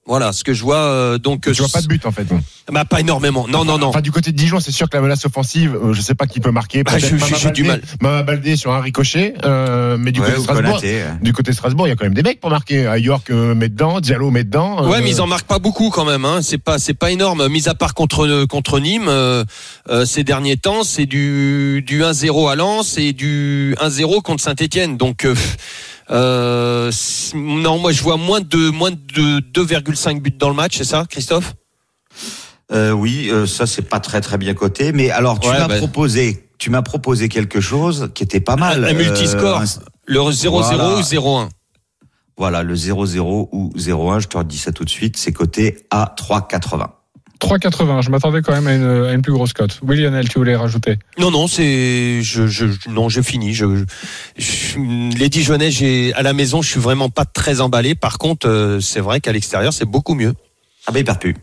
Voilà 0.05 0.33
ce 0.33 0.43
que 0.43 0.53
je 0.53 0.63
vois. 0.63 0.75
euh, 0.75 1.17
donc 1.17 1.43
Tu 1.43 1.53
vois 1.53 1.69
pas 1.71 1.81
de 1.81 1.87
but 1.87 2.05
en 2.05 2.11
fait. 2.11 2.27
bah, 2.69 2.83
pas 2.83 2.99
énormément. 2.99 3.47
Non 3.47 3.63
non 3.63 3.77
non. 3.77 3.87
Enfin, 3.87 4.01
du 4.01 4.11
côté 4.11 4.31
de 4.33 4.35
Dijon, 4.37 4.59
c'est 4.59 4.73
sûr 4.73 4.89
que 4.89 4.97
la 4.97 5.01
menace 5.01 5.25
offensive, 5.25 5.75
euh, 5.81 5.93
je 5.93 6.01
sais 6.01 6.13
pas 6.13 6.27
qui 6.27 6.41
peut 6.41 6.51
marquer. 6.51 6.83
Bah, 6.83 6.97
je- 6.97 7.15
j'ai 7.39 7.51
du 7.51 7.63
mal. 7.63 7.81
Mama 8.01 8.21
Baldé 8.23 8.57
sur 8.57 8.73
un 8.73 8.81
ricochet, 8.81 9.33
euh, 9.45 9.95
mais 9.97 10.11
du 10.11 10.19
Ouais, 10.19 10.25
côté 10.25 10.35
de 10.35 10.41
ou 10.41 10.43
Strasbourg, 10.43 10.81
du 11.21 11.31
côté 11.33 11.51
de 11.51 11.55
Strasbourg, 11.55 11.87
il 11.87 11.91
y 11.91 11.93
a 11.93 11.95
quand 11.95 12.03
même 12.03 12.13
des 12.13 12.21
mecs 12.23 12.41
pour 12.41 12.49
marquer. 12.49 12.85
À 12.85 12.97
York 12.97 13.29
euh, 13.29 13.55
met 13.55 13.69
dedans, 13.69 14.01
Diallo 14.01 14.29
met 14.29 14.43
dedans. 14.43 14.85
Ouais, 14.89 14.97
euh, 14.97 15.01
mais 15.01 15.09
ils 15.11 15.21
en 15.21 15.27
marquent 15.27 15.47
pas 15.47 15.59
beaucoup 15.59 15.89
quand 15.89 16.03
même. 16.05 16.25
Hein. 16.25 16.41
C'est 16.41 16.57
pas, 16.57 16.79
c'est 16.79 16.93
pas 16.93 17.09
énorme. 17.11 17.47
Mis 17.47 17.69
à 17.69 17.73
part 17.73 17.93
contre 17.93 18.43
contre 18.45 18.81
Nîmes, 18.81 19.07
euh, 19.07 19.45
euh, 19.89 20.03
ces 20.05 20.25
derniers 20.25 20.57
temps, 20.57 20.83
c'est 20.83 21.05
du 21.05 21.81
du 21.87 22.03
1-0 22.03 22.49
à 22.49 22.55
Lens 22.55 22.97
et 22.97 23.13
du 23.13 23.73
1-0 23.79 24.21
contre 24.21 24.43
Saint-Étienne. 24.43 24.97
Donc 24.97 25.25
euh, 26.13 26.91
non, 27.35 27.79
moi 27.79 27.91
je 27.91 28.01
vois 28.03 28.17
moins 28.17 28.41
de 28.41 28.69
moins 28.69 28.91
de 28.91 29.39
2,5 29.39 30.19
buts 30.21 30.31
dans 30.37 30.49
le 30.49 30.55
match, 30.55 30.77
c'est 30.77 30.83
ça, 30.83 31.05
Christophe? 31.09 31.53
Euh, 32.71 32.91
oui, 32.91 33.29
euh, 33.29 33.45
ça 33.45 33.65
c'est 33.65 33.81
pas 33.83 33.99
très 33.99 34.21
très 34.21 34.37
bien 34.37 34.53
coté. 34.53 34.91
Mais 34.93 35.09
alors 35.09 35.39
tu 35.39 35.49
Ouais, 35.49 35.59
m'as 35.59 35.67
bah. 35.67 35.77
proposé, 35.77 36.47
tu 36.59 36.69
m'as 36.69 36.81
proposé 36.81 37.29
quelque 37.29 37.59
chose 37.61 38.09
qui 38.13 38.23
était 38.23 38.39
pas 38.39 38.55
mal. 38.55 38.85
Un, 38.85 38.89
un 38.89 38.93
multiscore, 38.93 39.59
Euh, 39.61 39.63
un- 39.65 39.83
le 40.05 40.19
0-0 40.31 40.49
Voilà. 40.61 40.95
ou 40.97 41.01
0-1. 41.01 41.49
Voilà, 42.37 42.63
le 42.63 42.73
0-0 42.75 43.49
ou 43.51 43.71
0-1, 43.75 44.19
je 44.19 44.27
te 44.27 44.37
redis 44.37 44.57
ça 44.57 44.71
tout 44.71 44.83
de 44.85 44.89
suite, 44.89 45.17
c'est 45.17 45.31
coté 45.33 45.85
à 45.91 46.13
3,80. 46.17 46.87
3,80. 47.43 48.01
Je 48.01 48.09
m'attendais 48.09 48.41
quand 48.41 48.53
même 48.53 48.67
à 48.67 48.73
une, 48.73 49.05
à 49.05 49.13
une 49.13 49.21
plus 49.21 49.33
grosse 49.33 49.53
cote. 49.53 49.79
Oui, 49.83 49.97
Lionel, 49.99 50.29
tu 50.29 50.39
voulais 50.39 50.55
rajouter? 50.55 50.97
Non, 51.19 51.29
non, 51.29 51.47
c'est, 51.47 52.21
je, 52.21 52.47
je, 52.47 52.65
non, 52.89 53.09
j'ai 53.09 53.21
fini. 53.23 53.53
Je, 53.53 53.83
je- 54.37 54.79
les 55.17 55.29
Dijonais, 55.29 55.69
j'ai, 55.69 56.13
à 56.13 56.21
la 56.23 56.33
maison, 56.33 56.61
je 56.61 56.69
suis 56.69 56.79
vraiment 56.79 57.09
pas 57.09 57.25
très 57.25 57.59
emballé. 57.61 57.95
Par 57.95 58.17
contre, 58.17 58.47
euh, 58.47 58.79
c'est 58.79 59.01
vrai 59.01 59.19
qu'à 59.19 59.31
l'extérieur, 59.33 59.73
c'est 59.73 59.85
beaucoup 59.85 60.15
mieux. 60.15 60.33
Ah 60.87 60.91
ben 60.91 60.99
il 60.99 61.05
perd 61.05 61.19
plus. 61.19 61.35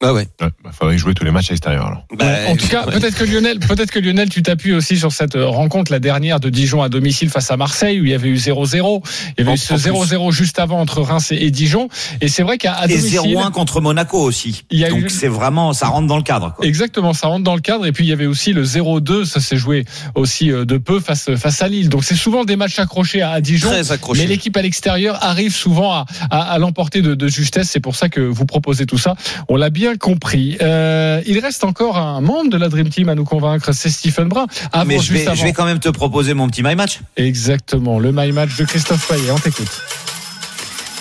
Bah 0.00 0.14
ouais. 0.14 0.26
Ouais, 0.40 0.48
bah, 0.64 0.70
faudrait 0.72 0.96
jouer 0.96 1.12
tous 1.12 1.24
les 1.24 1.30
matchs 1.30 1.48
à 1.50 1.52
l'extérieur 1.52 1.86
alors. 1.86 2.04
Bah, 2.16 2.24
en 2.48 2.56
tout 2.56 2.68
cas, 2.68 2.84
peut-être 2.84 3.14
que 3.16 3.24
Lionel, 3.24 3.58
peut-être 3.58 3.90
que 3.90 3.98
Lionel, 3.98 4.30
tu 4.30 4.42
t'appuies 4.42 4.72
aussi 4.72 4.96
sur 4.96 5.12
cette 5.12 5.36
euh, 5.36 5.46
rencontre, 5.46 5.92
la 5.92 5.98
dernière 5.98 6.40
de 6.40 6.48
Dijon 6.48 6.82
à 6.82 6.88
domicile 6.88 7.28
face 7.28 7.50
à 7.50 7.58
Marseille, 7.58 8.00
où 8.00 8.04
il 8.06 8.10
y 8.10 8.14
avait 8.14 8.28
eu 8.30 8.36
0-0. 8.36 9.02
Il 9.36 9.40
y 9.40 9.42
avait 9.42 9.50
En- 9.50 9.54
eu 9.54 9.58
ce 9.58 9.74
en 9.74 9.76
plus. 9.76 10.14
0-0 10.14 10.32
juste 10.32 10.58
avant 10.58 10.80
entre 10.80 11.02
Reims 11.02 11.30
et, 11.32 11.36
et 11.44 11.50
Dijon. 11.50 11.88
Et 12.22 12.28
c'est 12.28 12.42
vrai 12.42 12.56
qu'à 12.56 12.72
à 12.72 12.86
Et 12.86 12.96
domicile. 12.96 13.20
0-1 13.36 13.50
contre 13.50 13.82
Monaco 13.82 14.18
aussi. 14.18 14.64
Il 14.70 14.78
y 14.78 14.86
a 14.86 14.88
Donc 14.88 15.00
eu- 15.04 15.08
c'est 15.10 15.28
vraiment, 15.28 15.74
ça 15.74 15.88
rentre 15.88 16.06
dans 16.06 16.16
le 16.16 16.22
cadre. 16.22 16.54
Quoi. 16.54 16.64
Exactement, 16.66 17.12
ça 17.12 17.26
rentre 17.26 17.44
dans 17.44 17.54
le 17.54 17.60
cadre. 17.60 17.84
Et 17.84 17.92
puis 17.92 18.04
il 18.06 18.08
y 18.08 18.12
avait 18.14 18.24
aussi 18.26 18.54
le 18.54 18.64
0-2, 18.64 19.26
ça 19.26 19.40
s'est 19.40 19.58
joué 19.58 19.84
aussi 20.14 20.50
euh, 20.50 20.64
de 20.64 20.78
peu 20.78 21.00
face 21.00 21.34
face 21.36 21.60
à 21.60 21.68
Lille. 21.68 21.90
Donc 21.90 22.04
c'est 22.04 22.14
souvent 22.16 22.44
des 22.44 22.56
matchs 22.56 22.78
accrochés 22.78 23.20
à, 23.20 23.32
à 23.32 23.40
Dijon. 23.42 23.68
Très 23.68 23.92
accroché. 23.92 24.22
Mais 24.22 24.28
l'équipe 24.28 24.56
à 24.56 24.62
l'extérieur 24.62 25.18
arrive 25.22 25.54
souvent 25.54 25.92
à, 25.92 26.06
à, 26.30 26.40
à 26.52 26.58
l'emporter 26.58 27.02
de, 27.02 27.14
de 27.14 27.28
justesse. 27.28 27.68
C'est 27.70 27.80
pour 27.80 27.96
ça 27.96 28.08
que 28.08 28.20
vous 28.22 28.46
proposez 28.46 28.86
tout 28.86 28.96
ça. 28.98 29.14
On 29.48 29.56
l'a 29.56 29.68
bien 29.68 29.89
compris. 29.98 30.56
Euh, 30.60 31.20
il 31.26 31.38
reste 31.38 31.64
encore 31.64 31.98
un 31.98 32.20
membre 32.20 32.50
de 32.50 32.56
la 32.56 32.68
Dream 32.68 32.88
Team 32.88 33.08
à 33.08 33.14
nous 33.14 33.24
convaincre, 33.24 33.72
c'est 33.72 33.90
Stephen 33.90 34.28
Brun. 34.28 34.46
Avant, 34.72 34.84
Mais 34.84 34.98
je 34.98 35.12
vais, 35.12 35.26
avant. 35.26 35.34
je 35.34 35.44
vais 35.44 35.52
quand 35.52 35.64
même 35.64 35.80
te 35.80 35.88
proposer 35.88 36.34
mon 36.34 36.48
petit 36.48 36.62
my 36.62 36.74
match. 36.74 37.00
Exactement, 37.16 37.98
le 37.98 38.12
my 38.12 38.32
match 38.32 38.56
de 38.56 38.64
Christophe 38.64 39.08
Payet. 39.08 39.30
On 39.30 39.38
t'écoute. 39.38 39.82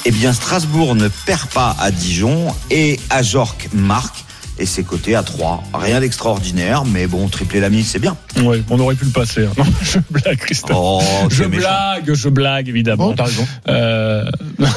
Eh 0.05 0.11
bien, 0.11 0.33
Strasbourg 0.33 0.95
ne 0.95 1.07
perd 1.25 1.49
pas 1.49 1.75
à 1.79 1.91
Dijon 1.91 2.47
et 2.71 2.99
Ajorc 3.09 3.67
marque. 3.73 4.23
Et 4.61 4.65
c'est 4.65 4.83
coté 4.83 5.15
à 5.15 5.23
3. 5.23 5.63
Rien 5.73 6.01
d'extraordinaire, 6.01 6.83
mais 6.85 7.07
bon, 7.07 7.29
tripler 7.29 7.61
la 7.61 7.69
mise, 7.69 7.87
c'est 7.87 7.99
bien. 7.99 8.17
Oui, 8.43 8.61
on 8.69 8.77
aurait 8.79 8.95
pu 8.95 9.05
le 9.05 9.11
passer. 9.11 9.45
hein. 9.45 9.51
Non, 9.57 9.63
je 9.81 9.99
blague, 10.09 10.37
Christophe. 10.37 10.75
Oh, 10.77 11.01
je 11.29 11.45
méchant. 11.45 11.61
blague, 11.61 12.13
je 12.13 12.27
blague, 12.29 12.67
évidemment. 12.67 13.07
Bon, 13.09 13.15
t'as 13.15 13.23
raison. 13.23 13.47
Euh... 13.69 14.25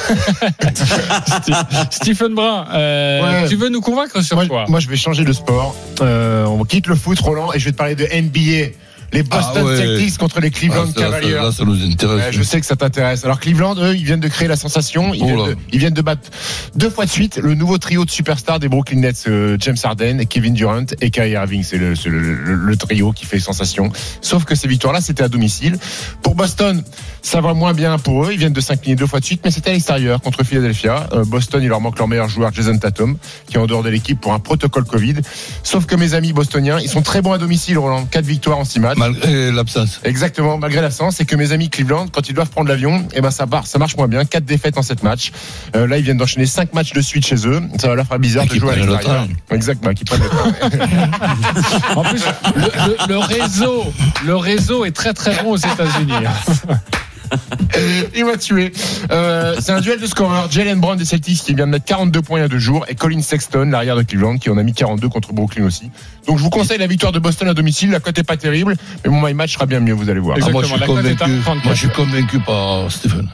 Stephen 1.90 2.34
Brun, 2.34 2.66
euh, 2.72 3.22
Ouais. 3.42 3.48
tu 3.48 3.56
veux 3.56 3.68
nous 3.68 3.80
convaincre 3.80 4.20
sur 4.22 4.36
Moi, 4.36 4.46
quoi? 4.46 4.64
moi, 4.68 4.80
je 4.80 4.88
vais 4.88 4.96
changer 4.96 5.24
de 5.24 5.32
sport. 5.32 5.74
Euh, 6.00 6.44
on 6.46 6.64
quitte 6.64 6.86
le 6.86 6.94
foot, 6.94 7.18
Roland, 7.20 7.52
et 7.52 7.58
je 7.58 7.64
vais 7.64 7.72
te 7.72 7.76
parler 7.76 7.94
de 7.94 8.04
NBA. 8.04 8.72
Les 9.12 9.22
Boston 9.22 9.52
Ah 9.56 9.64
ouais. 9.64 9.76
Celtics 9.76 10.16
contre 10.18 10.40
les 10.40 10.50
Cleveland 10.50 10.86
Ah, 10.96 10.98
Cavaliers. 11.00 11.32
là, 11.34 11.52
ça 11.52 11.64
nous 11.64 11.82
intéresse. 11.84 12.16
Ouais, 12.26 12.32
je 12.32 12.42
sais 12.42 12.60
que 12.60 12.66
ça 12.66 12.76
t'intéresse. 12.76 13.24
Alors 13.24 13.38
Cleveland, 13.40 13.74
eux, 13.78 13.94
ils 13.94 14.04
viennent 14.04 14.20
de 14.20 14.28
créer 14.28 14.48
la 14.48 14.56
sensation. 14.56 15.12
Ils, 15.14 15.22
Oh 15.22 15.26
viennent 15.26 15.38
là. 15.38 15.46
de, 15.48 15.56
ils 15.72 15.78
viennent 15.78 15.92
de 15.94 16.02
battre 16.02 16.30
deux 16.74 16.88
fois 16.90 17.04
de 17.04 17.10
suite 17.10 17.36
le 17.36 17.54
nouveau 17.54 17.78
trio 17.78 18.04
de 18.04 18.10
superstars 18.10 18.58
des 18.58 18.68
Brooklyn 18.68 19.00
Nets, 19.00 19.24
euh, 19.28 19.56
James 19.60 19.76
Harden, 19.82 20.24
Kevin 20.26 20.54
Durant 20.54 20.86
et 21.00 21.10
Kyrie 21.10 21.32
Irving. 21.32 21.62
C'est 21.62 21.78
le, 21.78 21.94
c'est 21.94 22.08
le- 22.08 22.20
le- 22.34 22.54
le 22.54 22.76
trio 22.76 23.12
qui 23.12 23.26
fait 23.26 23.38
sensation. 23.38 23.90
Sauf 24.22 24.44
que 24.44 24.54
ces 24.54 24.66
victoires-là, 24.68 25.00
c'était 25.00 25.22
à 25.24 25.28
domicile. 25.28 25.78
Pour 26.22 26.34
Boston, 26.34 26.82
Ça 27.24 27.40
va 27.40 27.54
moins 27.54 27.72
bien 27.72 27.98
pour 27.98 28.24
eux. 28.24 28.30
Ils 28.32 28.38
viennent 28.38 28.52
de 28.52 28.60
s'incliner 28.60 28.96
deux 28.96 29.06
fois 29.06 29.20
de 29.20 29.24
suite, 29.24 29.42
mais 29.44 29.52
c'était 29.52 29.70
à 29.70 29.72
l'extérieur 29.74 30.20
contre 30.20 30.42
Philadelphia. 30.42 31.08
Euh, 31.12 31.24
Boston, 31.24 31.62
il 31.62 31.68
leur 31.68 31.80
manque 31.80 31.96
leur 31.96 32.08
meilleur 32.08 32.28
joueur, 32.28 32.52
Jason 32.52 32.76
Tatum, 32.78 33.16
qui 33.46 33.54
est 33.54 33.58
en 33.60 33.66
dehors 33.66 33.84
de 33.84 33.88
l'équipe 33.90 34.20
pour 34.20 34.32
un 34.32 34.40
protocole 34.40 34.82
Covid. 34.84 35.14
Sauf 35.62 35.86
que 35.86 35.94
mes 35.94 36.14
amis 36.14 36.32
bostoniens, 36.32 36.80
ils 36.80 36.88
sont 36.88 37.00
très 37.02 37.22
bons 37.22 37.30
à 37.32 37.38
domicile, 37.38 37.78
Roland. 37.78 38.06
Quatre 38.06 38.24
victoires 38.24 38.58
en 38.58 38.64
six 38.64 38.80
matchs. 38.80 38.98
Malgré 39.10 39.50
l'absence. 39.52 40.00
Exactement, 40.04 40.58
malgré 40.58 40.80
l'absence. 40.80 41.20
Et 41.20 41.24
que 41.24 41.34
mes 41.36 41.52
amis 41.52 41.68
Cleveland, 41.70 42.06
quand 42.08 42.28
ils 42.28 42.34
doivent 42.34 42.50
prendre 42.50 42.68
l'avion, 42.68 43.06
eh 43.14 43.20
ben 43.20 43.30
ça, 43.30 43.46
part, 43.46 43.66
ça 43.66 43.78
marche 43.78 43.96
moins 43.96 44.06
bien. 44.08 44.24
Quatre 44.24 44.44
défaites 44.44 44.78
en 44.78 44.82
sept 44.82 45.02
matchs. 45.02 45.32
Euh, 45.74 45.86
là, 45.86 45.98
ils 45.98 46.04
viennent 46.04 46.16
d'enchaîner 46.18 46.46
cinq 46.46 46.72
matchs 46.74 46.92
de 46.92 47.00
suite 47.00 47.26
chez 47.26 47.46
eux. 47.48 47.60
Ça 47.80 47.88
va 47.88 47.94
leur 47.96 48.06
faire 48.06 48.18
bizarre 48.18 48.44
Et 48.44 48.48
de 48.48 48.54
jouer 48.60 48.72
à 48.72 48.76
l'extérieur. 48.76 49.26
Exactement, 49.50 49.92
qui 49.94 50.04
prennent 50.04 50.22
le. 50.22 50.28
En 51.96 52.02
plus, 52.04 52.22
le, 52.56 52.62
le- 52.62 53.08
le 53.08 53.18
réseau, 53.18 53.92
le 54.24 54.36
réseau 54.36 54.84
est 54.84 54.92
très 54.92 55.12
très 55.12 55.42
bon 55.42 55.50
aux 55.52 55.56
États-Unis. 55.56 56.12
Il 58.16 58.24
m'a 58.24 58.36
tué. 58.36 58.72
Euh, 59.10 59.56
c'est 59.60 59.72
un 59.72 59.80
duel 59.80 60.00
de 60.00 60.06
scoreurs. 60.06 60.50
Jalen 60.50 60.80
Brown 60.80 60.96
des 60.96 61.04
Celtics 61.04 61.38
qui 61.42 61.54
vient 61.54 61.66
de 61.66 61.70
mettre 61.72 61.84
42 61.86 62.22
points 62.22 62.38
il 62.38 62.42
y 62.42 62.44
a 62.44 62.48
deux 62.48 62.58
jours 62.58 62.84
et 62.88 62.94
Colin 62.94 63.20
Sexton, 63.22 63.68
l'arrière 63.70 63.96
de 63.96 64.02
Cleveland, 64.02 64.38
qui 64.38 64.50
en 64.50 64.58
a 64.58 64.62
mis 64.62 64.72
42 64.74 65.08
contre 65.08 65.32
Brooklyn 65.32 65.64
aussi. 65.64 65.90
Donc 66.26 66.38
je 66.38 66.42
vous 66.42 66.50
conseille 66.50 66.78
la 66.78 66.86
victoire 66.86 67.12
de 67.12 67.18
Boston 67.18 67.48
à 67.48 67.54
domicile. 67.54 67.90
La 67.90 68.00
cote 68.00 68.18
est 68.18 68.22
pas 68.24 68.36
terrible, 68.36 68.76
mais 69.04 69.10
mon 69.10 69.20
my 69.26 69.34
match 69.34 69.54
sera 69.54 69.66
bien 69.66 69.80
mieux, 69.80 69.92
vous 69.94 70.08
allez 70.10 70.20
voir. 70.20 70.36
Ah, 70.40 70.50
moi, 70.50 70.62
je 70.62 70.72
Exactement, 70.74 70.96
suis 71.00 71.02
convaincu. 71.02 71.42
34. 71.42 71.64
Moi, 71.64 71.74
je 71.74 71.78
suis 71.78 71.88
convaincu 71.90 72.38
par 72.40 72.90
Stephen. 72.90 73.28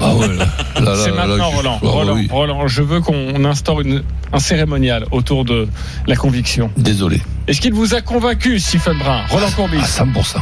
Ah 0.00 0.14
ouais, 0.14 0.28
là, 0.28 0.34
là, 0.36 0.80
là, 0.80 0.94
C'est 0.96 1.10
là, 1.10 1.26
maintenant, 1.26 1.50
je- 1.50 1.56
Roland. 1.56 1.80
Ah, 1.82 1.86
Roland, 1.88 2.14
oui. 2.14 2.28
Roland, 2.30 2.66
je 2.68 2.82
veux 2.82 3.00
qu'on 3.00 3.44
instaure 3.44 3.80
une- 3.80 4.02
un 4.32 4.38
cérémonial 4.38 5.04
autour 5.10 5.44
de 5.44 5.68
la 6.06 6.16
conviction. 6.16 6.70
Désolé. 6.76 7.20
Est-ce 7.48 7.60
qu'il 7.60 7.72
vous 7.74 7.94
a 7.94 8.00
convaincu, 8.00 8.58
Stephen 8.60 8.96
Brun, 8.98 9.22
Roland 9.28 9.50
Courbis, 9.56 9.78
À 9.78 9.84
100%. 9.86 10.38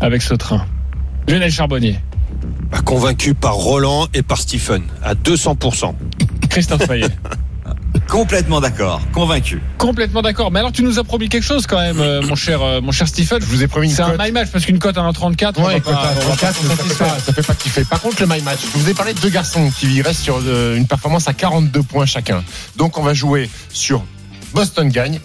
avec 0.00 0.22
ce 0.22 0.34
train 0.34 0.64
Lionel 1.32 1.50
Charbonnier, 1.50 1.98
Bah, 2.70 2.80
convaincu 2.84 3.32
par 3.32 3.54
Roland 3.54 4.06
et 4.12 4.22
par 4.22 4.36
Stephen 4.38 4.82
à 5.02 5.14
200%. 5.14 5.94
Christophe 6.50 6.86
Payet. 6.86 7.06
Complètement 8.08 8.60
d'accord, 8.60 9.00
convaincu. 9.14 9.62
Complètement 9.78 10.20
d'accord. 10.20 10.50
Mais 10.50 10.58
alors, 10.58 10.72
tu 10.72 10.82
nous 10.82 10.98
as 10.98 11.04
promis 11.04 11.30
quelque 11.30 11.44
chose 11.44 11.66
quand 11.66 11.78
même, 11.80 12.00
euh, 12.00 12.20
mon 12.22 12.34
cher, 12.34 12.60
euh, 12.60 12.80
mon 12.82 12.92
cher 12.92 13.08
Stephen. 13.08 13.40
Je 13.40 13.46
vous 13.46 13.62
ai 13.62 13.66
promis 13.68 13.88
une 13.88 13.94
C'est 13.94 14.02
un 14.02 14.16
my 14.18 14.30
match 14.32 14.48
parce 14.52 14.66
qu'une 14.66 14.78
cote 14.78 14.98
à 14.98 15.02
1,34. 15.02 15.54
on 15.58 15.62
va 15.62 15.68
Ouais, 15.68 15.80
pas- 15.80 15.90
cote 15.92 15.94
à 15.94 16.10
on 16.10 16.28
va 16.28 16.36
pas 16.36 16.52
34, 16.52 16.54
s'en 16.56 16.62
ça 16.62 16.68
fait 16.68 16.76
satisfaire. 16.82 17.06
pas, 17.14 17.20
ça 17.20 17.32
fait 17.32 17.46
pas 17.46 17.54
kiffer. 17.54 17.84
Par 17.84 18.00
contre, 18.02 18.20
le 18.20 18.26
my 18.28 18.42
match, 18.42 18.60
je 18.74 18.78
vous 18.78 18.90
ai 18.90 18.94
parlé 18.94 19.14
de 19.14 19.20
deux 19.20 19.30
garçons 19.30 19.70
qui 19.78 20.02
restent 20.02 20.22
sur 20.22 20.38
euh, 20.44 20.76
une 20.76 20.86
performance 20.86 21.28
à 21.28 21.32
42 21.32 21.82
points 21.82 22.04
chacun. 22.06 22.42
Donc, 22.76 22.98
on 22.98 23.02
va 23.02 23.14
jouer 23.14 23.48
sur 23.70 24.02
Boston 24.52 24.88
gagne. 24.90 25.18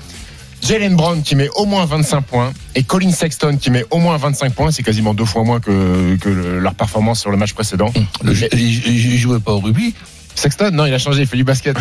Jalen 0.62 0.96
Brown 0.96 1.22
qui 1.24 1.36
met 1.36 1.50
au 1.56 1.66
moins 1.66 1.86
25 1.86 2.22
points 2.22 2.54
et 2.76 2.84
Colin 2.84 3.12
Sexton 3.12 3.58
qui 3.60 3.70
met 3.72 3.86
au 3.92 3.98
moins 4.00 4.18
25 4.18 4.54
points, 4.54 4.72
c'est 4.72 4.84
quasiment 4.84 5.14
deux 5.14 5.26
fois 5.26 5.44
moins 5.44 5.60
que, 5.60 6.16
que 6.18 6.30
le- 6.30 6.60
leur 6.60 6.76
performance 6.76 7.20
sur 7.22 7.32
le 7.32 7.38
match 7.38 7.54
précédent. 7.54 7.92
Le- 8.24 8.34
il, 8.56 9.18
jouait 9.18 9.40
pas 9.40 9.54
au 9.54 9.60
rugby. 9.60 9.94
Sexton, 10.36 10.72
non, 10.74 10.86
il 10.86 10.94
a 10.94 11.00
changé, 11.00 11.22
il 11.22 11.28
fait 11.28 11.38
du 11.38 11.44
basket. 11.44 11.78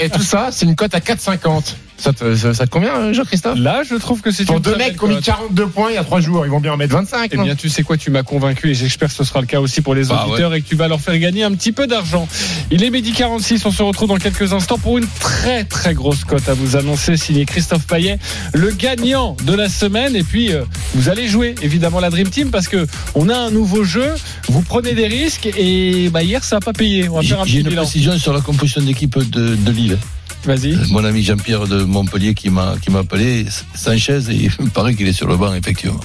et 0.00 0.08
tout 0.08 0.22
ça, 0.22 0.48
c'est 0.50 0.66
une 0.66 0.74
cote 0.76 0.94
à 0.94 0.98
4,50. 1.00 1.74
Ça 2.00 2.12
te, 2.14 2.34
ça, 2.34 2.54
ça 2.54 2.64
te 2.66 2.70
convient, 2.70 2.94
euh, 2.96 3.12
Jean-Christophe 3.12 3.58
Là, 3.58 3.82
je 3.88 3.94
trouve 3.96 4.22
que 4.22 4.30
c'est 4.30 4.44
Pour 4.46 4.56
une 4.56 4.62
deux 4.62 4.76
mecs 4.76 4.96
qui 4.96 5.04
ont 5.04 5.08
mis 5.08 5.16
cote. 5.16 5.24
42 5.24 5.66
points 5.66 5.90
il 5.90 5.94
y 5.94 5.98
a 5.98 6.04
trois 6.04 6.20
jours, 6.20 6.46
ils 6.46 6.50
vont 6.50 6.60
bien 6.60 6.72
en 6.72 6.76
mettre 6.78 6.94
25. 6.94 7.30
Eh 7.32 7.36
bien, 7.36 7.54
tu 7.54 7.68
sais 7.68 7.82
quoi, 7.82 7.96
tu 7.98 8.10
m'as 8.10 8.22
convaincu 8.22 8.70
et 8.70 8.74
j'espère 8.74 9.08
que 9.08 9.14
ce 9.14 9.22
sera 9.24 9.40
le 9.40 9.46
cas 9.46 9.60
aussi 9.60 9.82
pour 9.82 9.94
les 9.94 10.04
Bah 10.06 10.24
auditeurs 10.26 10.54
et 10.54 10.62
que 10.62 10.66
tu 10.68 10.76
vas 10.76 10.88
leur 10.88 11.00
faire 11.00 11.18
gagner 11.18 11.42
un 11.44 11.52
petit 11.52 11.72
peu 11.72 11.86
d'argent. 11.86 12.26
Il 12.70 12.82
est 12.82 12.90
midi 12.90 13.12
46, 13.12 13.66
on 13.66 13.70
se 13.70 13.82
retrouve 13.82 14.08
dans 14.08 14.16
quelques 14.16 14.52
instants 14.54 14.78
pour 14.78 14.96
une 14.98 15.06
très 15.20 15.64
très 15.64 15.92
grosse 15.94 16.24
cote 16.24 16.48
à 16.48 16.54
vous 16.54 16.76
annoncer, 16.76 17.16
signé 17.18 17.44
Christophe 17.44 17.86
Payet, 17.86 18.18
le 18.54 18.70
gagnant 18.70 19.36
de 19.44 19.52
la 19.54 19.68
semaine. 19.68 20.16
Et 20.16 20.22
puis, 20.22 20.52
euh, 20.52 20.62
vous 20.94 21.08
allez 21.10 21.28
jouer 21.28 21.54
évidemment 21.60 22.00
la 22.00 22.08
Dream 22.10 22.30
Team 22.30 22.50
parce 22.50 22.68
que 22.68 22.86
on 23.14 23.28
a 23.28 23.36
un 23.36 23.50
nouveau 23.50 23.84
jeu, 23.84 24.08
vous 24.48 24.62
prenez 24.62 24.94
des 24.94 25.06
risques 25.06 25.50
et 25.56 26.08
bah, 26.10 26.22
hier 26.22 26.42
ça 26.44 26.56
n'a 26.56 26.60
pas 26.60 26.72
payé. 26.72 27.08
On 27.10 27.16
va 27.16 27.20
J'ai 27.20 27.28
faire 27.28 27.40
un 27.40 27.44
j'ai 27.44 27.50
petit 27.58 27.60
une 27.60 27.68
bilan. 27.68 27.82
précision 27.82 28.18
sur 28.18 28.32
la 28.32 28.40
composition 28.40 28.80
d'équipe 28.80 29.18
de, 29.18 29.54
de 29.56 29.70
Lille. 29.70 29.98
Vas-y. 30.44 30.76
Mon 30.90 31.04
ami 31.04 31.22
Jean-Pierre 31.22 31.66
de 31.66 31.84
Montpellier 31.84 32.34
qui 32.34 32.50
m'a 32.50 32.74
qui 32.80 32.90
m'a 32.90 33.00
appelé 33.00 33.46
Sanchez 33.74 34.20
et 34.30 34.34
il 34.34 34.50
me 34.64 34.70
paraît 34.70 34.94
qu'il 34.94 35.06
est 35.06 35.12
sur 35.12 35.26
le 35.26 35.36
banc 35.36 35.54
effectivement. 35.54 36.00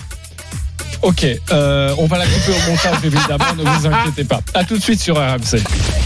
Ok, 1.02 1.26
euh, 1.52 1.94
on 1.98 2.08
va 2.08 2.18
la 2.18 2.26
couper 2.26 2.52
au 2.52 2.72
montage 2.72 2.98
évidemment, 3.04 3.46
ne 3.58 3.64
vous 3.64 3.88
inquiétez 3.88 4.24
pas. 4.24 4.40
À 4.54 4.64
tout 4.64 4.78
de 4.78 4.82
suite 4.82 5.00
sur 5.00 5.18
RMC. 5.18 5.62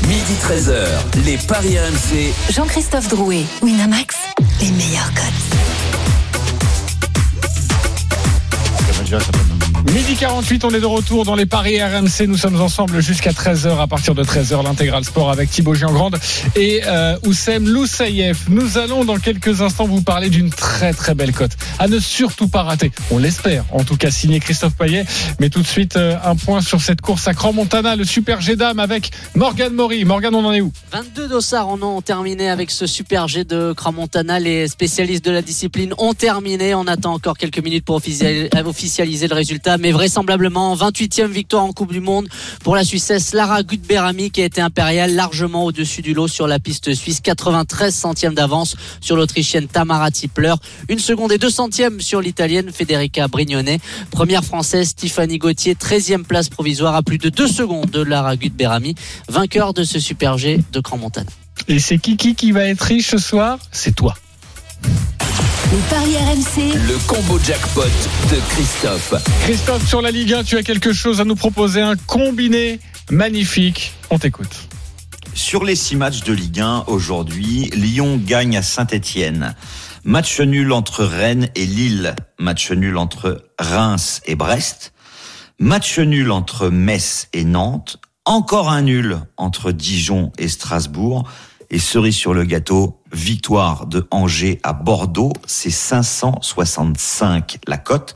Midi 0.08 0.34
13h, 0.44 1.26
les 1.26 1.38
Paris 1.38 1.78
RMC. 1.80 2.34
Jean-Christophe 2.52 3.08
Drouet, 3.08 3.44
Winamax, 3.62 4.16
les 4.62 4.72
meilleurs 4.72 5.14
cotes. 5.14 5.60
Midi 9.94 10.16
48, 10.16 10.66
on 10.66 10.70
est 10.70 10.82
de 10.82 10.86
retour 10.86 11.26
dans 11.26 11.34
les 11.34 11.48
paris 11.48 11.82
RMC. 11.82 12.28
Nous 12.28 12.38
sommes 12.38 12.62
ensemble 12.62 13.02
jusqu'à 13.02 13.32
13h. 13.32 13.80
À 13.82 13.88
partir 13.88 14.14
de 14.14 14.24
13h, 14.24 14.64
l'intégral 14.64 15.04
sport 15.04 15.32
avec 15.32 15.50
Thibaut 15.50 15.74
Giangrande 15.74 16.16
et 16.56 16.82
euh, 16.86 17.18
Oussem 17.26 17.68
Loussaïef. 17.68 18.50
Nous 18.50 18.78
allons 18.78 19.04
dans 19.04 19.18
quelques 19.18 19.64
instants 19.64 19.88
vous 19.88 20.04
parler 20.04 20.30
d'une 20.30 20.52
très 20.52 20.94
très 20.94 21.16
belle 21.16 21.32
cote. 21.32 21.54
À 21.80 21.88
ne 21.88 21.98
surtout 21.98 22.48
pas 22.48 22.62
rater. 22.62 22.92
On 23.10 23.18
l'espère. 23.18 23.66
En 23.72 23.84
tout 23.84 23.98
cas, 23.98 24.12
signé 24.12 24.40
Christophe 24.40 24.76
Payet. 24.76 25.06
Mais 25.40 25.50
tout 25.50 25.64
de 25.64 25.68
suite, 25.68 25.96
euh, 25.96 26.18
un 26.24 26.36
point 26.36 26.62
sur 26.62 26.82
cette 26.82 27.02
course 27.02 27.28
à 27.28 27.34
Cran 27.34 27.52
Montana, 27.52 27.96
le 27.96 28.04
super 28.04 28.42
G 28.42 28.56
d'âme 28.56 28.80
avec 28.80 29.10
Morgan 29.34 29.74
Mori. 29.74 30.06
Morgan, 30.06 30.36
on 30.36 30.46
en 30.46 30.54
est 30.54 30.62
où? 30.62 30.72
22 30.92 31.30
dossards 31.30 31.68
en 31.68 31.82
ont 31.82 32.02
terminé 32.02 32.52
avec 32.52 32.70
ce 32.70 32.86
super 32.86 33.28
G 33.28 33.44
de 33.44 33.74
Cramontana. 33.74 34.40
Les 34.40 34.68
spécialistes 34.68 35.26
de 35.26 35.32
la 35.32 35.42
discipline 35.42 35.96
ont 35.98 36.14
terminé. 36.14 36.76
On 36.76 36.86
attend 36.86 37.14
encore 37.14 37.40
quelques 37.40 37.64
minutes 37.64 37.86
pour 37.86 37.96
officialiser 37.96 39.28
le 39.28 39.34
résultat. 39.34 39.79
Mais 39.80 39.92
vraisemblablement, 39.92 40.76
28e 40.76 41.28
victoire 41.28 41.64
en 41.64 41.72
Coupe 41.72 41.94
du 41.94 42.02
Monde 42.02 42.28
pour 42.64 42.76
la 42.76 42.84
Suissesse 42.84 43.34
Lara 43.34 43.64
Gutberami 43.64 44.30
qui 44.30 44.42
a 44.42 44.46
été 44.46 44.60
impériale 44.60 45.16
largement 45.16 45.64
au-dessus 45.64 46.02
du 46.02 46.14
lot 46.14 46.28
sur 46.28 46.48
la 46.48 46.60
piste 46.60 46.94
suisse. 46.94 47.22
93 47.22 47.96
centièmes 47.96 48.34
d'avance 48.34 48.76
sur 49.00 49.16
l'Autrichienne 49.16 49.68
Tamara 49.68 50.12
Tippler. 50.12 50.54
Une 50.90 51.00
seconde 51.00 51.32
et 51.32 51.38
deux 51.38 51.50
centièmes 51.50 52.02
sur 52.02 52.20
l'Italienne 52.22 52.72
Federica 52.72 53.28
Brignone. 53.28 53.78
Première 54.12 54.44
Française 54.44 54.96
Tiffany 54.96 55.38
Gauthier, 55.38 55.76
13e 55.76 56.24
place 56.24 56.50
provisoire 56.50 56.96
à 56.96 57.02
plus 57.02 57.18
de 57.18 57.30
deux 57.30 57.48
secondes 57.48 57.90
de 57.90 58.02
Lara 58.02 58.36
Gutberami. 58.36 58.96
Vainqueur 59.30 59.74
de 59.74 59.84
ce 59.84 60.00
super 60.00 60.38
G 60.38 60.60
de 60.72 60.80
Cramontana. 60.80 61.30
Et 61.68 61.80
c'est 61.80 61.98
Kiki 61.98 62.36
qui 62.36 62.52
va 62.52 62.66
être 62.66 62.82
riche 62.82 63.10
ce 63.10 63.18
soir? 63.18 63.60
C'est 63.72 63.96
toi. 63.96 64.16
Les 65.68 65.78
paris 65.88 66.18
RMC, 66.18 66.74
Le 66.88 66.98
combo 67.08 67.38
jackpot 67.38 67.84
de 67.84 68.38
Christophe. 68.50 69.14
Christophe, 69.44 69.88
sur 69.88 70.02
la 70.02 70.10
Ligue 70.10 70.34
1, 70.34 70.44
tu 70.44 70.58
as 70.58 70.64
quelque 70.64 70.94
chose 70.94 71.22
à 71.22 71.26
nous 71.26 71.36
proposer, 71.36 71.80
un 71.82 71.96
combiné 71.96 72.80
magnifique. 73.12 73.94
On 74.10 74.18
t'écoute. 74.18 74.68
Sur 75.36 75.64
les 75.64 75.76
six 75.76 75.96
matchs 75.96 76.22
de 76.24 76.34
Ligue 76.34 76.60
1 76.60 76.86
aujourd'hui, 76.88 77.70
Lyon 77.76 78.20
gagne 78.26 78.58
à 78.58 78.64
Saint-Etienne. 78.64 79.54
Match 80.04 80.40
nul 80.40 80.72
entre 80.72 81.04
Rennes 81.04 81.50
et 81.54 81.68
Lille. 81.68 82.16
Match 82.40 82.72
nul 82.72 82.98
entre 82.98 83.46
Reims 83.60 84.22
et 84.26 84.36
Brest. 84.36 84.94
Match 85.60 86.00
nul 86.00 86.32
entre 86.32 86.70
Metz 86.70 87.28
et 87.34 87.44
Nantes. 87.44 88.00
Encore 88.26 88.70
un 88.72 88.82
nul 88.82 89.20
entre 89.38 89.72
Dijon 89.72 90.32
et 90.40 90.48
Strasbourg. 90.48 91.30
Et 91.72 91.80
cerise 91.80 92.16
sur 92.16 92.34
le 92.34 92.46
gâteau, 92.46 93.00
victoire 93.12 93.86
de 93.86 94.08
Angers 94.10 94.60
à 94.64 94.74
Bordeaux, 94.74 95.34
c'est 95.46 95.70
565 95.70 97.60
la 97.68 97.78
cote. 97.78 98.16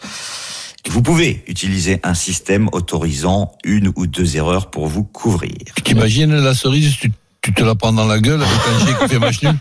Vous 0.89 1.01
pouvez 1.01 1.43
utiliser 1.47 1.99
un 2.04 2.14
système 2.14 2.68
autorisant 2.72 3.54
une 3.64 3.93
ou 3.95 4.08
deux 4.08 4.38
erreurs 4.38 4.70
pour 4.70 4.88
vous 4.88 5.04
couvrir. 5.04 5.56
La 5.95 6.54
cerise, 6.54 6.95
tu 7.44 7.54
te 7.54 7.62
la 7.62 7.76
prends 7.76 7.91
dans 7.91 8.08
la 8.08 8.20
gueule 8.20 8.41
avec 8.41 8.54
un 8.54 8.86
G 8.86 8.94
qui 9.02 9.08
fait 9.10 9.20
match 9.20 9.44
nul 9.44 9.54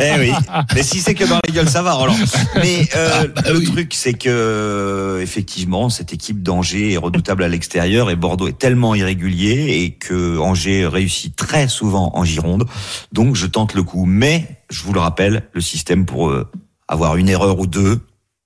Eh 0.00 0.18
oui, 0.18 0.32
mais 0.74 0.82
si 0.82 1.00
c'est 1.00 1.14
que 1.14 1.24
dans 1.24 1.38
les 1.46 1.52
gueules, 1.52 1.68
ça 1.68 1.82
va, 1.82 1.92
Roland. 1.92 2.16
Mais 2.56 2.88
euh, 2.96 3.28
bah 3.28 3.42
le 3.50 3.58
oui. 3.58 3.66
truc, 3.66 3.92
c'est 3.94 4.14
que 4.14 4.28
euh, 4.28 5.20
effectivement, 5.20 5.90
cette 5.90 6.14
équipe 6.14 6.42
d'Angers 6.42 6.94
est 6.94 6.96
redoutable 6.96 7.44
à 7.44 7.48
l'extérieur 7.48 8.10
et 8.10 8.16
Bordeaux 8.16 8.48
est 8.48 8.58
tellement 8.58 8.94
irrégulier 8.94 9.82
et 9.82 9.90
que 9.92 10.38
Angers 10.38 10.86
réussit 10.86 11.36
très 11.36 11.68
souvent 11.68 12.10
en 12.14 12.24
Gironde. 12.24 12.64
Donc, 13.12 13.36
je 13.36 13.44
tente 13.46 13.74
le 13.74 13.82
coup. 13.82 14.06
Mais 14.06 14.62
je 14.70 14.82
vous 14.82 14.94
le 14.94 15.00
rappelle, 15.00 15.42
le 15.52 15.60
système 15.60 16.06
pour 16.06 16.30
euh, 16.30 16.50
avoir 16.88 17.16
une 17.16 17.28
erreur 17.28 17.58
ou 17.58 17.66
deux, 17.66 18.00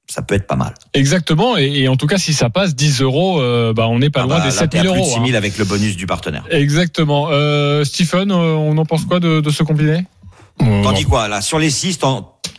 ça 0.08 0.22
peut 0.22 0.34
être 0.34 0.46
pas 0.46 0.56
mal. 0.56 0.74
Exactement, 0.94 1.56
et, 1.56 1.64
et 1.80 1.88
en 1.88 1.96
tout 1.96 2.06
cas, 2.06 2.18
si 2.18 2.32
ça 2.32 2.50
passe 2.50 2.74
10 2.74 3.00
euros, 3.02 3.40
euh, 3.40 3.72
bah, 3.72 3.88
on 3.88 3.98
n'est 3.98 4.10
pas 4.10 4.20
Ah 4.22 4.26
loin 4.26 4.38
bah, 4.38 4.48
des 4.48 4.54
là, 4.56 4.66
t'es 4.66 4.78
à 4.78 4.82
7000 4.82 4.90
plus 4.90 4.90
de 4.90 4.96
euros. 4.96 5.04
6 5.06 5.14
000 5.14 5.24
hein. 5.26 5.34
avec 5.34 5.58
le 5.58 5.64
bonus 5.64 5.96
du 5.96 6.06
partenaire. 6.06 6.44
Exactement. 6.50 7.28
Euh, 7.30 7.84
Stephen, 7.84 8.30
euh, 8.30 8.54
on 8.54 8.76
en 8.78 8.84
pense 8.84 9.04
quoi 9.04 9.20
de, 9.20 9.40
de 9.40 9.50
ce 9.50 9.62
combiné? 9.62 10.06
T'en 10.58 10.92
dis 10.92 11.04
quoi 11.04 11.28
là? 11.28 11.42
Sur 11.42 11.58
les 11.58 11.68
6, 11.70 11.98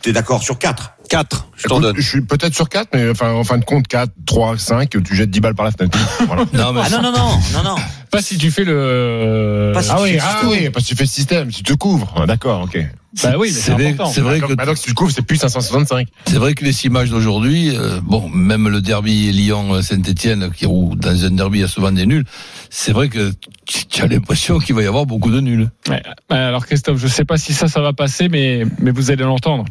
t'es 0.02 0.12
d'accord 0.12 0.42
sur 0.42 0.58
4 0.58 0.92
4, 1.08 1.48
je 1.56 1.68
t'en 1.68 1.80
donne. 1.80 1.96
Je 1.96 2.06
suis 2.06 2.20
peut-être 2.20 2.54
sur 2.54 2.68
4, 2.68 2.90
mais 2.94 3.08
enfin, 3.08 3.32
en 3.32 3.42
fin 3.42 3.56
de 3.56 3.64
compte, 3.64 3.88
4, 3.88 4.12
3, 4.26 4.58
5, 4.58 4.90
tu 4.90 5.16
jettes 5.16 5.30
10 5.30 5.40
balles 5.40 5.54
par 5.54 5.64
la 5.64 5.72
fenêtre. 5.72 5.98
Voilà. 6.26 6.44
Non 6.52 6.72
mais 6.74 6.82
Ah 6.84 6.90
non, 6.90 7.02
non, 7.02 7.12
non, 7.12 7.30
non, 7.54 7.62
non. 7.62 7.76
Pas 8.10 8.22
si 8.22 8.38
tu 8.38 8.50
fais 8.50 8.64
le. 8.64 9.72
Pas 9.74 9.82
si 9.82 9.90
Ah 9.92 9.96
tu 9.96 10.02
oui, 10.02 10.12
fais 10.12 10.18
ah 10.22 10.40
oui, 10.46 10.70
parce 10.70 10.84
que 10.84 10.88
tu 10.90 10.96
fais 10.96 11.04
le 11.04 11.08
système, 11.08 11.48
tu 11.50 11.62
te 11.62 11.72
couvres. 11.74 12.12
Ah, 12.16 12.26
D'accord, 12.26 12.62
ok. 12.62 12.78
Bah 13.22 13.34
oui, 13.38 13.50
c'est 13.50 13.72
vrai, 13.72 13.94
que 13.94 14.52
Maintenant 14.52 14.74
que 14.74 14.78
tu 14.78 14.90
te 14.90 14.94
couvres, 14.94 15.10
c'est 15.10 15.22
plus 15.22 15.36
565. 15.38 16.08
c'est 16.26 16.36
vrai 16.36 16.54
que 16.54 16.62
les 16.64 16.84
images 16.84 17.08
d'aujourd'hui, 17.10 17.74
euh, 17.74 18.00
bon, 18.02 18.28
même 18.28 18.68
le 18.68 18.82
derby 18.82 19.32
Lyon-Saint-Etienne, 19.32 20.50
qui 20.54 20.66
où 20.66 20.94
dans 20.94 21.24
un 21.24 21.30
derby 21.30 21.58
il 21.58 21.60
y 21.62 21.64
a 21.64 21.68
souvent 21.68 21.90
des 21.90 22.04
nuls, 22.06 22.24
c'est 22.70 22.92
vrai 22.92 23.08
que 23.08 23.32
tu 23.66 23.86
tu 23.86 24.02
as 24.02 24.06
l'impression 24.06 24.58
qu'il 24.58 24.74
va 24.74 24.82
y 24.82 24.86
avoir 24.86 25.06
beaucoup 25.06 25.30
de 25.30 25.40
nuls. 25.40 25.70
Ouais. 25.88 26.02
Alors 26.28 26.66
Christophe, 26.66 26.98
je 26.98 27.08
sais 27.08 27.24
pas 27.24 27.38
si 27.38 27.54
ça, 27.54 27.66
ça 27.66 27.80
va 27.80 27.92
passer, 27.94 28.28
mais, 28.28 28.64
mais 28.78 28.90
vous 28.90 29.10
allez 29.10 29.24
l'entendre. 29.24 29.64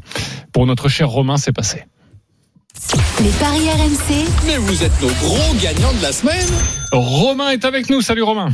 Pour 0.51 0.65
notre 0.65 0.89
cher 0.89 1.07
Romain, 1.07 1.37
c'est 1.37 1.53
passé. 1.53 1.83
Les 3.23 3.31
paris 3.39 3.69
RMC, 3.69 4.27
Mais 4.45 4.57
vous 4.57 4.83
êtes 4.83 5.01
nos 5.01 5.07
gros 5.07 5.53
gagnants 5.61 5.93
de 5.93 6.01
la 6.03 6.11
semaine. 6.11 6.47
Romain 6.91 7.49
est 7.49 7.65
avec 7.65 7.89
nous. 7.89 8.01
Salut 8.01 8.21
Romain. 8.21 8.49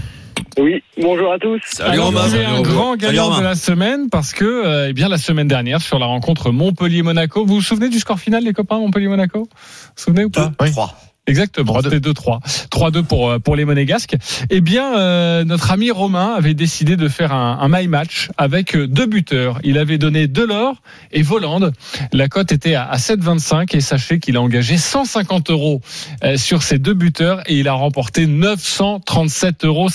Oui, 0.58 0.82
bonjour 1.02 1.34
à 1.34 1.40
tous. 1.40 1.60
Salut 1.66 1.92
Alors, 1.92 2.06
Romain. 2.08 2.30
tu 2.30 2.38
es 2.38 2.46
un 2.46 2.62
grand 2.62 2.96
gagnant 2.96 3.38
de 3.38 3.44
la 3.44 3.56
semaine 3.56 4.10
parce 4.10 4.32
que, 4.34 4.46
euh, 4.46 4.90
eh 4.90 4.94
bien, 4.94 5.10
la 5.10 5.18
semaine 5.18 5.48
dernière, 5.48 5.82
sur 5.82 6.00
la 6.00 6.06
rencontre 6.06 6.52
Montpellier-Monaco, 6.52 7.46
vous 7.46 7.56
vous 7.56 7.62
souvenez 7.62 7.90
du 7.90 8.00
score 8.00 8.20
final, 8.20 8.44
les 8.44 8.54
copains, 8.54 8.80
Montpellier-Monaco? 8.80 9.40
Vous 9.40 9.46
vous 9.46 10.04
souvenez 10.04 10.24
ou 10.26 10.30
pas? 10.30 10.52
2, 10.60 10.72
3. 10.72 10.96
Exactement, 11.26 11.80
3-2. 11.80 11.84
c'était 11.84 12.10
2-3. 12.10 12.40
3-2 12.70 13.04
pour, 13.04 13.30
euh, 13.30 13.40
pour 13.40 13.56
les 13.56 13.64
Monégasques. 13.64 14.16
Eh 14.50 14.60
bien, 14.60 14.98
euh, 14.98 15.46
notre 15.46 15.72
ami 15.72 15.90
Romain 15.90 16.34
avait 16.36 16.54
décidé 16.54 16.98
de 16.98 17.08
faire 17.08 17.32
un, 17.34 17.60
un 17.62 17.68
my 17.70 17.88
match 17.88 18.30
avec 18.38 18.76
euh, 18.76 18.88
deux 18.88 19.06
buteurs. 19.06 19.60
Il 19.64 19.78
avait 19.78 19.98
donné 19.98 20.28
Delors 20.28 20.82
et 21.14 21.22
Volande. 21.22 21.72
La 22.12 22.28
cote 22.28 22.52
était 22.52 22.76
à, 22.76 22.84
à 22.84 22.98
7,25 22.98 23.76
et 23.76 23.80
sachez 23.80 24.20
qu'il 24.20 24.36
a 24.36 24.42
engagé 24.42 24.78
150 24.78 25.50
euros 25.50 25.80
euh, 26.24 26.36
sur 26.36 26.62
ces 26.62 26.78
deux 26.78 26.94
buteurs 26.94 27.40
et 27.46 27.56
il 27.56 27.68
a 27.70 27.74
remporté 27.74 28.28
937,50 28.28 29.66
euros. 29.66 29.88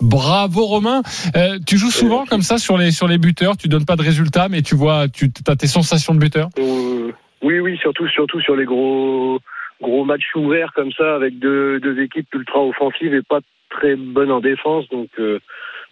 Bravo 0.00 0.66
Romain. 0.66 1.02
Euh, 1.36 1.58
tu 1.66 1.76
joues 1.78 1.90
souvent 1.90 2.24
comme 2.24 2.42
ça 2.42 2.58
sur 2.58 2.78
les, 2.78 2.90
sur 2.92 3.08
les 3.08 3.18
buteurs? 3.18 3.56
Tu 3.56 3.68
donnes 3.68 3.84
pas 3.84 3.96
de 3.96 4.02
résultats, 4.02 4.48
mais 4.48 4.62
tu 4.62 4.74
vois, 4.76 5.08
tu 5.08 5.30
as 5.48 5.56
tes 5.56 5.66
sensations 5.66 6.14
de 6.14 6.20
buteur? 6.20 6.50
Euh, 6.58 7.12
oui, 7.42 7.60
oui, 7.60 7.78
surtout, 7.80 8.06
surtout 8.08 8.40
sur 8.40 8.56
les 8.56 8.64
gros, 8.64 9.38
gros 9.80 10.04
matchs 10.04 10.34
ouverts 10.34 10.72
comme 10.74 10.92
ça, 10.92 11.14
avec 11.14 11.38
deux, 11.38 11.80
deux 11.80 12.00
équipes 12.00 12.32
ultra 12.34 12.64
offensives 12.64 13.14
et 13.14 13.22
pas 13.22 13.40
très 13.70 13.96
bonnes 13.96 14.30
en 14.30 14.40
défense. 14.40 14.88
Donc, 14.88 15.08
euh, 15.18 15.38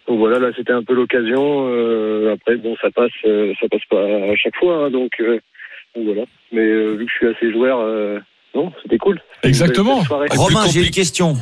donc 0.07 0.19
voilà, 0.19 0.39
là, 0.39 0.49
c'était 0.55 0.73
un 0.73 0.83
peu 0.83 0.93
l'occasion. 0.93 1.67
Euh, 1.69 2.33
après, 2.33 2.55
bon, 2.57 2.75
ça 2.81 2.89
passe, 2.91 3.11
euh, 3.25 3.53
ça 3.59 3.67
passe 3.69 3.85
pas 3.89 4.03
à 4.03 4.35
chaque 4.35 4.55
fois. 4.57 4.85
hein, 4.85 4.89
donc, 4.89 5.11
euh, 5.19 5.39
donc 5.95 6.05
voilà. 6.05 6.23
Mais 6.51 6.61
euh, 6.61 6.95
vu 6.95 7.05
que 7.05 7.11
je 7.11 7.17
suis 7.17 7.27
assez 7.27 7.51
joueur, 7.51 7.79
euh, 7.79 8.19
non, 8.53 8.71
c'était 8.81 8.97
cool. 8.97 9.19
Exactement. 9.43 10.01
Romain, 10.31 10.65
j'ai 10.71 10.85
une 10.85 10.91
question. 10.91 11.35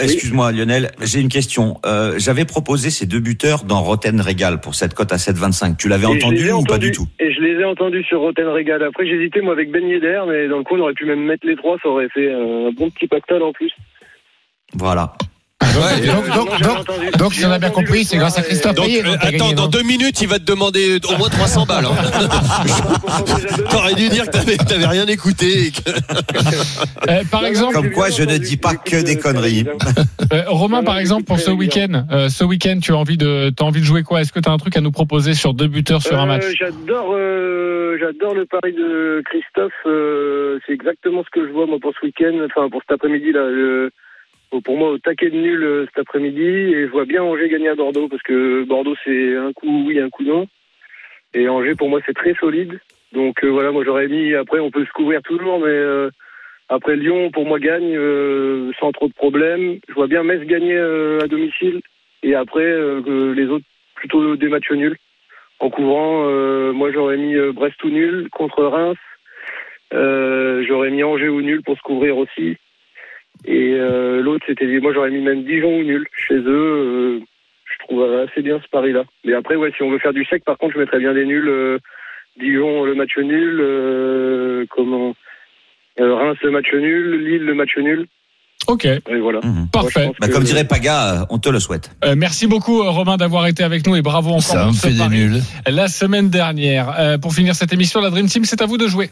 Excuse-moi 0.00 0.52
Lionel, 0.52 0.90
j'ai 1.02 1.20
une 1.20 1.28
question. 1.28 1.78
Euh, 1.84 2.18
J'avais 2.18 2.46
proposé 2.46 2.88
ces 2.88 3.04
deux 3.04 3.20
buteurs 3.20 3.64
dans 3.64 3.82
Roten 3.82 4.20
Régal 4.22 4.58
pour 4.58 4.74
cette 4.74 4.94
cote 4.94 5.12
à 5.12 5.16
7,25. 5.16 5.76
Tu 5.76 5.88
l'avais 5.88 6.06
entendu 6.06 6.50
ou 6.50 6.62
pas 6.62 6.78
du 6.78 6.92
tout? 6.92 7.06
Et 7.20 7.30
je 7.30 7.40
les 7.40 7.60
ai 7.60 7.64
entendus 7.64 8.02
sur 8.04 8.20
Rotten 8.20 8.48
Regal. 8.48 8.82
Après, 8.82 9.06
j'hésitais, 9.06 9.42
moi, 9.42 9.52
avec 9.52 9.70
Ben 9.70 9.86
Yedder, 9.86 10.22
mais 10.26 10.48
dans 10.48 10.56
le 10.58 10.64
coup, 10.64 10.76
on 10.76 10.80
aurait 10.80 10.94
pu 10.94 11.04
même 11.04 11.22
mettre 11.22 11.46
les 11.46 11.56
trois, 11.56 11.76
ça 11.82 11.90
aurait 11.90 12.08
fait 12.08 12.32
un 12.32 12.70
bon 12.72 12.88
petit 12.90 13.06
pactole 13.06 13.42
en 13.42 13.52
plus. 13.52 13.70
Voilà. 14.74 15.12
Ouais, 15.62 16.06
donc, 16.06 16.28
donc, 16.34 16.60
donc, 16.60 17.16
donc, 17.18 17.34
si 17.34 17.44
on 17.46 17.50
a 17.50 17.58
bien 17.58 17.70
compris, 17.70 18.04
c'est 18.04 18.16
grâce 18.16 18.38
à 18.38 18.42
Christophe 18.42 18.74
Donc, 18.74 18.86
Payet. 18.86 19.04
euh, 19.06 19.14
attends, 19.14 19.30
gagné, 19.30 19.54
dans 19.54 19.68
deux 19.68 19.82
minutes, 19.82 20.20
il 20.20 20.28
va 20.28 20.38
te 20.38 20.44
demander 20.44 20.98
au 21.08 21.16
moins 21.18 21.28
300 21.28 21.66
balles. 21.66 21.86
hein. 21.86 21.94
T'aurais 23.70 23.94
dû 23.94 24.08
dire 24.08 24.26
que 24.26 24.30
t'avais, 24.30 24.56
t'avais 24.56 24.86
rien 24.86 25.06
écouté. 25.06 25.66
et 25.66 25.70
que- 25.70 25.90
Euh, 27.08 27.22
par 27.30 27.44
exemple, 27.44 27.74
Comme 27.74 27.90
quoi, 27.90 28.10
je 28.10 28.22
ne 28.22 28.36
dis 28.38 28.56
pas 28.56 28.74
que 28.76 29.02
des 29.02 29.18
conneries. 29.18 29.64
Euh, 30.32 30.42
Romain, 30.46 30.82
par 30.84 30.98
exemple, 30.98 31.24
pour 31.24 31.38
ce 31.40 31.50
week-end, 31.50 32.04
euh, 32.12 32.28
ce 32.28 32.44
week-end, 32.44 32.78
tu 32.80 32.92
as 32.92 32.96
envie 32.96 33.16
de, 33.16 33.50
t'as 33.50 33.64
envie 33.64 33.80
de 33.80 33.84
jouer 33.86 34.02
quoi? 34.02 34.20
Est-ce 34.20 34.32
que 34.32 34.38
tu 34.40 34.48
as 34.48 34.52
un 34.52 34.56
truc 34.58 34.76
à 34.76 34.80
nous 34.80 34.92
proposer 34.92 35.34
sur 35.34 35.52
deux 35.54 35.66
buteurs 35.66 36.00
sur 36.02 36.18
un 36.18 36.26
match? 36.26 36.44
Euh, 36.44 36.52
J'adore, 36.58 37.12
euh, 37.14 37.96
j'adore 38.00 38.34
le 38.34 38.46
pari 38.46 38.72
de 38.72 39.22
Christophe. 39.26 39.72
euh, 39.86 40.58
c'est 40.66 40.72
exactement 40.72 41.22
ce 41.24 41.30
que 41.30 41.46
je 41.46 41.52
vois 41.52 41.66
moi 41.66 41.78
pour 41.80 41.92
ce 42.00 42.06
week-end, 42.06 42.32
enfin 42.46 42.68
pour 42.70 42.80
cet 42.82 42.92
après-midi 42.92 43.32
là. 43.32 43.40
le- 43.48 43.90
pour 44.60 44.76
moi, 44.76 44.90
au 44.90 44.98
taquet 44.98 45.30
de 45.30 45.36
nul 45.36 45.62
euh, 45.64 45.86
cet 45.86 46.00
après-midi, 46.00 46.42
et 46.42 46.86
je 46.86 46.90
vois 46.90 47.06
bien 47.06 47.22
Angers 47.22 47.48
gagner 47.48 47.68
à 47.68 47.74
Bordeaux 47.74 48.08
parce 48.08 48.22
que 48.22 48.64
Bordeaux 48.64 48.96
c'est 49.04 49.36
un 49.36 49.52
coup 49.52 49.84
oui, 49.86 49.98
un 49.98 50.10
coup 50.10 50.24
non, 50.24 50.46
et 51.34 51.48
Angers 51.48 51.74
pour 51.74 51.88
moi 51.88 52.00
c'est 52.04 52.14
très 52.14 52.34
solide. 52.34 52.78
Donc 53.12 53.44
euh, 53.44 53.48
voilà, 53.48 53.70
moi 53.72 53.84
j'aurais 53.84 54.08
mis. 54.08 54.34
Après, 54.34 54.60
on 54.60 54.70
peut 54.70 54.84
se 54.84 54.92
couvrir 54.92 55.22
toujours, 55.22 55.58
mais 55.58 55.66
euh, 55.66 56.10
après 56.68 56.96
Lyon 56.96 57.30
pour 57.30 57.46
moi 57.46 57.58
gagne 57.58 57.96
euh, 57.96 58.72
sans 58.78 58.92
trop 58.92 59.08
de 59.08 59.14
problèmes. 59.14 59.78
Je 59.88 59.94
vois 59.94 60.06
bien 60.06 60.22
Metz 60.22 60.42
gagner 60.46 60.76
euh, 60.76 61.20
à 61.20 61.26
domicile, 61.26 61.80
et 62.22 62.34
après 62.34 62.66
les 62.66 63.46
autres 63.46 63.64
plutôt 63.94 64.36
des 64.36 64.48
matchs 64.48 64.72
nuls 64.72 64.96
en 65.60 65.70
couvrant. 65.70 66.24
moi, 66.72 66.90
j'aurais 66.90 67.16
mis 67.16 67.36
Brest 67.52 67.82
ou 67.84 67.90
nul 67.90 68.28
contre 68.32 68.64
Reims. 68.64 68.98
J'aurais 69.92 70.90
mis 70.90 71.04
Angers 71.04 71.28
ou 71.28 71.40
nul 71.40 71.62
pour 71.62 71.76
se 71.76 71.82
couvrir 71.82 72.18
aussi. 72.18 72.56
Et 73.44 73.74
euh, 73.74 74.22
l'autre, 74.22 74.44
c'était 74.46 74.66
moi, 74.80 74.92
j'aurais 74.94 75.10
mis 75.10 75.20
même 75.20 75.44
Dijon 75.44 75.78
ou 75.78 75.82
nul 75.82 76.06
chez 76.28 76.34
eux. 76.34 76.46
euh, 76.46 77.20
je 77.64 77.86
trouve 77.86 78.02
assez 78.20 78.42
bien 78.42 78.60
ce 78.62 78.68
pari-là. 78.70 79.02
Mais 79.24 79.34
après, 79.34 79.56
ouais, 79.56 79.72
si 79.76 79.82
on 79.82 79.90
veut 79.90 79.98
faire 79.98 80.12
du 80.12 80.24
sec, 80.26 80.44
par 80.44 80.58
contre, 80.58 80.74
je 80.74 80.78
mettrais 80.80 80.98
bien 81.00 81.14
des 81.14 81.24
nuls. 81.24 81.48
euh, 81.48 81.78
Dijon 82.38 82.84
le 82.84 82.94
match 82.94 83.16
nul, 83.18 83.58
euh, 83.60 84.64
comment 84.70 85.14
euh, 86.00 86.14
Reims 86.14 86.38
le 86.42 86.50
match 86.50 86.72
nul, 86.72 87.24
Lille 87.24 87.42
le 87.44 87.54
match 87.54 87.76
nul. 87.76 88.06
Ok, 88.68 88.84
Et 88.84 89.00
voilà. 89.20 89.40
Mhm. 89.42 89.66
Parfait. 89.72 90.12
Bah, 90.20 90.28
que- 90.28 90.32
comme 90.32 90.44
dirait 90.44 90.64
Paga, 90.64 91.26
on 91.30 91.38
te 91.38 91.48
le 91.48 91.58
souhaite. 91.58 91.90
Euh, 92.04 92.14
merci 92.16 92.46
beaucoup 92.46 92.80
Romain 92.84 93.16
d'avoir 93.16 93.46
été 93.48 93.64
avec 93.64 93.86
nous 93.86 93.96
et 93.96 94.02
bravo 94.02 94.30
encore 94.30 94.42
Ça 94.42 94.64
pour 94.66 94.74
ce 94.74 94.86
fait 94.86 94.92
des 94.94 95.08
nuls. 95.08 95.40
La 95.68 95.88
semaine 95.88 96.30
dernière, 96.30 96.94
Euh, 96.98 97.18
pour 97.18 97.34
finir 97.34 97.54
cette 97.56 97.72
émission, 97.72 98.00
la 98.00 98.10
Dream 98.10 98.26
Team, 98.26 98.44
c'est 98.44 98.62
à 98.62 98.66
vous 98.66 98.78
de 98.78 98.86
jouer. 98.86 99.10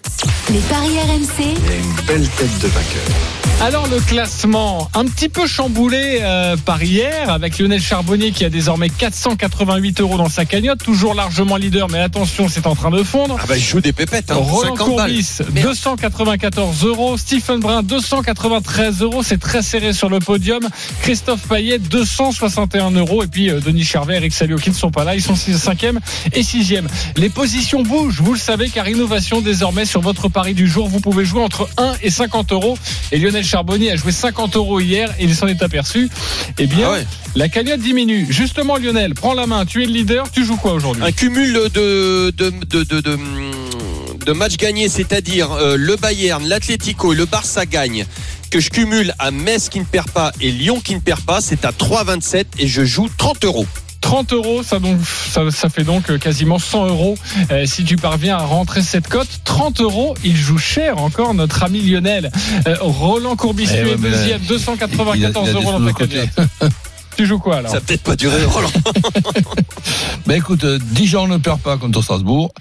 les 0.53 0.61
paris 0.71 0.97
RMC, 1.05 1.51
une 1.51 2.07
belle 2.07 2.29
tête 2.29 2.63
de 2.63 2.69
vainqueur. 2.69 3.40
Alors 3.63 3.87
le 3.89 4.01
classement, 4.01 4.89
un 4.95 5.05
petit 5.05 5.29
peu 5.29 5.47
chamboulé 5.47 6.21
euh, 6.23 6.57
par 6.57 6.83
hier, 6.83 7.29
avec 7.29 7.59
Lionel 7.59 7.83
Charbonnier 7.83 8.31
qui 8.33 8.47
a 8.47 8.49
désormais 8.49 8.89
488 8.89 10.01
euros 10.01 10.17
dans 10.17 10.31
sa 10.31 10.47
cagnotte, 10.47 10.83
toujours 10.83 11.13
largement 11.15 11.57
leader, 11.57 11.91
mais 11.91 11.99
attention, 11.99 12.49
c'est 12.49 12.67
en 12.67 12.75
train 12.75 12.91
de 12.91 13.03
fondre. 13.03 13.37
Ah 13.39 13.45
bah, 13.47 13.59
il 13.59 13.63
joue 13.63 13.83
des 13.83 13.93
pépettes, 13.93 14.31
hein. 14.31 14.37
Roland 14.37 14.77
50 14.77 14.97
balles. 14.97 15.11
Courbis, 15.11 15.39
Merde. 15.53 15.67
294 15.67 16.87
euros. 16.87 17.19
Stephen 17.19 17.61
Brun, 17.61 17.83
293 17.83 19.03
euros. 19.03 19.23
C'est 19.23 19.39
très 19.39 19.61
serré 19.61 19.93
sur 19.93 20.09
le 20.09 20.21
podium. 20.21 20.67
Christophe 21.03 21.47
Payet, 21.47 21.79
261 21.79 22.93
euros. 22.93 23.23
Et 23.23 23.27
puis 23.27 23.51
euh, 23.51 23.61
Denis 23.61 23.85
Charvet, 23.85 24.17
Eric 24.17 24.33
Salio 24.33 24.57
qui 24.57 24.71
ne 24.71 24.75
sont 24.75 24.91
pas 24.91 25.05
là. 25.05 25.15
Ils 25.15 25.23
sont 25.23 25.35
5e 25.35 25.99
et 26.33 26.41
6e. 26.41 26.87
Les 27.17 27.29
positions 27.29 27.83
bougent, 27.83 28.23
vous 28.23 28.33
le 28.33 28.39
savez, 28.39 28.71
car 28.71 28.89
innovation 28.89 29.43
désormais 29.43 29.85
sur 29.85 30.01
votre 30.01 30.31
pari 30.31 30.55
du 30.55 30.67
jour. 30.67 30.89
Vous 30.89 31.01
pouvez 31.01 31.27
jouer 31.27 31.43
entre 31.43 31.69
1 31.77 31.93
et 32.03 32.11
50 32.11 32.53
euros. 32.53 32.79
Et 33.13 33.19
Lionel 33.19 33.45
Charbonnier 33.51 33.91
a 33.91 33.97
joué 33.97 34.13
50 34.13 34.55
euros 34.57 34.79
hier 34.79 35.13
et 35.19 35.25
il 35.25 35.35
s'en 35.35 35.49
est 35.49 35.61
aperçu. 35.63 36.09
Eh 36.59 36.67
bien, 36.67 36.87
Ah 36.89 36.93
ouais. 36.93 37.07
la 37.35 37.49
cagnotte 37.49 37.81
diminue. 37.81 38.27
Justement, 38.31 38.77
Lionel, 38.77 39.15
prends 39.15 39.35
la 39.35 39.47
main. 39.47 39.65
Tu 39.67 39.83
es 39.83 39.87
le 39.87 39.93
leader. 39.93 40.31
Tu 40.31 40.45
joues 40.45 40.57
quoi 40.57 40.73
aujourd'hui 40.75 41.03
Un 41.05 41.11
cumul 41.11 41.53
de, 41.53 42.31
de, 42.31 42.31
de, 42.31 42.85
de, 42.85 43.01
de, 43.01 43.19
de 44.25 44.33
matchs 44.33 44.57
gagnés, 44.57 44.89
c'est-à-dire 44.89 45.51
euh, 45.53 45.77
le 45.77 45.97
Bayern, 45.97 46.47
l'Atlético 46.47 47.13
et 47.13 47.17
le 47.17 47.25
Barça 47.25 47.67
gagnent, 47.67 48.07
que 48.53 48.61
je 48.61 48.71
cumule 48.71 49.15
à 49.19 49.33
Metz 49.33 49.69
qui 49.69 49.81
ne 49.81 49.85
perd 49.85 50.11
pas 50.11 50.33
et 50.41 50.53
Lyon 50.53 50.81
qui 50.81 50.95
ne 50.95 51.01
perd 51.01 51.23
pas, 51.23 51.41
c'est 51.41 51.65
à 51.65 51.73
3,27 51.73 52.45
et 52.61 52.69
je 52.69 52.85
joue 52.85 53.09
30 53.19 53.45
euros. 53.47 53.67
30 54.01 54.33
euros, 54.33 54.63
ça, 54.63 54.79
donc, 54.79 54.99
ça, 55.05 55.43
ça 55.51 55.69
fait 55.69 55.85
donc 55.85 56.11
euh, 56.11 56.19
quasiment 56.19 56.59
100 56.59 56.87
euros 56.89 57.17
euh, 57.51 57.67
si 57.67 57.85
tu 57.85 57.97
parviens 57.97 58.37
à 58.37 58.43
rentrer 58.45 58.83
cette 58.83 59.09
cote. 59.09 59.29
30 59.45 59.81
euros, 59.83 60.15
il 60.25 60.37
joue 60.37 60.59
cher 60.59 60.99
encore 60.99 61.35
notre 61.35 61.63
ami 61.63 61.81
Lionel. 61.81 62.31
Euh, 62.67 62.77
Roland 62.81 63.37
Courbis, 63.37 63.69
Eh 63.73 63.85
ouais, 63.85 63.97
deuxième, 63.97 64.41
il 64.41 64.45
a- 64.45 64.49
294 64.49 65.49
il 65.49 65.57
a 65.57 65.61
euros 65.61 65.73
dans 65.79 65.93
ta. 65.93 66.05
Tu 67.21 67.27
joues 67.27 67.39
quoi 67.39 67.59
alors 67.59 67.71
Ça 67.71 67.83
peut-être 67.83 68.03
pas 68.03 68.17
duré, 68.17 68.43
Roland. 68.47 68.71
Ben 70.27 70.37
écoute, 70.37 70.65
euh, 70.65 70.79
Dijon 70.93 71.27
ne 71.27 71.39
perd 71.39 71.61
pas 71.61 71.77
contre 71.77 72.03
Strasbourg, 72.03 72.53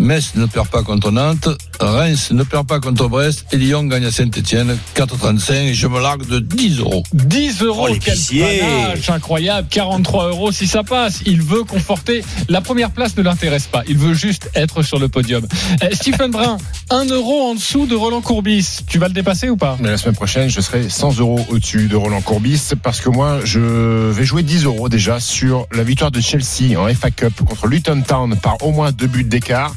Metz 0.00 0.34
ne 0.36 0.46
perd 0.46 0.68
pas 0.68 0.82
contre 0.82 1.10
Nantes, 1.10 1.48
Reims 1.78 2.30
ne 2.30 2.42
perd 2.42 2.66
pas 2.66 2.80
contre 2.80 3.08
Brest 3.08 3.44
et 3.52 3.56
Lyon 3.56 3.84
gagne 3.84 4.06
à 4.06 4.10
Saint-Etienne 4.10 4.78
4,35 4.96 5.52
et 5.54 5.74
je 5.74 5.86
me 5.88 6.00
largue 6.00 6.26
de 6.26 6.38
10 6.38 6.78
euros. 6.78 7.02
10 7.12 7.62
euros, 7.62 7.88
Oh, 7.90 7.94
quel 8.02 8.16
panache 8.16 9.10
incroyable, 9.10 9.68
43 9.70 10.28
euros 10.28 10.52
si 10.52 10.66
ça 10.66 10.82
passe. 10.82 11.20
Il 11.26 11.42
veut 11.42 11.64
conforter. 11.64 12.24
La 12.48 12.60
première 12.60 12.90
place 12.92 13.16
ne 13.16 13.22
l'intéresse 13.22 13.66
pas. 13.66 13.82
Il 13.88 13.98
veut 13.98 14.14
juste 14.14 14.50
être 14.54 14.82
sur 14.82 14.98
le 14.98 15.08
podium. 15.08 15.46
Euh, 15.82 15.88
Stephen 15.92 16.30
Brun, 16.30 16.56
1 16.90 17.04
euro 17.06 17.50
en 17.50 17.54
dessous 17.54 17.86
de 17.86 17.94
Roland 17.94 18.22
Courbis. 18.22 18.78
Tu 18.86 18.98
vas 18.98 19.08
le 19.08 19.14
dépasser 19.14 19.50
ou 19.50 19.56
pas? 19.56 19.76
Mais 19.80 19.90
la 19.90 19.98
semaine 19.98 20.16
prochaine, 20.16 20.48
je 20.48 20.60
serai 20.60 20.88
100 20.88 21.18
euros 21.18 21.40
au-dessus 21.50 21.88
de 21.88 21.96
Roland 21.96 22.22
Courbis 22.22 22.70
parce 22.82 23.00
que 23.00 23.10
moi, 23.10 23.40
je 23.44 24.07
vais 24.10 24.24
jouer 24.24 24.42
10 24.42 24.64
euros 24.64 24.88
déjà 24.88 25.20
sur 25.20 25.66
la 25.72 25.82
victoire 25.82 26.10
de 26.10 26.20
Chelsea 26.20 26.78
en 26.78 26.92
FA 26.94 27.10
Cup 27.10 27.44
contre 27.44 27.66
Luton 27.66 28.02
Town 28.06 28.36
par 28.36 28.62
au 28.62 28.72
moins 28.72 28.92
deux 28.92 29.06
buts 29.06 29.24
d'écart. 29.24 29.74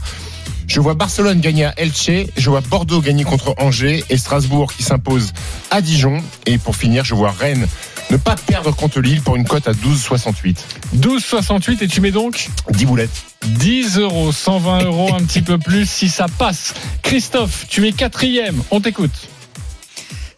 Je 0.68 0.80
vois 0.80 0.94
Barcelone 0.94 1.42
gagner 1.42 1.66
à 1.66 1.74
Elche, 1.78 2.30
je 2.38 2.50
vois 2.50 2.62
Bordeaux 2.62 3.02
gagner 3.02 3.24
contre 3.24 3.56
Angers 3.58 4.04
et 4.10 4.18
Strasbourg 4.18 4.72
qui 4.72 4.84
s'impose 4.84 5.34
à 5.70 5.82
Dijon. 5.82 6.24
Et 6.46 6.58
pour 6.58 6.76
finir, 6.76 7.04
je 7.04 7.14
vois 7.14 7.32
Rennes 7.32 7.68
Ne 8.10 8.18
pas 8.18 8.36
perdre 8.36 8.74
contre 8.74 9.02
Lille 9.02 9.22
pour 9.22 9.36
une 9.36 9.46
cote 9.46 9.68
à 9.68 9.74
12,68. 9.74 10.58
12,68 10.96 11.84
et 11.84 11.88
tu 11.88 12.00
mets 12.00 12.12
donc 12.12 12.50
10 12.70 12.86
boulettes. 12.86 13.24
10 13.46 13.98
euros, 13.98 14.32
120 14.32 14.84
euros, 14.84 15.14
un 15.14 15.24
petit 15.24 15.42
peu 15.42 15.58
plus 15.58 15.90
si 15.90 16.08
ça 16.08 16.28
passe. 16.38 16.74
Christophe, 17.02 17.66
tu 17.68 17.86
es 17.88 17.92
quatrième, 17.92 18.62
on 18.72 18.80
t'écoute. 18.80 19.28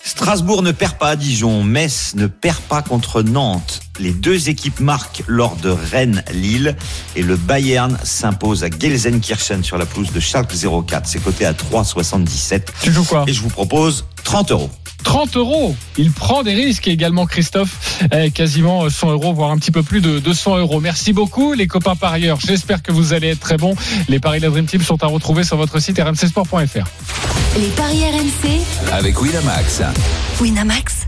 Strasbourg 0.05 0.63
ne 0.63 0.73
perd 0.73 0.97
pas 0.97 1.09
à 1.09 1.15
Dijon, 1.15 1.63
Metz 1.63 2.13
ne 2.15 2.27
perd 2.27 2.59
pas 2.59 2.81
contre 2.81 3.21
Nantes. 3.21 3.79
Les 3.99 4.11
deux 4.11 4.49
équipes 4.49 4.81
marquent 4.81 5.23
lors 5.27 5.55
de 5.55 5.69
Rennes-Lille 5.69 6.75
et 7.15 7.21
le 7.21 7.37
Bayern 7.37 7.97
s'impose 8.03 8.65
à 8.65 8.67
Gelsenkirchen 8.69 9.63
sur 9.63 9.77
la 9.77 9.85
pelouse 9.85 10.11
de 10.11 10.19
Schalke 10.19 10.51
04. 10.87 11.07
C'est 11.07 11.23
coté 11.23 11.45
à 11.45 11.53
3,77. 11.53 12.63
Tu 12.81 12.91
joues 12.91 13.05
quoi? 13.05 13.23
Et 13.27 13.33
je 13.33 13.41
vous 13.41 13.49
propose 13.49 14.05
30 14.25 14.51
euros. 14.51 14.69
30 15.03 15.37
euros. 15.37 15.75
Il 15.97 16.11
prend 16.11 16.43
des 16.43 16.53
risques 16.53 16.87
également, 16.87 17.25
Christophe. 17.25 17.99
Eh, 18.11 18.31
quasiment 18.31 18.89
100 18.89 19.11
euros, 19.11 19.33
voire 19.33 19.51
un 19.51 19.57
petit 19.57 19.71
peu 19.71 19.83
plus 19.83 20.01
de 20.01 20.19
200 20.19 20.57
euros. 20.57 20.79
Merci 20.79 21.13
beaucoup, 21.13 21.53
les 21.53 21.67
copains 21.67 21.95
parieurs. 21.95 22.39
J'espère 22.39 22.81
que 22.81 22.91
vous 22.91 23.13
allez 23.13 23.29
être 23.29 23.39
très 23.39 23.57
bons. 23.57 23.75
Les 24.09 24.19
paris 24.19 24.39
de 24.39 24.45
la 24.45 24.49
Dream 24.49 24.65
Team 24.65 24.81
sont 24.81 25.03
à 25.03 25.07
retrouver 25.07 25.43
sur 25.43 25.57
votre 25.57 25.79
site 25.79 25.99
rmcsport.fr. 25.99 26.87
Les 27.57 27.67
paris 27.75 28.03
RMC, 28.03 28.61
avec 28.91 29.21
Winamax. 29.21 29.81
Winamax, 30.41 31.07